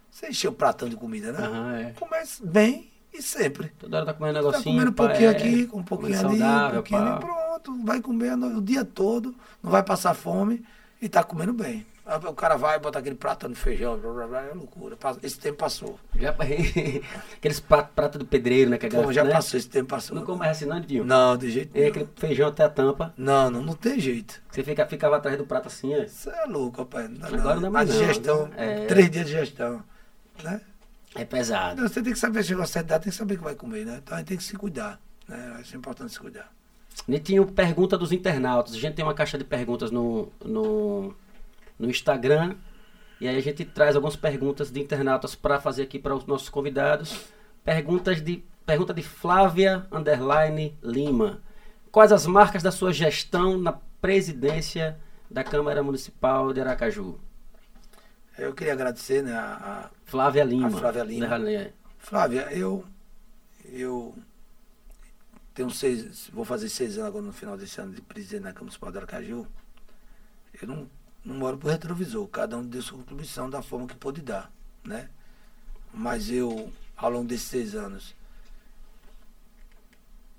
[0.09, 1.45] Você encheu o pratão de comida, né?
[1.45, 1.91] Aham, é.
[1.91, 3.67] Começa bem e sempre.
[3.77, 4.73] Toda hora tá comendo um Tá negocinho.
[4.75, 7.11] comendo um pá, pouquinho é, aqui, um pouquinho ali, um saudável, pouquinho pá.
[7.11, 7.83] ali, pronto.
[7.85, 10.65] Vai comer o dia todo, não vai passar fome
[11.01, 11.85] e tá comendo bem.
[12.29, 14.95] O cara vai botar aquele prato no feijão, blá, blá, blá, é loucura.
[15.23, 15.99] Esse tempo passou.
[16.15, 16.35] Já
[17.35, 18.77] aqueles pratos prato do pedreiro, né?
[18.77, 19.31] Que a Pô, já né?
[19.31, 20.15] passou, esse tempo passou.
[20.15, 21.03] Não come mais assim, não, Didinho?
[21.03, 21.89] Não, de jeito É nenhum.
[21.89, 23.11] aquele feijão até a tampa.
[23.17, 24.39] Não, não, não tem jeito.
[24.51, 26.03] Você fica, ficava atrás do prato assim, ó.
[26.03, 27.09] Você é louco, rapaz.
[27.09, 28.83] Não dá Agora não é mais a digestão, né?
[28.83, 28.85] É.
[28.85, 29.83] três dias de gestão.
[30.43, 30.61] Né?
[31.15, 31.73] É pesado.
[31.73, 33.83] Então, Você tem que saber, a certa idade, tem que saber o que vai comer,
[33.83, 33.99] né?
[34.03, 34.99] Então a gente tem que se cuidar.
[35.27, 35.55] Né?
[35.59, 36.53] Acho importante se cuidar.
[37.07, 38.75] Netinho, pergunta dos internautas.
[38.75, 41.15] A gente tem uma caixa de perguntas no, no,
[41.78, 42.55] no Instagram.
[43.19, 46.49] E aí a gente traz algumas perguntas de internautas para fazer aqui para os nossos
[46.49, 47.28] convidados.
[47.63, 51.41] Perguntas de, pergunta de Flávia Underline Lima.
[51.91, 54.99] Quais as marcas da sua gestão na presidência
[55.32, 57.17] da Câmara Municipal de Aracaju?
[58.38, 60.67] Eu queria agradecer né, a, a Flávia Lima.
[60.67, 61.26] A Flávia Lima.
[61.26, 61.73] Underline.
[61.97, 62.84] Flávia, eu,
[63.63, 64.13] eu
[65.53, 68.65] tenho seis, vou fazer seis anos agora no final desse ano de presidente da Câmara
[68.65, 69.47] Municipal de Aracaju.
[70.61, 70.89] Eu não,
[71.26, 74.51] não moro por retrovisor, cada um deu sua contribuição da forma que pôde dar,
[74.84, 75.09] né?
[75.93, 78.15] Mas eu, ao longo desses seis anos,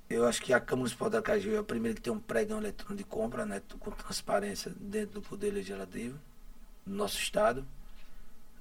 [0.08, 2.58] eu acho que a Câmara Municipal de Aracaju é a primeira que tem um pregão
[2.58, 3.60] eletrônico de compra, né?
[3.80, 6.18] Com transparência dentro do Poder Legislativo
[6.86, 7.66] do nosso Estado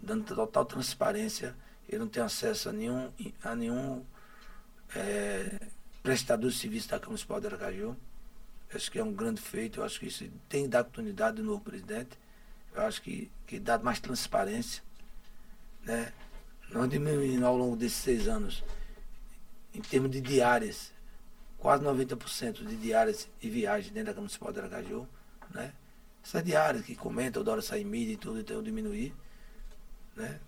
[0.01, 1.55] dando total transparência.
[1.87, 3.11] Eu não tenho acesso a nenhum,
[3.43, 4.03] a nenhum
[4.95, 5.59] eh,
[6.01, 7.95] prestador de serviço da Câmara Municipal de Aracaju.
[8.73, 9.79] Acho que é um grande feito.
[9.79, 12.17] Eu acho que isso tem dado continuidade do novo presidente.
[12.73, 14.83] Eu acho que, que dá mais transparência.
[15.83, 16.11] Né?
[16.71, 18.63] Nós diminuímos ao longo desses seis anos,
[19.73, 20.91] em termos de diárias,
[21.57, 25.07] quase 90% de diárias e viagens dentro da Câmara Municipal de Aracaju.
[25.53, 25.73] Né?
[26.23, 29.13] Essas diárias que comentam, toda hora sai mídia e tudo, então eu diminuí.
[30.15, 30.39] Né?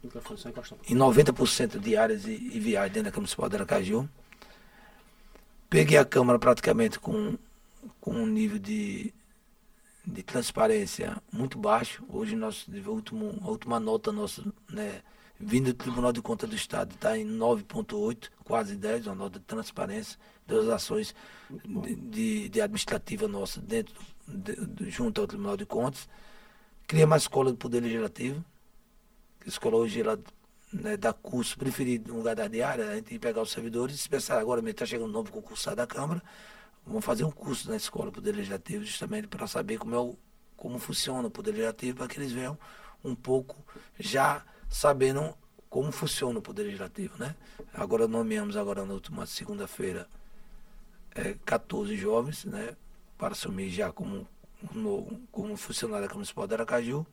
[0.87, 4.09] Em 90% de áreas e, e viagens dentro da Câmara Municipal de Aracaju.
[5.69, 7.37] Peguei a Câmara praticamente com,
[7.99, 9.13] com um nível de,
[10.05, 12.03] de transparência muito baixo.
[12.09, 15.01] Hoje nós, o último, a última nota nossa, né,
[15.39, 19.45] vindo do Tribunal de Contas do Estado, está em 9,8, quase 10, uma nota de
[19.45, 21.13] transparência das ações
[22.09, 23.93] de, de, administrativa nossa dentro,
[24.27, 26.07] de, junto ao Tribunal de Contas.
[26.87, 28.43] Criei uma escola do Poder Legislativo,
[29.39, 30.17] que a escola hoje ela
[30.71, 34.39] né, dá curso preferido no lugar da diária, a gente pegar os servidores, se pensar
[34.39, 36.21] agora mesmo está chegando um novo concursado da Câmara,
[36.87, 40.15] vamos fazer um curso na escola do Poder Legislativo, justamente para saber como, é o,
[40.55, 42.57] como funciona o Poder Legislativo, para que eles venham
[43.03, 43.55] um pouco
[43.99, 45.35] já sabendo
[45.69, 47.17] como funciona o Poder Legislativo.
[47.17, 47.35] Né?
[47.73, 50.07] Agora nomeamos agora na última segunda-feira
[51.13, 52.75] é, 14 jovens né,
[53.17, 54.27] para assumir já como,
[54.73, 57.05] novo- como funcionário da Câmara Municipal de Aracaju.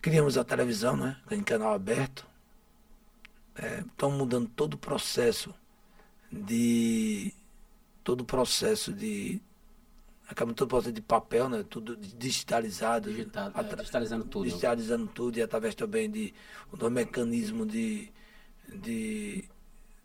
[0.00, 1.16] Criamos a televisão, né?
[1.30, 2.26] Em canal aberto.
[3.86, 5.52] Estão mudando todo o processo
[6.30, 7.34] de.
[8.08, 9.38] Todo o processo de
[10.26, 11.62] a Câmara toda por cento de papel, né?
[11.68, 13.10] Tudo digitalizado.
[13.10, 14.44] Digitado, é, digitalizando tudo.
[14.46, 16.32] Digitalizando tudo e através também de
[16.72, 18.10] um mecanismo de,
[18.66, 19.44] de,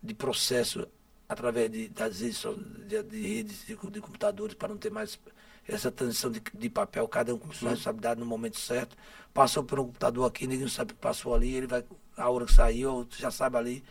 [0.01, 0.85] de processo
[1.29, 2.45] através de, das redes,
[2.85, 5.17] de, de redes de, de computadores para não ter mais
[5.65, 8.97] essa transição de, de papel, cada um com sua responsabilidade no momento certo.
[9.33, 11.85] Passou por um computador aqui, ninguém sabe que passou ali, ele vai,
[12.17, 13.83] a hora que saiu, já sabe ali,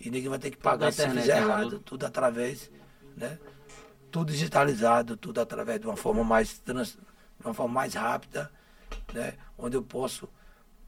[0.00, 1.70] e ninguém vai ter que pagar se fizer errado.
[1.70, 1.78] tudo?
[1.78, 2.68] Tudo através,
[3.16, 3.38] né?
[4.12, 6.98] Tudo digitalizado, tudo através de uma forma mais trans,
[7.42, 8.52] uma forma mais rápida,
[9.12, 9.36] né?
[9.58, 10.28] Onde eu posso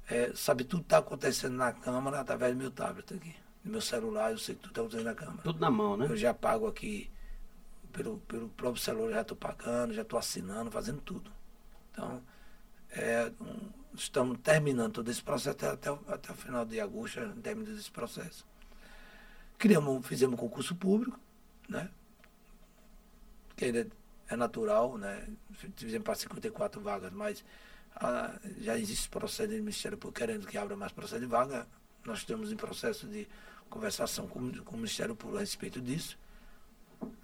[0.08, 3.34] é, saber tudo que está acontecendo na Câmara através do meu tablet aqui.
[3.64, 5.42] Do meu celular, eu sei tudo que está acontecendo na Câmara.
[5.42, 6.06] Tudo na mão, né?
[6.06, 7.10] Eu já pago aqui
[7.92, 11.30] pelo, pelo próprio celular, já estou pagando, já estou assinando, fazendo tudo.
[11.92, 12.20] Então,
[12.90, 17.14] é, um, estamos terminando todo esse processo até, até, o- até o final de agosto,
[17.14, 18.44] já terminamos esse processo.
[19.56, 21.18] Criamos, fizemos um concurso público,
[21.66, 21.88] né?
[23.56, 23.86] Que ainda
[24.28, 25.26] é natural, né?
[25.76, 27.44] Fizemos para 54 vagas, mas
[27.96, 31.66] ah, já existe processo do Ministério Público querendo que abra mais processo de vaga.
[32.04, 33.28] Nós estamos em processo de
[33.70, 36.18] conversação com, com o Ministério Público a respeito disso.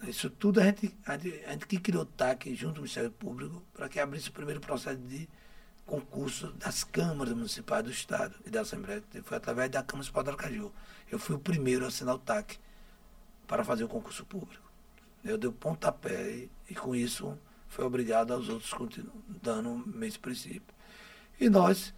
[0.06, 3.10] Isso tudo a gente, a gente, a gente que criou o TAC junto ao Ministério
[3.10, 5.28] Público para que abrisse o primeiro processo de
[5.86, 9.02] concurso das câmaras municipais do Estado e da Assembleia.
[9.24, 10.72] Foi através da Câmara Municipal do Aracaju.
[11.10, 12.58] Eu fui o primeiro a assinar o TAC
[13.46, 14.69] para fazer o concurso público.
[15.24, 18.72] Eu dei o pontapé e, e com isso foi obrigado aos outros
[19.42, 20.74] dando o mesmo princípio.
[21.38, 21.94] E nós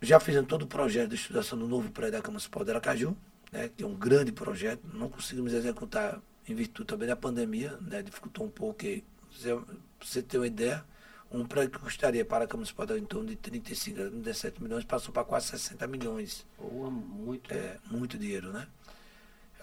[0.00, 3.16] já fizemos todo o projeto de estudação do novo prédio da Câmara Municipal de Aracaju,
[3.52, 8.02] né, que é um grande projeto, não conseguimos executar em virtude também da pandemia, né,
[8.02, 8.84] dificultou um pouco.
[8.84, 9.04] e,
[9.42, 10.84] Pra você ter uma ideia,
[11.30, 15.12] um prédio que custaria para a Câmara Municipal em torno de 35, 37 milhões, passou
[15.12, 16.46] para quase 60 milhões.
[16.56, 17.52] Pô, muito.
[17.52, 18.66] É muito dinheiro, né?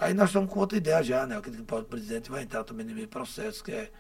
[0.04, 1.36] Aí nós estamos com outra ideia já, né?
[1.36, 3.91] Eu acredito que o presidente vai entrar também no meio processo, que é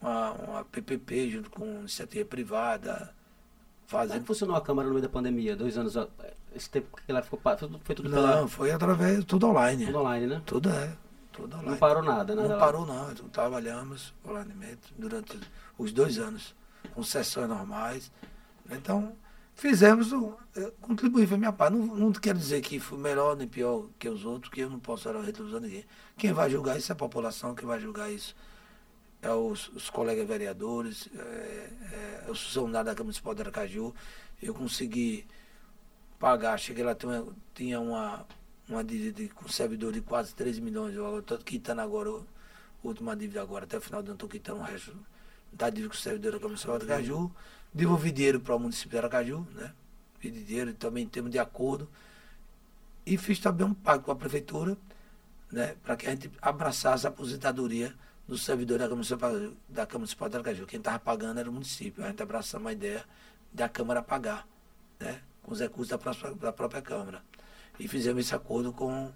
[0.00, 4.26] uma, uma PPP junto com iniciativa privada, Como é que fazendo...
[4.26, 5.54] funcionou a Câmara no meio da pandemia?
[5.56, 5.96] Dois anos.
[6.54, 7.38] Esse tempo que ela ficou.
[7.40, 8.48] Foi tudo- tudo Não, pela.
[8.48, 9.86] foi através, tudo online.
[9.86, 10.42] Tudo online, né?
[10.44, 10.96] Tudo é,
[11.32, 11.70] tudo online.
[11.70, 15.38] Não parou nada, nada Não parou não, então, trabalhamos online durante
[15.78, 16.54] os dois anos,
[16.94, 18.10] com sessões normais.
[18.70, 19.14] Então,
[19.62, 20.12] fizemos,
[20.56, 21.76] eh, contribuí foi minha parte.
[21.76, 24.80] Não, não quero dizer que foi melhor nem pior que os outros, que eu não
[24.80, 25.12] posso a
[25.60, 25.84] ninguém.
[26.18, 28.34] Quem vai julgar isso é a população, quem vai julgar isso
[29.22, 33.94] é os, os colegas vereadores, é, é, eu sou funcionário da Câmara Municipal de Aracaju.
[34.42, 35.24] Eu consegui
[36.18, 38.26] pagar, cheguei lá, tinha, tinha uma,
[38.68, 40.96] uma dívida com servidor de quase 13 milhões.
[40.96, 42.10] Eu estou quitando agora,
[42.82, 44.92] última dívida agora, até o final do ano estou quitando o resto
[45.52, 47.32] da dívida com o servidor da Câmara Municipal de Aracaju.
[47.72, 49.72] Devolvi dinheiro para o município de Aracaju, né?
[50.20, 51.88] Pedi dinheiro também em termos de acordo.
[53.04, 54.76] E fiz também um pacto com a prefeitura,
[55.50, 55.74] né?
[55.82, 57.94] Para que a gente abraçasse a aposentadoria
[58.28, 59.32] do servidor da Câmara Municipal,
[59.68, 60.66] da Câmara Municipal de Aracaju.
[60.66, 62.04] Quem estava pagando era o município.
[62.04, 63.04] A gente abraçamos a ideia
[63.52, 64.46] da Câmara pagar,
[65.00, 65.20] né?
[65.42, 67.22] Com os recursos da, própria- da própria Câmara.
[67.80, 69.10] E fizemos esse acordo com,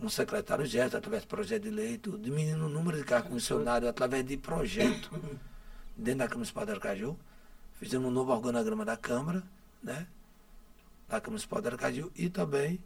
[0.00, 3.88] o secretário Gerson, através de projeto de lei, tudo, diminuindo o número de cargos comissionados
[3.88, 5.10] através de projeto
[5.96, 7.16] dentro da Câmara Municipal de Aracaju.
[7.74, 9.42] Fizemos um novo organograma da Câmara,
[9.82, 10.06] né?
[11.08, 12.80] Da Câmara Municipal de Aracaju e também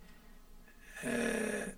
[1.03, 1.74] eh,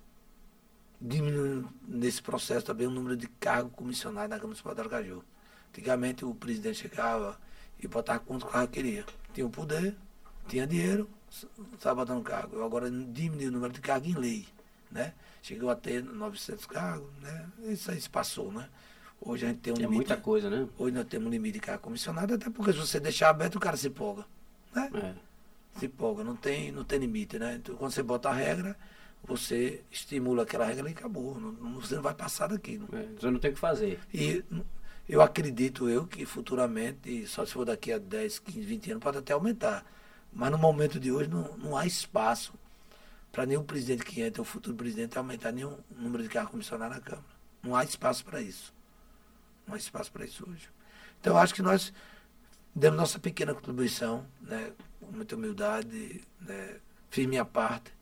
[0.99, 5.23] diminuindo nesse processo também o número de cargos comissionados na Câmara Municipal de Aracaju.
[5.69, 7.39] Antigamente o presidente chegava
[7.79, 9.05] e botava quanto carro queria.
[9.33, 9.95] Tinha o poder,
[10.47, 11.09] tinha dinheiro,
[11.73, 12.57] estava botando cargo.
[12.57, 14.47] Eu agora diminui o número de cargos em lei.
[14.91, 15.13] Né?
[15.41, 17.49] Chegou a ter 900 cargos, né?
[17.63, 18.51] isso aí se passou.
[18.51, 18.69] Né?
[19.23, 19.95] Hoje a gente tem um É limite.
[19.95, 20.67] muita coisa, né?
[20.77, 23.59] Hoje nós temos um limite de cargo comissionado, até porque se você deixar aberto, o
[23.59, 24.25] cara se empolga.
[24.73, 24.89] Né?
[24.95, 25.79] É.
[25.79, 27.55] Se empolga, não tem, não tem limite, né?
[27.55, 28.75] Então, quando você bota a regra,
[29.23, 31.39] você estimula aquela regra e acabou.
[31.39, 32.87] Não, você não vai passar daquilo.
[32.93, 33.05] é.
[33.19, 33.99] Você não tem o que fazer.
[34.13, 34.43] E
[35.07, 39.17] eu acredito eu que futuramente, só se for daqui a 10, 15, 20 anos, pode
[39.19, 39.85] até aumentar.
[40.33, 42.53] Mas no momento de hoje não, não há espaço
[43.31, 47.01] para nenhum presidente que entre, o futuro presidente, aumentar nenhum número de cargos comissionados na
[47.01, 47.25] Câmara.
[47.61, 48.73] Não há espaço para isso.
[49.71, 50.69] Não há espaço para isso hoje.
[51.21, 51.93] Então, acho que nós
[52.75, 56.75] demos nossa pequena contribuição, né, com muita humildade, né,
[57.09, 57.93] fiz minha parte.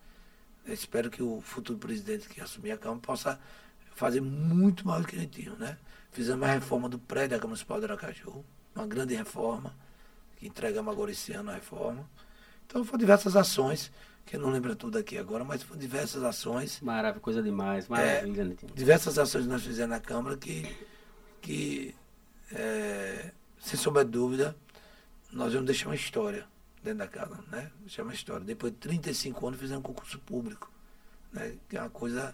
[0.66, 3.40] Espero que o futuro presidente que assumir a Câmara possa
[3.96, 5.56] fazer muito mais do que gente tinha.
[5.56, 5.78] Né?
[6.12, 8.44] Fizemos a reforma do prédio da Câmara Municipal de Aracaju,
[8.76, 9.76] uma grande reforma,
[10.38, 12.10] que entregamos agora esse ano a reforma.
[12.66, 13.92] Então, foram diversas ações,
[14.26, 17.88] que eu não lembro tudo aqui agora, mas foram diversas ações Maravilha, coisa demais.
[17.88, 18.74] Maravilha, Netinho.
[18.74, 20.64] diversas ações que nós fizemos na Câmara que,
[21.42, 21.96] que
[22.52, 24.56] é, sem sombra de dúvida,
[25.32, 26.48] nós vamos deixar uma história
[26.84, 27.72] dentro da casa, né?
[27.82, 28.46] Deixar uma história.
[28.46, 30.72] Depois de 35 anos fizemos um concurso público,
[31.32, 31.56] né?
[31.68, 32.34] Que é uma coisa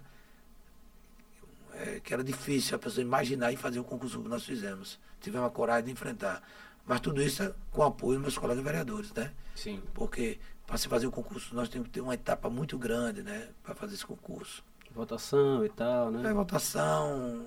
[1.73, 4.99] é, que era difícil a pessoa imaginar e fazer o concurso que nós fizemos.
[5.19, 6.41] Tivemos a coragem de enfrentar.
[6.85, 9.33] Mas tudo isso com o apoio dos meus colegas vereadores, né?
[9.55, 9.81] Sim.
[9.93, 13.49] Porque para se fazer o concurso nós temos que ter uma etapa muito grande, né?
[13.63, 14.63] Para fazer esse concurso.
[14.93, 16.29] Votação e tal, né?
[16.29, 17.45] É votação,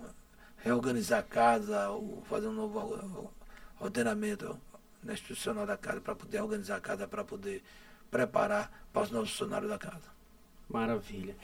[0.58, 3.30] reorganizar a casa, o- fazer um novo or-
[3.80, 4.58] ordenamento
[5.02, 7.62] né, institucional da casa para poder organizar a casa, para poder
[8.10, 10.02] preparar para os novos funcionários da casa.
[10.68, 11.36] Maravilha.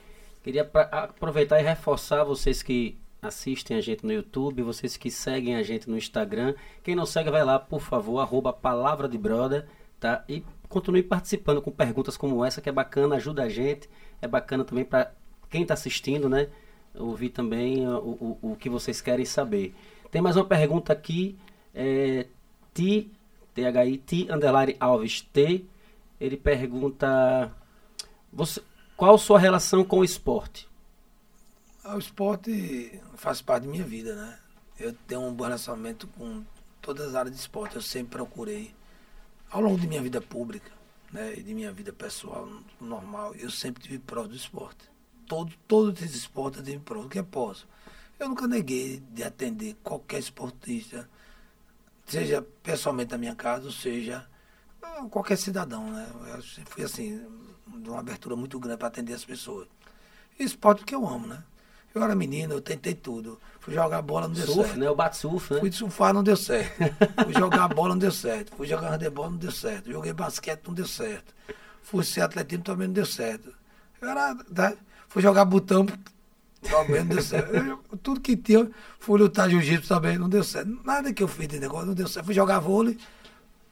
[0.43, 5.63] Queria aproveitar e reforçar vocês que assistem a gente no YouTube, vocês que seguem a
[5.63, 6.55] gente no Instagram.
[6.83, 9.19] Quem não segue, vai lá, por favor, arroba Palavra de
[9.99, 10.23] tá?
[10.29, 13.89] E continue participando com perguntas como essa, que é bacana, ajuda a gente.
[14.21, 15.13] É bacana também para
[15.49, 16.49] quem está assistindo, né?
[16.95, 19.75] Ouvir também uh, o, o, o que vocês querem saber.
[20.11, 21.37] Tem mais uma pergunta aqui.
[21.75, 22.27] É,
[22.73, 23.09] T,
[23.53, 25.65] THI, T, underline Alves T.
[26.21, 27.53] Ele pergunta...
[28.33, 28.63] Você,
[28.97, 30.69] qual sua relação com o esporte?
[31.83, 34.39] Ah, O esporte faz parte da minha vida, né?
[34.79, 36.43] Eu tenho um bom relacionamento com
[36.81, 37.77] todas as áreas de esporte.
[37.77, 38.73] Eu sempre procurei,
[39.51, 40.71] ao longo de minha vida pública,
[41.13, 42.49] né, e de minha vida pessoal
[42.81, 44.94] normal, eu sempre tive prova do esporte.
[45.27, 47.67] Todo, todos esses esportes eu tive prova, que é posso.
[48.19, 51.09] Eu nunca neguei de atender qualquer esportista,
[52.07, 54.27] seja pessoalmente na minha casa, ou seja
[55.11, 56.07] qualquer cidadão, né?
[56.35, 57.21] Eu fui assim,
[57.67, 59.67] de uma abertura muito grande para atender as pessoas.
[60.39, 61.43] Esporte que eu amo, né?
[61.95, 63.39] Eu era menino, eu tentei tudo.
[63.61, 64.79] Fui jogar bola, não deu Surf, certo.
[64.81, 64.91] né?
[64.91, 65.61] O bate-surf, né?
[65.61, 66.77] Fui surfar, não deu certo.
[67.25, 68.57] Fui jogar bola, não deu certo.
[68.57, 69.91] Fui jogar handebol, não deu certo.
[69.91, 71.33] Joguei basquete, não deu certo.
[71.83, 73.55] Fui ser atletismo, também não deu certo.
[74.01, 74.37] Eu era?
[75.15, 75.87] Fui jogar botão,
[76.61, 77.55] também não deu certo.
[77.55, 80.77] Eu- tudo que tinha, fui lutar jiu-jitsu também, não deu certo.
[80.85, 82.27] Nada que eu fiz de negócio, não deu certo.
[82.27, 82.99] Fui jogar vôlei,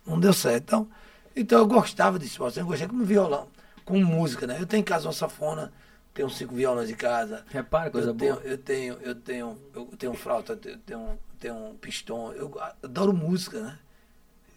[0.07, 0.63] não deu certo.
[0.63, 0.89] Então,
[1.35, 3.49] então eu gostava de esporte, eu gostei como violão,
[3.85, 4.57] com música, né?
[4.61, 5.73] Eu tenho em casa uma safona,
[6.15, 7.45] tenho cinco violões em casa.
[7.51, 8.47] Repara, coisa eu tenho, boa.
[8.47, 12.33] eu tenho, eu tenho, eu tenho flauta, eu tenho, tenho um pistão.
[12.35, 13.79] Eu adoro música, né?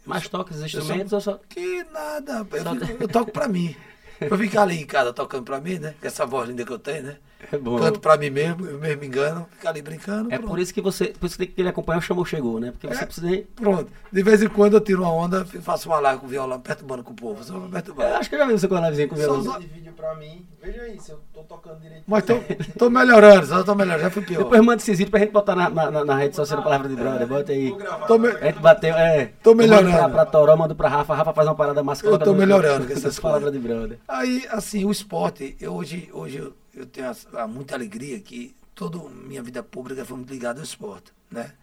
[0.05, 1.39] Mas toca os instrumentos ou só...
[1.49, 2.61] Que nada, rapaz.
[2.61, 3.75] Só eu, eu toco pra mim.
[4.19, 5.95] Pra ficar ali em casa tocando pra mim, né?
[5.99, 7.17] Com essa voz linda que eu tenho, né?
[7.51, 7.77] É bom.
[7.79, 10.31] Canto pra mim mesmo, eu mesmo me engano, ficar ali brincando.
[10.33, 10.49] É pronto.
[10.49, 12.71] por isso que você, por isso que ele acompanha o Chamou Chegou, né?
[12.71, 13.05] Porque você É.
[13.05, 13.43] precisa...
[13.55, 13.87] Pronto.
[14.11, 17.03] De vez em quando eu tiro uma onda, faço uma live com o violão, perturbando
[17.03, 17.43] com o povo.
[17.43, 19.43] Só pra Eu acho que eu já vi você com a livezinha com o violão.
[19.43, 20.45] Só- de vídeo pra mim.
[20.63, 22.03] Veja aí se eu tô tocando direito.
[22.07, 22.39] Mas tô,
[22.79, 24.39] tô melhorando, só tô melhorando, já fui pior.
[24.43, 26.89] Depois manda esse vídeo pra gente botar na, na, na- na rede social da Palavra
[26.89, 27.27] de Brother.
[27.27, 27.71] Bota aí.
[27.71, 28.07] Gravar.
[28.07, 29.31] Tô me- A gente bateu, é.
[29.43, 29.91] Tô melhorando.
[29.91, 31.13] Pra, pra Toró, mando pra Rafa.
[31.13, 32.05] Rafa faz uma parada massa.
[32.05, 33.99] Eu tô melhorando com essas Palavras de Brother.
[34.07, 38.97] Aí, assim, o esporte, eu hoje, hoje eu, tenho as- a muita alegria que toda
[39.09, 41.53] minha vida pública foi muito ligada ao esporte, né?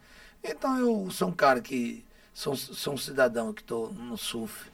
[0.43, 2.03] Então eu sou um cara que
[2.33, 4.69] sou, sou um cidadão que estou no surf,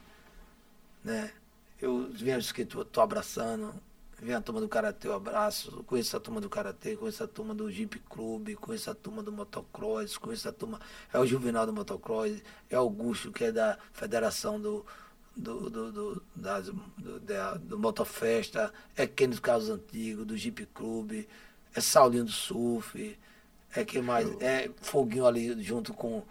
[1.04, 1.32] né?
[1.80, 3.74] Eu os que tô abraçando,
[4.20, 7.54] vem a turma do karatê, eu abraço, conheço a turma do karatê, conheço a turma
[7.54, 10.78] do Jeep Clube, conheço a turma do motocross, conheço a turma,
[11.12, 12.32] é o Juvenal do motocross,
[12.68, 14.84] é o Augusto, que é da Federação do,
[15.40, 16.66] do, do, do, das,
[16.98, 21.28] do, da- do Motofesta, é Kenny dos Carros Antigos, do Jeep Clube,
[21.74, 23.18] é Saulinho do Surf,
[23.74, 24.28] é quem mais?
[24.40, 26.22] É Foguinho ali junto com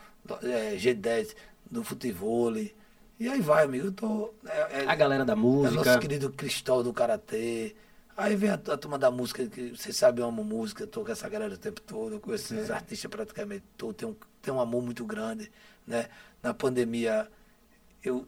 [0.43, 1.35] é, G10
[1.69, 2.53] do futebol.
[2.57, 3.87] E aí vai, amigo.
[3.87, 4.33] Eu tô.
[4.45, 5.75] É, é- A galera da é música.
[5.83, 7.75] nosso querido Cristóvão do Karatê.
[8.17, 11.11] Aí vem a, a turma da música, que vocês sabem, eu amo música, tô com
[11.11, 14.59] essa galera o tempo todo, eu conheço esses artistas praticamente todos, tenho, um- tenho um
[14.59, 15.49] amor muito grande.
[15.87, 16.09] Né?
[16.43, 17.29] Na pandemia,
[18.03, 18.27] eu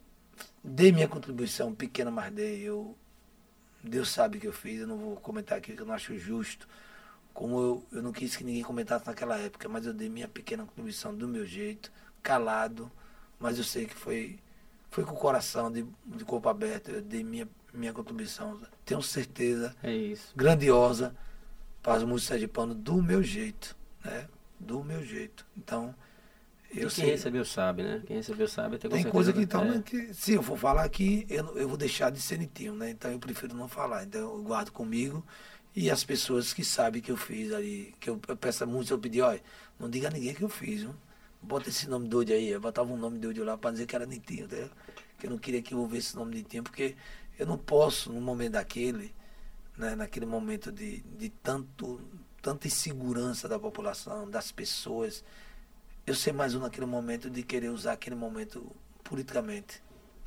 [0.63, 2.61] dei minha contribuição, pequena, mas dei.
[2.61, 2.97] Eu,
[3.83, 6.67] Deus sabe que eu fiz, eu não vou comentar aqui que eu não acho justo.
[7.33, 10.65] Como eu, eu não quis que ninguém comentasse naquela época, mas eu dei minha pequena
[10.65, 11.91] contribuição do meu jeito,
[12.21, 12.91] calado,
[13.39, 14.39] mas eu sei que foi,
[14.89, 18.59] foi com o coração, de, de corpo aberto, eu dei minha, minha contribuição.
[18.85, 20.33] Tenho certeza, É isso.
[20.35, 21.15] grandiosa,
[21.81, 24.27] para as músicas de pano do meu jeito, né?
[24.59, 25.45] Do meu jeito.
[25.57, 25.95] Então,
[26.73, 27.11] E eu quem sei.
[27.11, 28.01] recebeu sabe, né?
[28.05, 28.77] Quem recebeu sabe.
[28.77, 29.67] Com Tem coisa que, então, é.
[29.67, 32.89] né, que se eu for falar aqui, eu, eu vou deixar de ser nitinho, né?
[32.89, 34.03] Então eu prefiro não falar.
[34.03, 35.25] Então eu guardo comigo
[35.75, 38.99] e as pessoas que sabem que eu fiz ali, que eu, eu peço música, eu
[38.99, 39.41] pedi, olha,
[39.77, 40.95] não diga a ninguém que eu fiz, viu?
[41.41, 42.49] Bota esse nome doido aí.
[42.49, 44.69] Eu botava um nome doido lá para dizer que era nitinho, entendeu?
[45.17, 46.95] Que eu não queria que envolvesse esse nome nitinho, porque
[47.37, 49.13] eu não posso, no momento daquele,
[49.77, 51.99] né, naquele momento de, de tanto,
[52.41, 55.23] tanta insegurança da população, das pessoas,
[56.05, 58.71] eu ser mais um naquele momento de querer usar aquele momento
[59.03, 59.81] politicamente.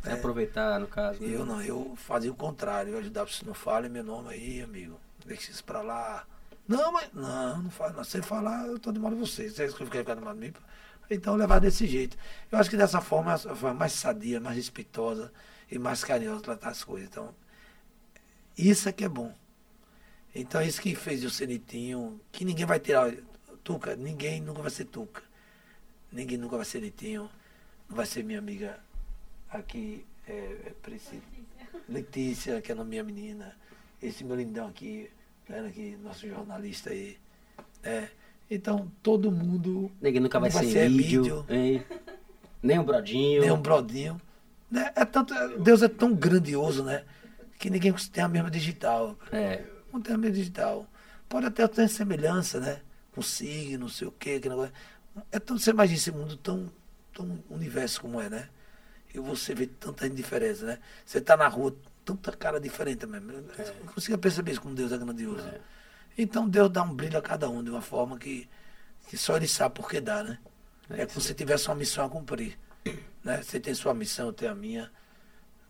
[0.04, 0.14] É né?
[0.14, 1.20] aproveitar, no caso.
[1.20, 1.34] né?
[1.34, 5.00] Eu não, eu fazia o contrário, eu ajudava se não fale meu nome aí, amigo.
[5.24, 6.26] Deixa isso pra lá.
[6.68, 8.04] Não, mas não, não faz, não.
[8.04, 9.48] Se falar, eu tô de mal de você.
[9.50, 10.52] Você quer ficar de mal de mim?
[11.10, 12.16] Então levar desse jeito.
[12.50, 15.32] Eu acho que dessa forma é a forma mais sadia, mais respeitosa
[15.70, 17.08] e mais carinhosa de tratar as coisas.
[17.08, 17.34] Então,
[18.56, 19.34] isso é que é bom.
[20.34, 23.12] Então, isso que fez o Cenitinho, que ninguém vai tirar.
[23.62, 25.22] Tuca, ninguém nunca vai ser Tuca.
[26.14, 27.28] Ninguém nunca vai ser Litinho.
[27.88, 28.78] Não vai ser minha amiga
[29.50, 31.20] aqui, é, é Preci-
[31.88, 33.54] Letícia, que é a minha menina.
[34.00, 35.10] Esse meu lindão aqui,
[35.48, 37.18] né, aqui nosso jornalista aí.
[37.82, 38.08] É.
[38.50, 41.44] Então, todo mundo, Ninguém nunca vai, vai ser, ser vídeo?
[42.62, 43.40] Nem um brodinho.
[43.42, 44.20] nem um brodinho.
[44.70, 44.90] Né?
[44.94, 47.04] É tanto, Deus é tão grandioso, né?
[47.58, 49.18] Que ninguém tem a mesma digital.
[49.32, 49.64] É.
[49.92, 50.86] Não tem a mesma digital.
[51.28, 52.80] Pode até ter semelhança, né?
[53.12, 54.40] Com signo, não sei o quê.
[54.40, 54.72] Que negócio.
[55.30, 56.70] É tão, você imagina esse mundo tão,
[57.12, 58.48] tão universo como é, né?
[59.12, 60.78] E você vê tanta diferença, né?
[61.06, 63.30] Você tá na rua, tanta cara diferente mesmo.
[63.30, 63.42] Eu
[63.80, 65.48] não consigo perceber isso como Deus é grandioso.
[66.18, 68.48] Então Deus dá um brilho a cada um de uma forma que,
[69.08, 70.38] que só Ele sabe por que dá, né?
[70.90, 72.58] É, como se tivesse uma missão a cumprir.
[73.22, 73.42] Né?
[73.42, 74.90] Você tem sua missão, eu tenho a minha.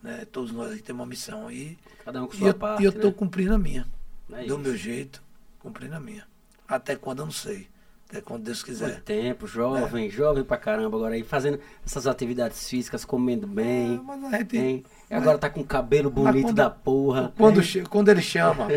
[0.03, 0.25] Né?
[0.25, 1.51] Todos nós aqui temos uma missão.
[1.51, 2.83] E, Cada um com e sua eu, parte.
[2.83, 3.15] e eu tô né?
[3.15, 3.87] cumprindo a minha.
[4.33, 4.59] É do isso.
[4.59, 5.23] meu jeito,
[5.61, 6.27] cumprindo a minha.
[6.67, 7.69] Até quando eu não sei.
[8.15, 9.01] Até quando Deus Muito quiser.
[9.01, 13.97] tempo, jovem, jovem pra caramba, agora aí fazendo essas atividades físicas, comendo bem.
[13.97, 14.85] É, mas a gente- hein?
[15.11, 17.33] E agora tá com o cabelo Mas bonito quando- da porra.
[17.37, 17.61] Quando,
[17.91, 18.69] quando ele chama,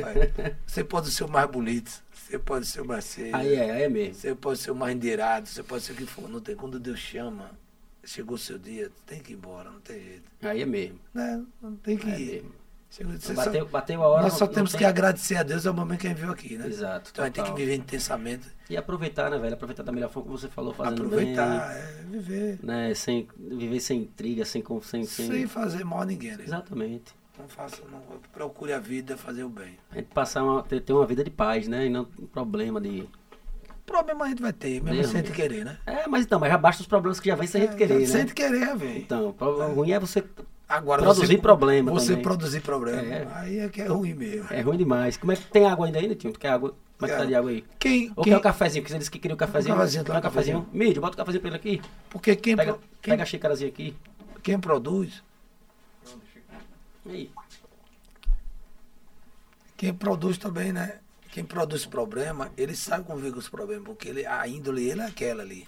[0.65, 3.83] você pode ser o mais bonito, você pode ser o mais cedo, Aí é, aí
[3.83, 4.15] é mesmo.
[4.15, 6.27] você pode ser o mais endeirado, você pode ser o que for.
[6.27, 7.51] Não tem, quando Deus chama,
[8.03, 10.23] chegou o seu dia, tem que ir embora, não tem jeito.
[10.41, 10.97] Aí é mesmo.
[11.13, 11.43] Né?
[11.61, 12.31] Não tem que Aí é ir.
[12.41, 12.51] mesmo.
[13.03, 14.23] Bateu, só, bateu a hora.
[14.23, 16.57] nós só temos tem- que agradecer a Deus ao momento que a gente veio aqui,
[16.57, 16.67] né?
[16.67, 17.11] Exato.
[17.11, 19.53] Então a gente tem que viver intensamente, E aproveitar, né, velho?
[19.53, 22.59] Aproveitar da melhor forma que você falou, fazendo aproveitar, é, viver, bem.
[22.63, 22.93] Né?
[22.95, 24.63] Sem, viver sem intriga, sem.
[24.83, 25.27] sem, sem...
[25.27, 26.35] sem fazer mal a ninguém.
[26.37, 26.43] Né?
[26.45, 27.13] Exatamente.
[27.39, 28.01] Não faça, não,
[28.33, 29.77] procure a vida, fazer o bem.
[29.91, 31.85] A gente passar uma, ter, ter uma vida de paz, né?
[31.85, 33.07] E não um problema de.
[33.85, 35.77] Problema a gente vai ter, mesmo Deus sem me- querer, né?
[35.85, 38.05] É, mas então, mas já basta os problemas que já vem sem a gente querer,
[38.07, 38.19] Sem né?
[38.21, 38.97] gente querer, velho.
[38.97, 40.23] Então, o problema ruim é você.
[40.69, 42.23] Agora produzir você, problema Você também.
[42.23, 43.01] produzir problema.
[43.01, 43.27] É.
[43.35, 44.47] Aí é que é ruim mesmo.
[44.51, 45.15] É ruim demais.
[45.15, 46.33] Como é que tem água ainda aí, Netinho?
[46.33, 46.75] Tu quer água?
[46.97, 47.63] Como é que tá de água aí?
[47.79, 48.83] Quem, Ou quem, quer o cafezinho?
[48.83, 49.75] Porque você disse que queria o cafezinho.
[49.75, 50.57] cafezinho, Quer o tá, cafezinho?
[50.61, 50.85] cafezinho.
[50.87, 51.81] Mídio, bota o cafezinho pra ele aqui.
[52.09, 53.95] porque quem, Pega, quem, pega a xícarazinha aqui.
[54.43, 55.23] quem produz,
[57.05, 57.31] Aí.
[59.77, 60.99] quem produz também, né?
[61.31, 65.05] Quem produz problema, ele sabe conviver com os problemas, porque ele, a índole ele é
[65.05, 65.67] aquela ali.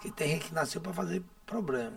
[0.00, 1.92] Que tem gente que nasceu para fazer problema.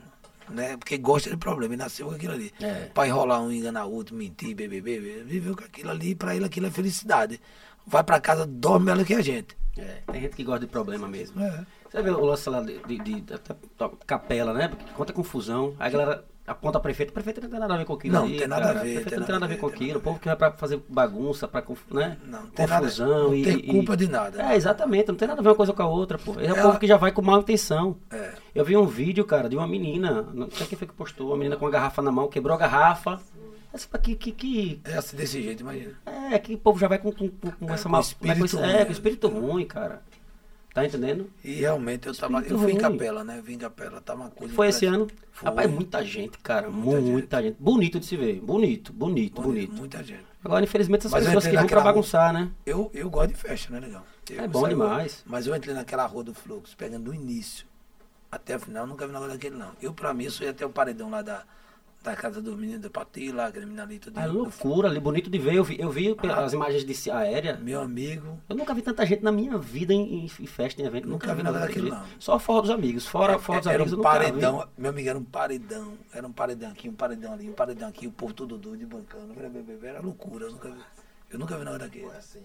[0.50, 0.78] Né?
[0.78, 2.52] Porque gosta de problema e nasceu com aquilo ali.
[2.62, 2.86] É.
[2.94, 5.24] Para enrolar um, enganar outro, mentir, beber, beber.
[5.24, 7.40] Viveu com aquilo ali, para ele aquilo é felicidade.
[7.86, 9.58] Vai para casa, dorme melhor que a gente.
[9.78, 11.42] É, tem gente que gosta de problema mesmo.
[11.42, 11.66] É.
[11.90, 14.68] Você vê o lance lá de, de- de- da capela, né?
[14.68, 15.76] Porque conta confusão.
[15.80, 17.10] Aí a galera aponta a prefeito.
[17.10, 18.80] O prefeito não tem nada a ver com aquilo Não, ali, tem nada cara.
[18.80, 19.88] a ver, O prefeito tem não tem nada a ver com aquilo.
[19.88, 22.18] nada O povo que vai pra fazer bagunça, pra conf- né?
[22.26, 23.08] Não, não tem nada- confusão.
[23.28, 24.42] não e, tem e- culpa de nada.
[24.52, 25.08] É, exatamente.
[25.08, 26.34] Não tem nada a ver uma coisa com a outra, pô.
[26.34, 27.98] É o Ela- povo que já vai com má intenção.
[28.12, 28.32] É.
[28.56, 30.24] Eu vi um vídeo, cara, de uma menina.
[30.34, 31.28] Não sei quem foi que postou.
[31.28, 33.20] Uma menina com uma garrafa na mão, quebrou a garrafa.
[34.02, 35.94] Que, que, que, É assim desse jeito, imagina.
[36.32, 38.02] é, que o povo já vai com, com, com- É, essa com mal.
[38.02, 38.86] espírito com esse- ruim, é, né?
[38.86, 40.02] com espírito ruim, cara.
[40.74, 41.30] Tá entendendo?
[41.44, 42.34] E realmente eu tava.
[42.40, 42.82] Espírito Eu fui em ruim.
[42.98, 43.40] Capela, né?
[43.40, 44.54] Eu vim em Capela, tá uma coisa.
[44.54, 45.08] Foi esse ano?
[45.32, 45.50] Foi.
[45.50, 46.70] Rapaz, muita gente, cara.
[46.70, 47.58] Muita Muita, gente.
[47.60, 48.40] Bonito de se ver.
[48.40, 49.74] Bonito, bonito, bonito.
[49.74, 50.24] Muita gente.
[50.44, 52.50] Agora, infelizmente, essas Mas pessoas que vão pra bagunçar, né?
[52.66, 54.06] Eu, eu gosto de festa, né, legal?
[54.30, 55.24] Eu É bom saio- demais.
[55.26, 57.66] Mas eu entrei naquela rua do fluxo, pegando do início
[58.32, 59.72] até o final, nunca vi nada daquele, não.
[59.82, 61.44] Eu, pra mim, sou ia até o paredão lá da,
[62.02, 64.18] da casa dos meninos do Pati, lá, menino ali, tudo.
[64.20, 65.54] É loucura ali, bonito de ver.
[65.56, 66.46] Eu vi, eu vi Ah.
[66.46, 67.58] as imagens de aérea.
[67.58, 68.40] Meu amigo.
[68.48, 71.08] Eu nunca vi tanta gente na minha vida em, em- festa, em evento.
[71.08, 72.04] Nunca Nunca, vi nada nada daquilo, não.
[72.18, 73.06] Só fora dos amigos.
[73.06, 74.66] Fora, fora dos era amigos, um eu nunca paredão, vi.
[74.82, 75.94] meu amigo, era um paredão.
[76.14, 79.34] Era um paredão aqui, um paredão ali, um paredão aqui, o povo todo doido, bancando.
[79.38, 80.80] Era, era, era loucura, eu nunca vi.
[81.32, 82.06] Eu nunca vi nada daquele.
[82.18, 82.42] assim.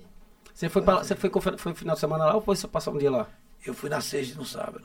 [0.53, 2.99] Você foi, pra, você foi, foi final de semana lá ou foi só passar um
[2.99, 3.27] dia lá?
[3.65, 4.83] Eu fui na sexta e no sábado.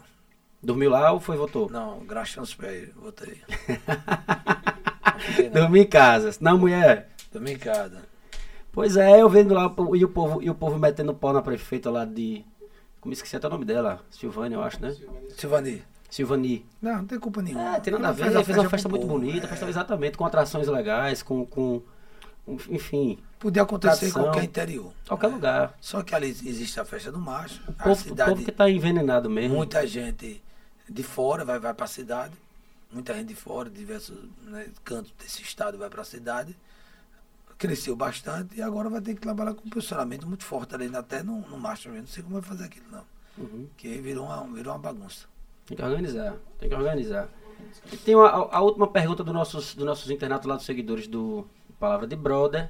[0.61, 1.69] Dormiu lá ou foi e voltou?
[1.69, 3.11] Não, graxa nos pés, não.
[5.53, 6.31] Dormi em casa.
[6.41, 7.09] Não, mulher.
[7.31, 8.01] Dormi em casa.
[8.71, 11.41] Pois é, eu vendo lá o e o povo, e o povo metendo pau na
[11.41, 12.43] prefeita lá de.
[12.99, 14.01] Como esqueci até o nome dela?
[14.11, 14.95] Silvânia, eu acho, né?
[15.37, 15.81] Silvani.
[16.09, 16.65] Silvani.
[16.81, 17.77] Não, não tem culpa nenhuma.
[17.77, 18.27] É, tem nada a ver.
[18.27, 19.49] Ela fez uma festa muito povo, bonita, é.
[19.49, 21.45] festa exatamente, com atrações legais, com.
[21.45, 21.81] com
[22.69, 24.23] enfim, Podia acontecer em Tradição.
[24.23, 24.91] qualquer interior.
[25.07, 25.77] qualquer lugar.
[25.79, 28.69] Só que ali existe a festa do macho, O povo, o cidade, povo que tá
[28.69, 29.55] envenenado mesmo.
[29.55, 30.41] muita gente
[30.89, 32.33] de fora vai, vai para a cidade,
[32.91, 36.55] muita gente de fora, diversos né, cantos desse estado vai para a cidade.
[37.57, 41.21] Cresceu bastante e agora vai ter que trabalhar com um posicionamento muito forte ali, até
[41.21, 42.03] no, no macho mesmo.
[42.03, 43.03] Não sei como vai fazer aquilo, não.
[43.37, 43.67] Uhum.
[43.75, 45.27] Que virou uma, virou uma bagunça.
[45.65, 47.27] Tem que organizar, tem que organizar.
[47.91, 51.05] E tem uma- a, a última pergunta dos nossos, dos nossos internatos lá dos seguidores
[51.05, 51.45] do
[51.77, 52.69] Palavra de Brother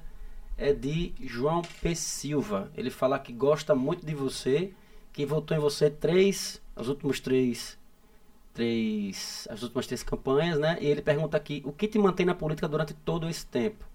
[0.57, 1.93] é de João P.
[1.95, 2.71] Silva.
[2.75, 4.73] Ele fala que gosta muito de você,
[5.13, 7.77] que votou em você três, os últimos três,
[8.63, 10.77] três, as últimas três campanhas, né?
[10.81, 13.85] E ele pergunta aqui, o que te mantém na política durante todo esse tempo?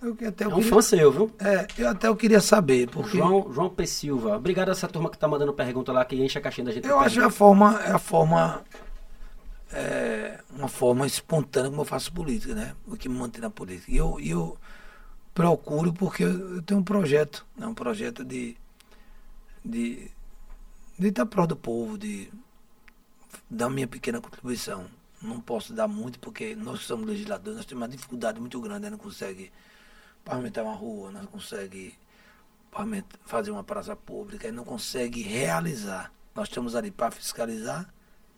[0.00, 1.32] Eu até eu É um queria- fã seu, viu?
[1.40, 3.86] É, eu até eu queria saber, porque João, João P.
[3.86, 4.36] Silva.
[4.36, 6.86] Obrigado a essa turma que tá mandando pergunta lá, que enche a caixinha da gente.
[6.86, 8.62] eu acho que a forma, é a forma,
[9.72, 12.74] é, uma forma espontânea como eu faço política, né?
[12.86, 13.90] O que me mantém na política.
[13.90, 14.56] E eu, eu
[15.34, 17.66] procuro porque eu, eu tenho um projeto, né?
[17.66, 18.56] um projeto de
[19.64, 20.08] de
[20.98, 22.30] de estar pró do povo, de
[23.50, 24.86] dar minha pequena contribuição.
[25.20, 28.90] Não posso dar muito porque nós que somos legisladores, nós temos uma dificuldade muito grande,
[28.90, 29.52] não consegue
[30.24, 31.94] pavimentar uma rua, não consegue
[33.24, 36.12] fazer uma praça pública, e não consegue realizar.
[36.34, 37.88] Nós estamos ali para fiscalizar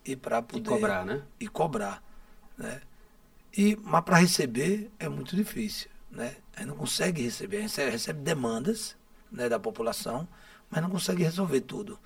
[0.05, 1.23] e para E poder cobrar, né?
[1.39, 2.03] e cobrar,
[2.57, 2.81] né?
[3.57, 6.37] E, mas para receber é muito difícil, né?
[6.55, 8.95] A gente não consegue receber, a gente recebe, recebe demandas
[9.29, 10.27] né, da população,
[10.69, 11.99] mas não consegue resolver tudo.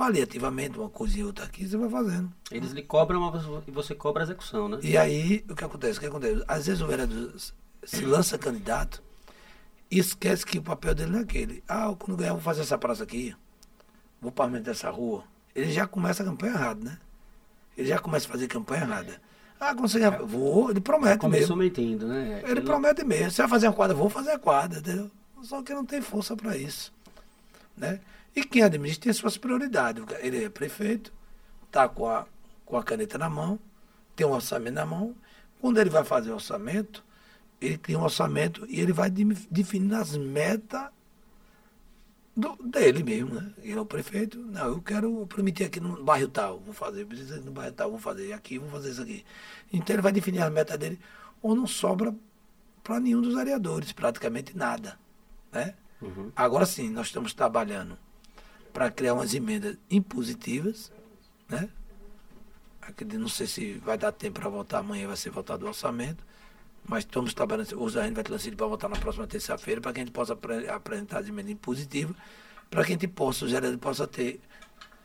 [0.00, 2.32] Paliativamente, uma coisa e outra aqui, você vai fazendo.
[2.50, 3.30] Eles lhe cobram
[3.68, 4.78] e você cobra a execução, né?
[4.82, 5.98] E aí, o que acontece?
[5.98, 6.42] O que acontece?
[6.48, 7.34] Às vezes o vereador
[7.84, 9.02] se lança candidato
[9.90, 11.62] e esquece que o papel dele não é aquele.
[11.68, 13.36] Ah, quando ganhar, vou fazer essa praça aqui,
[14.22, 15.22] vou pavimentar essa rua.
[15.54, 16.98] Ele já começa a campanha errada, né?
[17.76, 19.20] Ele já começa a fazer campanha errada.
[19.60, 21.82] Ah, quando você ganhar, vou, ele promete Começou mesmo.
[21.82, 22.42] mentindo, né?
[22.46, 23.32] Ele promete mesmo.
[23.32, 25.10] Você vai fazer uma quadra, vou fazer a quadra, entendeu?
[25.42, 26.90] Só que não tem força para isso.
[27.76, 28.00] Né?
[28.34, 30.04] E quem administra tem suas prioridades.
[30.20, 31.12] Ele é prefeito,
[31.66, 32.26] está com a,
[32.64, 33.58] com a caneta na mão,
[34.14, 35.14] tem um orçamento na mão.
[35.60, 37.04] Quando ele vai fazer o orçamento,
[37.60, 40.88] ele cria um orçamento e ele vai definindo as metas
[42.36, 43.52] do, dele mesmo, né?
[43.58, 44.38] Ele é o prefeito.
[44.38, 47.98] Não, eu quero permitir aqui no bairro tal, vou fazer, precisa no bairro tal, vou
[47.98, 49.24] fazer aqui, vou fazer isso aqui.
[49.72, 50.98] Então ele vai definir as metas dele,
[51.42, 52.14] ou não sobra
[52.82, 54.98] para nenhum dos vereadores, praticamente nada.
[55.52, 55.74] Né?
[56.00, 56.32] Uhum.
[56.34, 57.98] Agora sim, nós estamos trabalhando
[58.72, 60.92] para criar umas emendas impositivas,
[61.48, 61.68] né?
[62.80, 66.24] Acredito, não sei se vai dar tempo para votar amanhã, vai ser votado o orçamento,
[66.84, 70.00] mas estamos trabalhando, hoje a gente vai transferir para votar na próxima terça-feira, para que
[70.00, 72.16] a gente possa apre- apresentar as emendas impositivas,
[72.68, 74.40] para que a gente possa, o vereador possa ter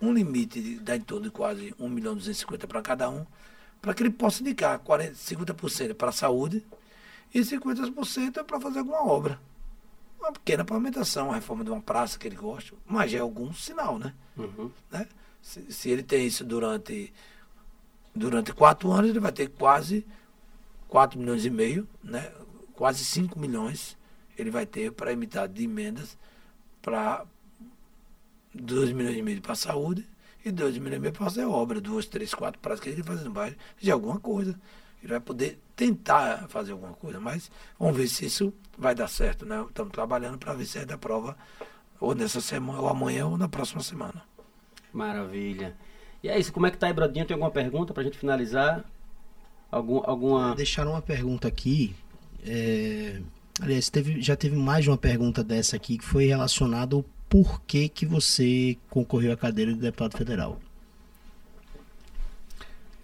[0.02, 3.26] um limite de, dá em torno de quase 1 milhão e 250 para cada um,
[3.82, 6.66] para que ele possa indicar 40, 50% para a saúde
[7.34, 9.40] e 50% é para fazer alguma obra.
[10.26, 13.54] Uma pequena pavimentação, a reforma de uma praça que ele gosta, mas já é algum
[13.54, 14.12] sinal, né?
[14.36, 14.72] Uhum.
[14.92, 15.08] né?
[15.40, 17.14] Se, se ele tem isso durante,
[18.16, 20.04] durante quatro anos, ele vai ter quase
[20.88, 22.32] 4 milhões e meio, né?
[22.74, 23.96] quase 5 milhões
[24.38, 26.18] ele vai ter para emitir de emendas
[26.82, 27.26] para
[28.54, 30.08] 2 milhões e meio para a saúde
[30.44, 33.16] e 2 milhões e meio para fazer obra, duas, três, quatro praças que ele vai
[33.16, 34.60] fazer no bairro, de alguma coisa.
[35.06, 39.46] Ele vai poder tentar fazer alguma coisa, mas vamos ver se isso vai dar certo,
[39.46, 39.64] né?
[39.68, 41.38] Estamos trabalhando para ver se é da prova
[42.00, 44.24] ou nessa semana, ou amanhã, ou na próxima semana.
[44.92, 45.76] Maravilha.
[46.24, 47.26] E é isso, como é que tá aí, Brodinho?
[47.26, 48.84] Tem alguma pergunta pra gente finalizar?
[49.72, 50.56] Algum, alguma.
[50.56, 51.96] Deixaram uma pergunta aqui.
[52.44, 53.22] é,
[53.62, 57.88] Aliás, teve- já teve mais de uma pergunta dessa aqui que foi relacionada ao porquê
[57.88, 60.60] que você concorreu à cadeira de deputado federal.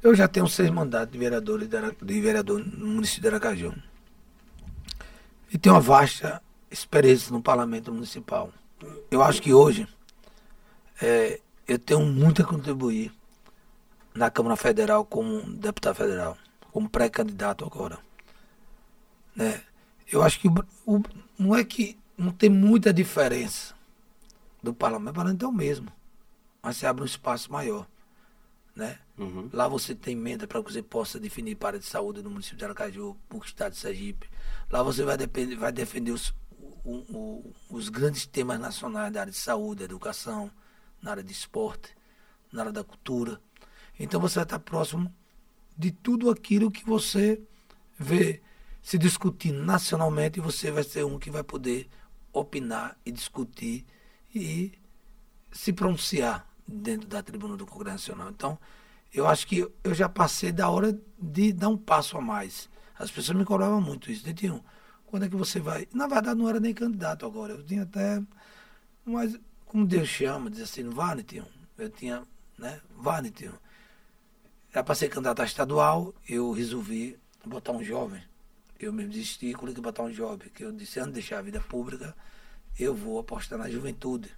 [0.01, 3.73] Eu já tenho seis mandatos de vereador, de vereador no município de Aracaju.
[5.53, 6.41] E tenho uma vasta
[6.71, 8.51] experiência no parlamento municipal.
[9.11, 9.87] Eu acho que hoje
[11.01, 13.11] é, eu tenho muito a contribuir
[14.15, 16.37] na Câmara Federal como deputado federal,
[16.71, 17.99] como pré-candidato agora.
[19.35, 19.61] Né?
[20.11, 20.53] Eu acho que o,
[20.85, 21.03] o-
[21.37, 23.73] não é que não tem muita diferença
[24.63, 25.91] do parlamento, o parlamento é o mesmo,
[26.61, 27.85] mas você abre um espaço maior.
[28.75, 28.97] Né?
[29.21, 29.49] Uhum.
[29.53, 32.65] Lá você tem emenda para que você possa definir para de saúde no município de
[32.65, 34.27] Aracaju, no estado de Sergipe.
[34.69, 36.33] Lá você vai, depender, vai defender os,
[36.83, 40.51] o- o- os grandes temas nacionais da área de saúde, educação,
[41.01, 41.95] na área de esporte,
[42.51, 43.39] na área da cultura.
[43.99, 45.13] Então você vai estar próximo
[45.77, 47.41] de tudo aquilo que você
[47.99, 48.41] vê
[48.81, 51.89] se discutindo nacionalmente e você vai ser um que vai poder
[52.33, 53.85] opinar e discutir
[54.33, 54.73] e
[55.51, 58.29] se pronunciar dentro da tribuna do Congresso Nacional.
[58.31, 58.57] Então,
[59.13, 62.69] eu acho que eu já passei da hora de dar um passo a mais.
[62.97, 64.25] As pessoas me cobravam muito isso.
[64.25, 64.63] Netinho,
[65.05, 65.87] quando é que você vai?
[65.93, 67.53] Na verdade, não era nem candidato agora.
[67.53, 68.21] Eu tinha até.
[69.05, 71.45] Mas, como Deus chama, diz assim, vá, Netinho.
[71.77, 72.23] Eu tinha,
[72.57, 72.79] né?
[72.95, 73.53] Vá, Netinho.
[74.73, 78.23] Era para ser candidato a estadual, eu resolvi botar um jovem.
[78.79, 80.49] Eu me desisti coloquei botar um jovem.
[80.49, 82.15] Que eu disse, antes de deixar a vida pública,
[82.79, 84.31] eu vou apostar na juventude.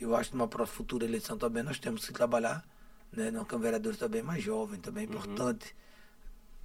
[0.00, 2.64] Eu acho que numa futura eleição também nós temos que trabalhar,
[3.12, 5.74] né, na Câmara de Vereadores também mais jovem, também é importante,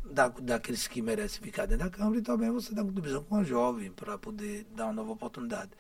[0.03, 3.43] da, daqueles que merecem ficar dentro da Câmara e também você dá contribuição com a
[3.43, 5.71] jovem para poder dar uma nova oportunidade.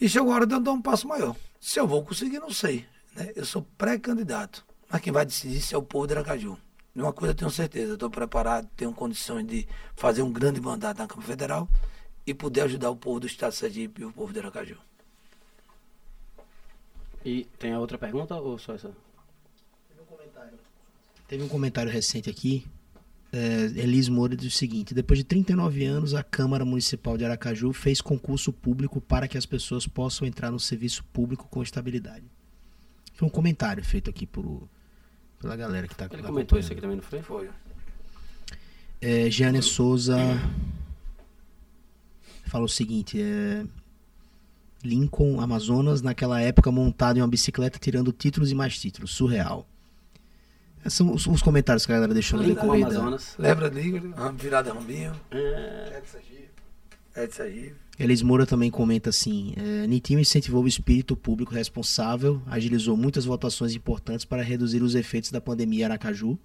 [0.00, 1.34] E chegou a hora de eu dar um passo maior.
[1.60, 2.86] Se eu vou conseguir, não sei.
[3.16, 3.32] Né?
[3.34, 6.56] Eu sou pré-candidato, mas quem vai decidir isso é o povo de Aracaju.
[6.94, 9.66] De uma coisa eu tenho certeza, estou preparado, tenho condições de
[9.96, 11.68] fazer um grande mandato na Câmara Federal
[12.26, 14.76] e poder ajudar o povo do Estado de Sergipe e o povo de Aracaju.
[17.24, 18.90] E tem a outra pergunta ou só essa?
[21.26, 22.66] Teve um comentário recente aqui.
[23.30, 27.72] É, Elis Moura diz o seguinte: depois de 39 anos, a Câmara Municipal de Aracaju
[27.74, 32.24] fez concurso público para que as pessoas possam entrar no serviço público com estabilidade.
[33.14, 34.66] Foi um comentário feito aqui por,
[35.38, 37.20] pela galera que está Ele comentou isso aqui também, não foi?
[37.20, 37.50] Foi.
[39.00, 40.16] É, Jeane Souza
[42.46, 43.66] falou o seguinte: é,
[44.84, 49.10] Lincoln, Amazonas, naquela época montado em uma bicicleta, tirando títulos e mais títulos.
[49.12, 49.66] Surreal.
[50.80, 53.34] Esses São os, os comentários que a galera deixou no Lincoln, decorrer da- Amazonas.
[53.38, 54.32] Lembra de Igor?
[54.34, 56.00] Virada Rambinho, É,
[57.16, 57.72] É aí.
[57.98, 63.74] Elis Moura também comenta assim: é, Nitinho incentivou o espírito público responsável, agilizou muitas votações
[63.74, 66.38] importantes para reduzir os efeitos da pandemia em Aracaju.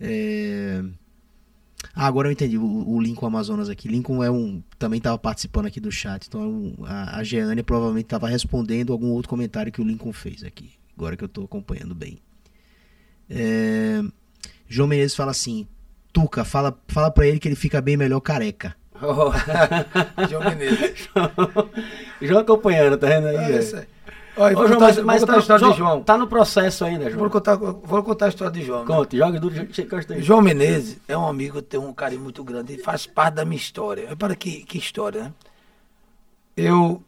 [0.00, 0.84] É,
[1.94, 3.88] Ah, agora eu entendi o, o Lincoln Amazonas aqui.
[3.88, 4.62] Lincoln é um.
[4.78, 6.26] Também estava participando aqui do chat.
[6.26, 10.12] Então é um- a, a Jeane provavelmente estava respondendo algum outro comentário que o Lincoln
[10.12, 10.70] fez aqui.
[10.96, 12.18] Agora que eu estou acompanhando bem.
[13.28, 14.02] É,
[14.68, 15.66] João Menezes fala assim:
[16.12, 18.76] Tuca, fala, fala para ele que ele fica bem melhor careca.
[19.02, 19.32] Oh.
[20.30, 21.08] João Menezes.
[22.22, 23.36] João acompanhando, tá vendo aí?
[23.36, 23.86] É velho?
[24.36, 24.42] Aí.
[24.42, 26.02] Olha, Ô, vou João, contar, mas, vou mas contar tá, a história João, de João.
[26.04, 27.20] tá no processo ainda, João.
[27.20, 28.80] Vou contar, vou contar a história de João.
[28.80, 28.86] né?
[28.86, 30.20] Conte, jogue duro, che- gostei.
[30.22, 33.56] João Menezes é um amigo tenho um carinho muito grande e faz parte da minha
[33.56, 34.08] história.
[34.08, 35.32] Repara que, que história, né?
[36.56, 37.02] Eu.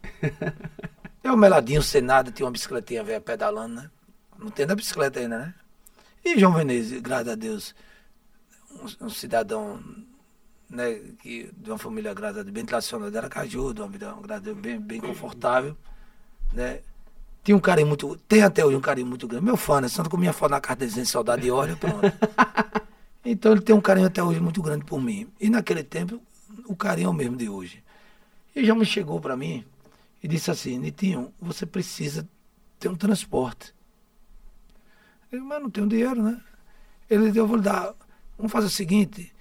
[1.22, 3.90] Eu, meladinho, sem nada, tinha uma bicicletinha velha pedalando, né?
[4.38, 5.54] Não tem da bicicleta ainda, né?
[6.24, 7.74] E João Menezes, graças a Deus,
[9.00, 9.80] um, um cidadão
[10.70, 14.14] né, que, de uma família, graças a Deus, bem tradicional de Aracaju, de uma vida,
[14.22, 15.76] graças a Deus, bem, bem confortável,
[16.52, 16.80] né?
[17.46, 18.16] Tinha um carinho muito.
[18.26, 19.44] Tem até hoje um carinho muito grande.
[19.44, 19.86] Meu fã, né?
[19.86, 22.00] Santo com minha foto na carta dizendo saudade e olha, pronto.
[23.24, 25.28] Então ele tem um carinho até hoje muito grande por mim.
[25.40, 26.20] E naquele tempo,
[26.66, 27.82] o carinho é o mesmo de hoje.
[28.54, 29.64] E já me chegou para mim
[30.22, 32.28] e disse assim, Nitinho, você precisa
[32.78, 33.74] ter um transporte.
[35.30, 36.40] Eu, mas não tenho dinheiro, né?
[37.10, 37.94] Ele disse, eu vou lhe dar.
[38.36, 39.32] Vamos fazer o seguinte,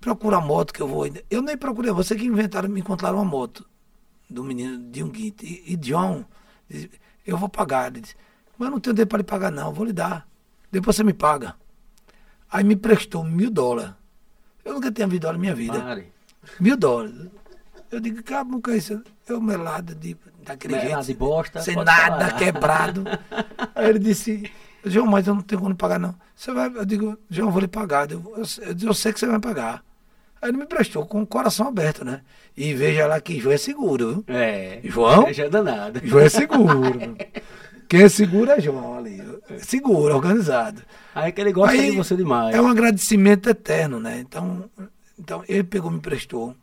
[0.00, 1.04] procura a moto que eu vou.
[1.30, 3.64] Eu nem procurei, você que inventaram, me encontraram uma moto
[4.28, 5.46] do menino de um guinte.
[5.46, 6.24] E, e John,
[6.68, 6.90] disse,
[7.26, 7.90] eu vou pagar.
[7.90, 8.16] Ele disse,
[8.58, 10.26] mas eu não tenho dinheiro para lhe pagar, não, vou lhe dar.
[10.70, 11.54] Depois você me paga.
[12.50, 13.92] Aí me prestou mil dólares.
[14.64, 15.80] Eu nunca tinha visto dólar na minha vida.
[15.80, 16.12] Pare.
[16.60, 17.28] Mil dólares.
[17.90, 19.02] Eu digo, cara, que é isso?
[19.28, 21.06] Eu melado de, daquele Melado jeito.
[21.06, 23.04] de bosta, Sem nada, quebrado.
[23.74, 24.50] Aí ele disse,
[24.84, 26.14] João, mas eu não tenho como pagar, não.
[26.34, 28.10] Você vai, eu digo, João, eu vou lhe pagar.
[28.10, 29.84] Eu, eu, eu, eu sei que você vai pagar.
[30.42, 32.20] Aí ele me prestou com o coração aberto, né?
[32.56, 34.36] E veja lá que João é seguro, viu?
[34.36, 34.80] É.
[34.82, 35.32] João?
[35.32, 36.00] Já é danado.
[36.04, 37.16] João é seguro.
[37.88, 39.22] Quem é seguro é João ali.
[39.58, 40.82] Seguro, organizado.
[41.14, 42.56] Aí que ele gosta Aí de você demais.
[42.56, 44.18] É um agradecimento eterno, né?
[44.18, 44.68] Então,
[45.16, 46.56] então ele pegou, me prestou.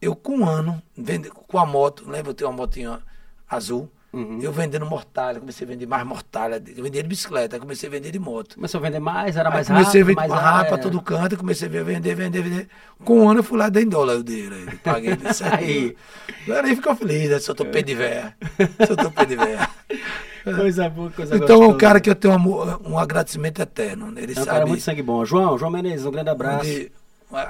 [0.00, 2.30] Eu com um ano, vende, com a moto, lembra?
[2.30, 3.00] Eu tenho uma motinha
[3.48, 3.90] azul.
[4.12, 4.40] Uhum.
[4.42, 6.60] Eu vendendo mortalha, comecei a vender mais mortalha.
[6.76, 8.56] Eu vendia de bicicleta, comecei a vender de moto.
[8.56, 10.80] Começou a vender mais, era mais comecei rápido, a vender mais rápido pra é.
[10.80, 12.68] todo canto, comecei a vender, vender, vender.
[13.04, 14.54] Com um ano eu fui lá dei em dólar o dinheiro.
[14.56, 15.12] aí, Paguei
[15.52, 15.96] aí.
[16.44, 17.38] Agora aí ficou feliz, né?
[17.38, 18.36] Sou pé de véia.
[19.00, 19.68] Sou pé de véia.
[20.56, 21.78] Coisa boa, coisa Então é um gostosa.
[21.78, 24.10] cara que eu tenho um, um agradecimento eterno.
[24.10, 24.22] né?
[24.22, 24.50] Ele É um sabe.
[24.50, 25.24] cara muito sangue bom.
[25.24, 26.60] João, João Menezes, um grande abraço.
[26.68, 26.90] onde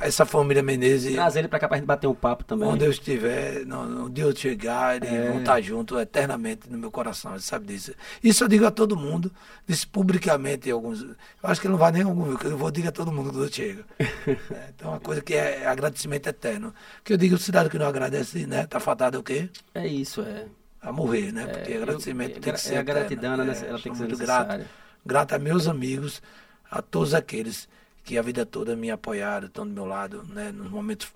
[0.02, 2.68] essa família Menezes, Traz ele pra cá pra gente bater um papo também.
[2.68, 5.28] onde eu estiver, no- onde eu chegar, eles É.
[5.30, 7.92] vão estar juntos eternamente no meu coração, ele sabe disso.
[8.22, 9.30] Isso eu digo a todo mundo,
[9.66, 11.02] disse publicamente em alguns.
[11.02, 13.44] Eu acho que não vai nem em algum, eu vou dizer a todo mundo quando
[13.44, 13.82] eu chego.
[14.50, 16.74] É, então é uma coisa que é agradecimento eterno.
[16.98, 18.66] Porque eu digo, o cidadão que não agradece, né?
[18.66, 19.48] Tá fatado o quê?
[19.74, 20.46] É isso, é.
[20.82, 21.46] A morrer, né?
[21.46, 22.74] Porque É, eu- agradecimento é tem que ser.
[22.74, 23.00] é a eterno.
[23.00, 23.44] gratidão, né?
[23.44, 24.46] Ela sou tem que ser muito necessária.
[24.58, 24.70] grato.
[25.04, 26.22] Grato a meus amigos,
[26.70, 27.68] a todos aqueles
[28.10, 30.50] que a vida toda me apoiaram, estão do meu lado, né?
[30.52, 31.06] Nos momentos,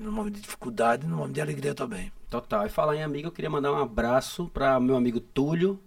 [0.00, 2.12] no momento de dificuldade no momento de alegria também.
[2.30, 2.64] Total.
[2.64, 5.80] E falar em amigo, eu queria mandar um abraço pra meu amigo Túlio.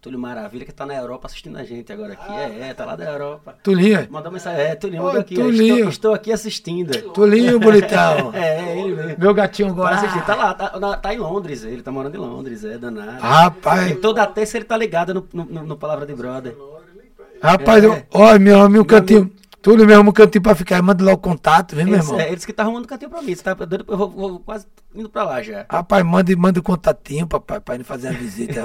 [0.00, 2.32] Túlio Maravilha, que tá na Europa assistindo a gente agora aqui.
[2.32, 3.54] é, é, tá lá da Europa.
[3.62, 4.60] Tulinha, Mandou mensagem.
[4.62, 5.34] É, Ô, mandou aqui.
[5.34, 5.74] Tulinho.
[5.76, 7.12] Estou, estou aqui assistindo.
[7.12, 8.32] Tulinho bonitão.
[8.36, 9.16] É, é ele mesmo.
[9.18, 9.96] Meu gatinho Tá, agora.
[9.96, 10.24] assistindo.
[10.24, 11.64] tá lá, tá, na- tá em Londres.
[11.64, 13.20] Ele tá morando em Londres, é danado.
[13.20, 16.56] Rapaz, E toda terça ele tá ligado no, no, no- no Palavra de Brother.
[17.42, 18.06] rapaz, É.
[18.12, 19.26] olha, meu amigo, um cantinho.
[19.26, 20.80] Túlio, meu amigo, um cantinho pra ficar.
[20.82, 22.20] Manda lá o contato, vem, meu Eles, irmão.
[22.20, 23.34] é, eles que tá arrumando cantinho pra mim.
[23.34, 23.84] Você tá doido?
[23.88, 25.64] Eu vou, vou quase indo pra lá já.
[25.70, 28.62] Rapaz, manda, manda o contatinho, papai, pra ele fazer uma visita.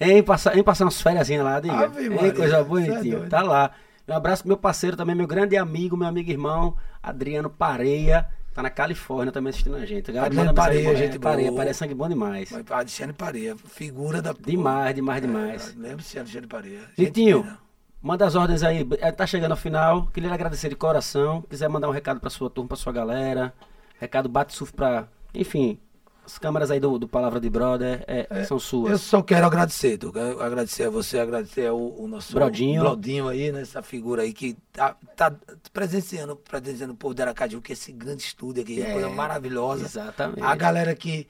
[0.00, 1.74] Em passar, em passar umas férias lá, diga.
[1.74, 3.16] Ave Hein, Maria, coisa cê é bonitinha.
[3.16, 3.28] doido.
[3.30, 3.70] Tá lá.
[4.06, 8.26] Um abraço pro meu parceiro também, meu grande amigo, meu amigo irmão, Adriano Pareia.
[8.54, 10.06] Tá na Califórnia também assistindo a gente.
[10.10, 11.52] Galera, Adriano Pareia, gente É, Pareia.
[11.52, 12.50] Pareia é sangue bom demais.
[12.70, 14.32] Alexandre Pareia, figura da.
[14.32, 15.74] Demais, demais, demais.
[15.76, 16.80] É, Lembra-se, Alexandre Pareia.
[16.96, 17.58] Gente Nitinho, fina.
[18.00, 20.06] Manda as ordens aí, eh, tá chegando ao final.
[20.08, 21.42] Queria agradecer de coração.
[21.42, 23.52] Quiser mandar um recado pra sua turma, pra sua galera.
[23.98, 25.08] Recado bate surf pra.
[25.34, 25.78] Enfim,
[26.24, 28.92] as câmeras aí do, do Palavra de Brother é, são suas.
[28.92, 30.20] Eu só quero agradecer, Duca.
[30.44, 32.82] Agradecer a você, agradecer ao, o nosso Brodinho.
[32.82, 33.62] Brodinho aí, né?
[33.62, 35.34] Essa figura aí que tá, tá
[35.72, 39.84] presenciando, presenciando o povo de Aracaju, que é esse grande estúdio aqui, É, coisa maravilhosa.
[39.86, 40.42] exatamente.
[40.42, 41.26] A galera que,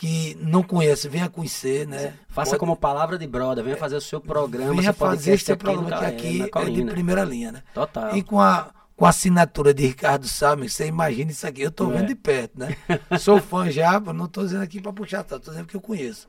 [0.00, 2.14] que não conhece, venha conhecer, né?
[2.30, 3.62] Faça Pode- como Palavra de Brother.
[3.62, 4.72] Venha fazer o seu programa.
[4.74, 7.62] venha fazer no programa que aqui é de primeira linha, né?
[7.74, 8.16] Total.
[8.16, 11.60] E com a, com a assinatura de Ricardo Sami, você imagina isso aqui.
[11.60, 11.84] Eu É.
[11.98, 12.74] vendo de perto, né?
[13.20, 16.26] Sou fã já, não tô dizendo aqui para puxar, tô dizendo que eu conheço.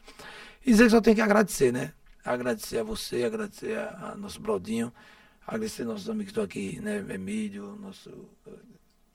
[0.65, 1.93] E dizer que só tem que agradecer, né?
[2.26, 4.91] Agradecer a você, agradecer a, a nosso Brodinho,
[5.48, 6.98] agradecer nossos amigos que estão aqui, né?
[7.10, 8.10] Emílio, nosso.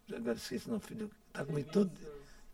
[0.09, 1.11] Eu agradecer esse nome, filho.
[1.31, 1.91] Tá comigo todo.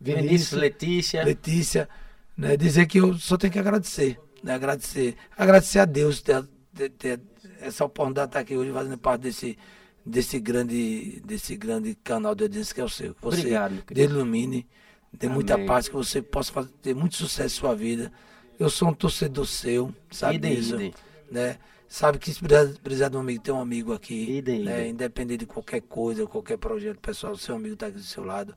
[0.03, 1.23] Vinícius, Letícia.
[1.23, 1.89] Letícia,
[2.37, 6.43] né, dizer que eu só tenho que agradecer, né, agradecer, agradecer a Deus ter,
[6.75, 7.19] ter- ter
[7.61, 9.57] essa oportunidade de estar aqui hoje fazendo parte desse
[10.05, 13.15] desse grande desse grande canal de audiência que é o seu.
[13.15, 14.67] Que Você Obrigado, ilumine,
[15.13, 15.65] dê muita Amém.
[15.65, 18.11] paz, que você possa fazer, ter muito sucesso em sua vida.
[18.59, 20.93] Eu sou um torcedor seu, sabe Idem, disso, idem.
[21.31, 21.57] né?
[21.87, 22.39] Sabe que se
[22.83, 24.87] precisar, de um amigo, tem um amigo aqui, Idem, né?
[24.89, 28.53] Independente de qualquer coisa, qualquer projeto pessoal, seu amigo está aqui do seu lado.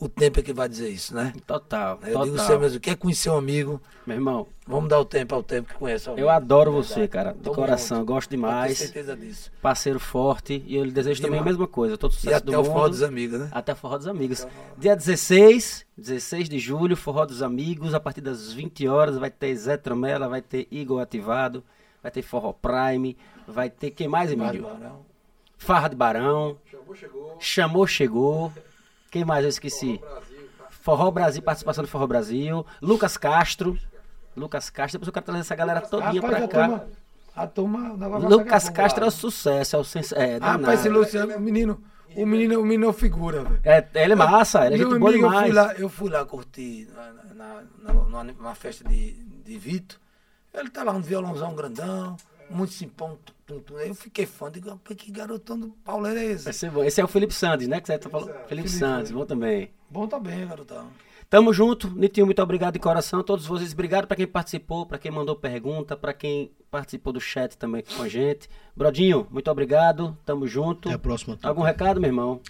[0.00, 1.32] O tempo é que vai dizer isso, né?
[1.44, 1.98] Total.
[2.02, 2.46] Eu digo total.
[2.46, 5.74] você mesmo, quer conhecer um amigo, Meu irmão, vamos dar o tempo ao tempo que
[5.74, 6.24] conhece o amigo.
[6.24, 6.92] eu adoro Verdade.
[6.94, 7.32] você, cara.
[7.32, 7.98] De Tamo coração.
[7.98, 8.06] junto.
[8.06, 8.78] Gosto demais.
[8.78, 9.50] certeza disso.
[9.60, 10.62] Parceiro forte.
[10.66, 11.98] E eu lhe desejo E também a mesma coisa.
[11.98, 12.66] Todo E sucesso até do o mundo.
[12.72, 13.48] Forró dos Amigos, né?
[13.50, 14.46] Até Forró dos Amigos.
[14.76, 19.54] Dia 16, 16 de julho, Forró dos Amigos, a partir das 20 horas, vai ter
[19.56, 21.64] Zé Tramela, vai ter Igor Ativado,
[22.00, 23.16] vai ter Forró Prime,
[23.48, 24.62] vai ter quem mais, Emílio?
[24.62, 25.08] Barbarão.
[25.60, 27.36] Farra de Barão, Chamou, chegou.
[27.40, 28.52] Chamou, Chegou,
[29.10, 29.98] quem mais eu esqueci?
[29.98, 30.64] Brasil, tá?
[30.70, 33.78] Forró Brasil, participação do Forró Brasil, Lucas Castro,
[34.36, 36.58] Lucas Castro, depois eu quero trazer essa galera todinha Rapaz, pra a cá.
[36.68, 36.88] turma,
[37.34, 40.12] a turma, Lucas pegar Castro é o sucesso, é o sens...
[40.12, 40.60] é, danado.
[40.62, 41.82] Rapaz, esse Luciano, o menino,
[42.16, 43.60] o menino, o menino é figura, velho.
[43.64, 45.44] é, ele é massa, ele é gente boa amigo, eu demais.
[45.46, 47.62] fui lá, eu fui lá curtir na, na,
[48.08, 49.98] na- numa, festa de, de Vitor.
[50.54, 52.16] Ele tá lá, um violãozão grandão,
[52.50, 53.18] muito simpão.
[53.24, 53.78] tum, tum, tum.
[53.78, 56.44] Eu fiquei fã, digo, que garotão do pauleiro é esse?
[56.44, 56.84] Vai ser bom.
[56.84, 57.80] Esse é o Felipe Santos, né?
[57.80, 58.32] Que você tá falando?
[58.46, 59.70] Felipe Santos, bom também.
[59.90, 60.88] Bom também, garotão.
[61.30, 63.74] Tamo junto, Nitinho, muito obrigado de coração a todos vocês.
[63.74, 68.02] Obrigado pra quem participou, pra quem mandou pergunta, pra quem participou do chat também com
[68.02, 68.48] a gente.
[68.74, 70.16] Brodinho, muito obrigado.
[70.24, 70.88] Tamo junto.
[70.88, 71.38] Até a próxima.
[71.42, 72.40] Algum recado, meu irmão?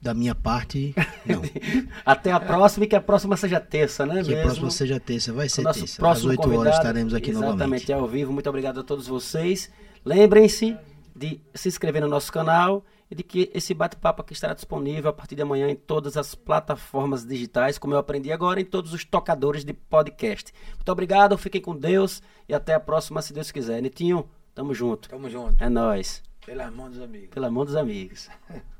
[0.00, 0.94] Da minha parte,
[1.26, 1.42] não.
[2.06, 4.22] Até a próxima e que a próxima seja terça, né?
[4.22, 4.42] Que a mesmo?
[4.44, 5.92] próxima seja terça, vai ser O nosso terça.
[5.94, 7.92] Às próximo 8 horas estaremos aqui exatamente, novamente.
[7.92, 8.32] ao vivo.
[8.32, 9.70] Muito obrigado a todos vocês.
[10.02, 10.74] Lembrem-se
[11.14, 15.12] de se inscrever no nosso canal e de que esse bate-papo aqui estará disponível a
[15.12, 19.04] partir de amanhã em todas as plataformas digitais, como eu aprendi agora, em todos os
[19.04, 20.50] tocadores de podcast.
[20.76, 23.82] Muito obrigado, fiquem com Deus e até a próxima, se Deus quiser.
[23.82, 25.10] Nitinho, tamo junto.
[25.10, 25.62] Tamo junto.
[25.62, 26.22] É nóis.
[26.46, 27.28] Pelas mãos dos amigos.
[27.34, 28.30] Pelo amor dos amigos.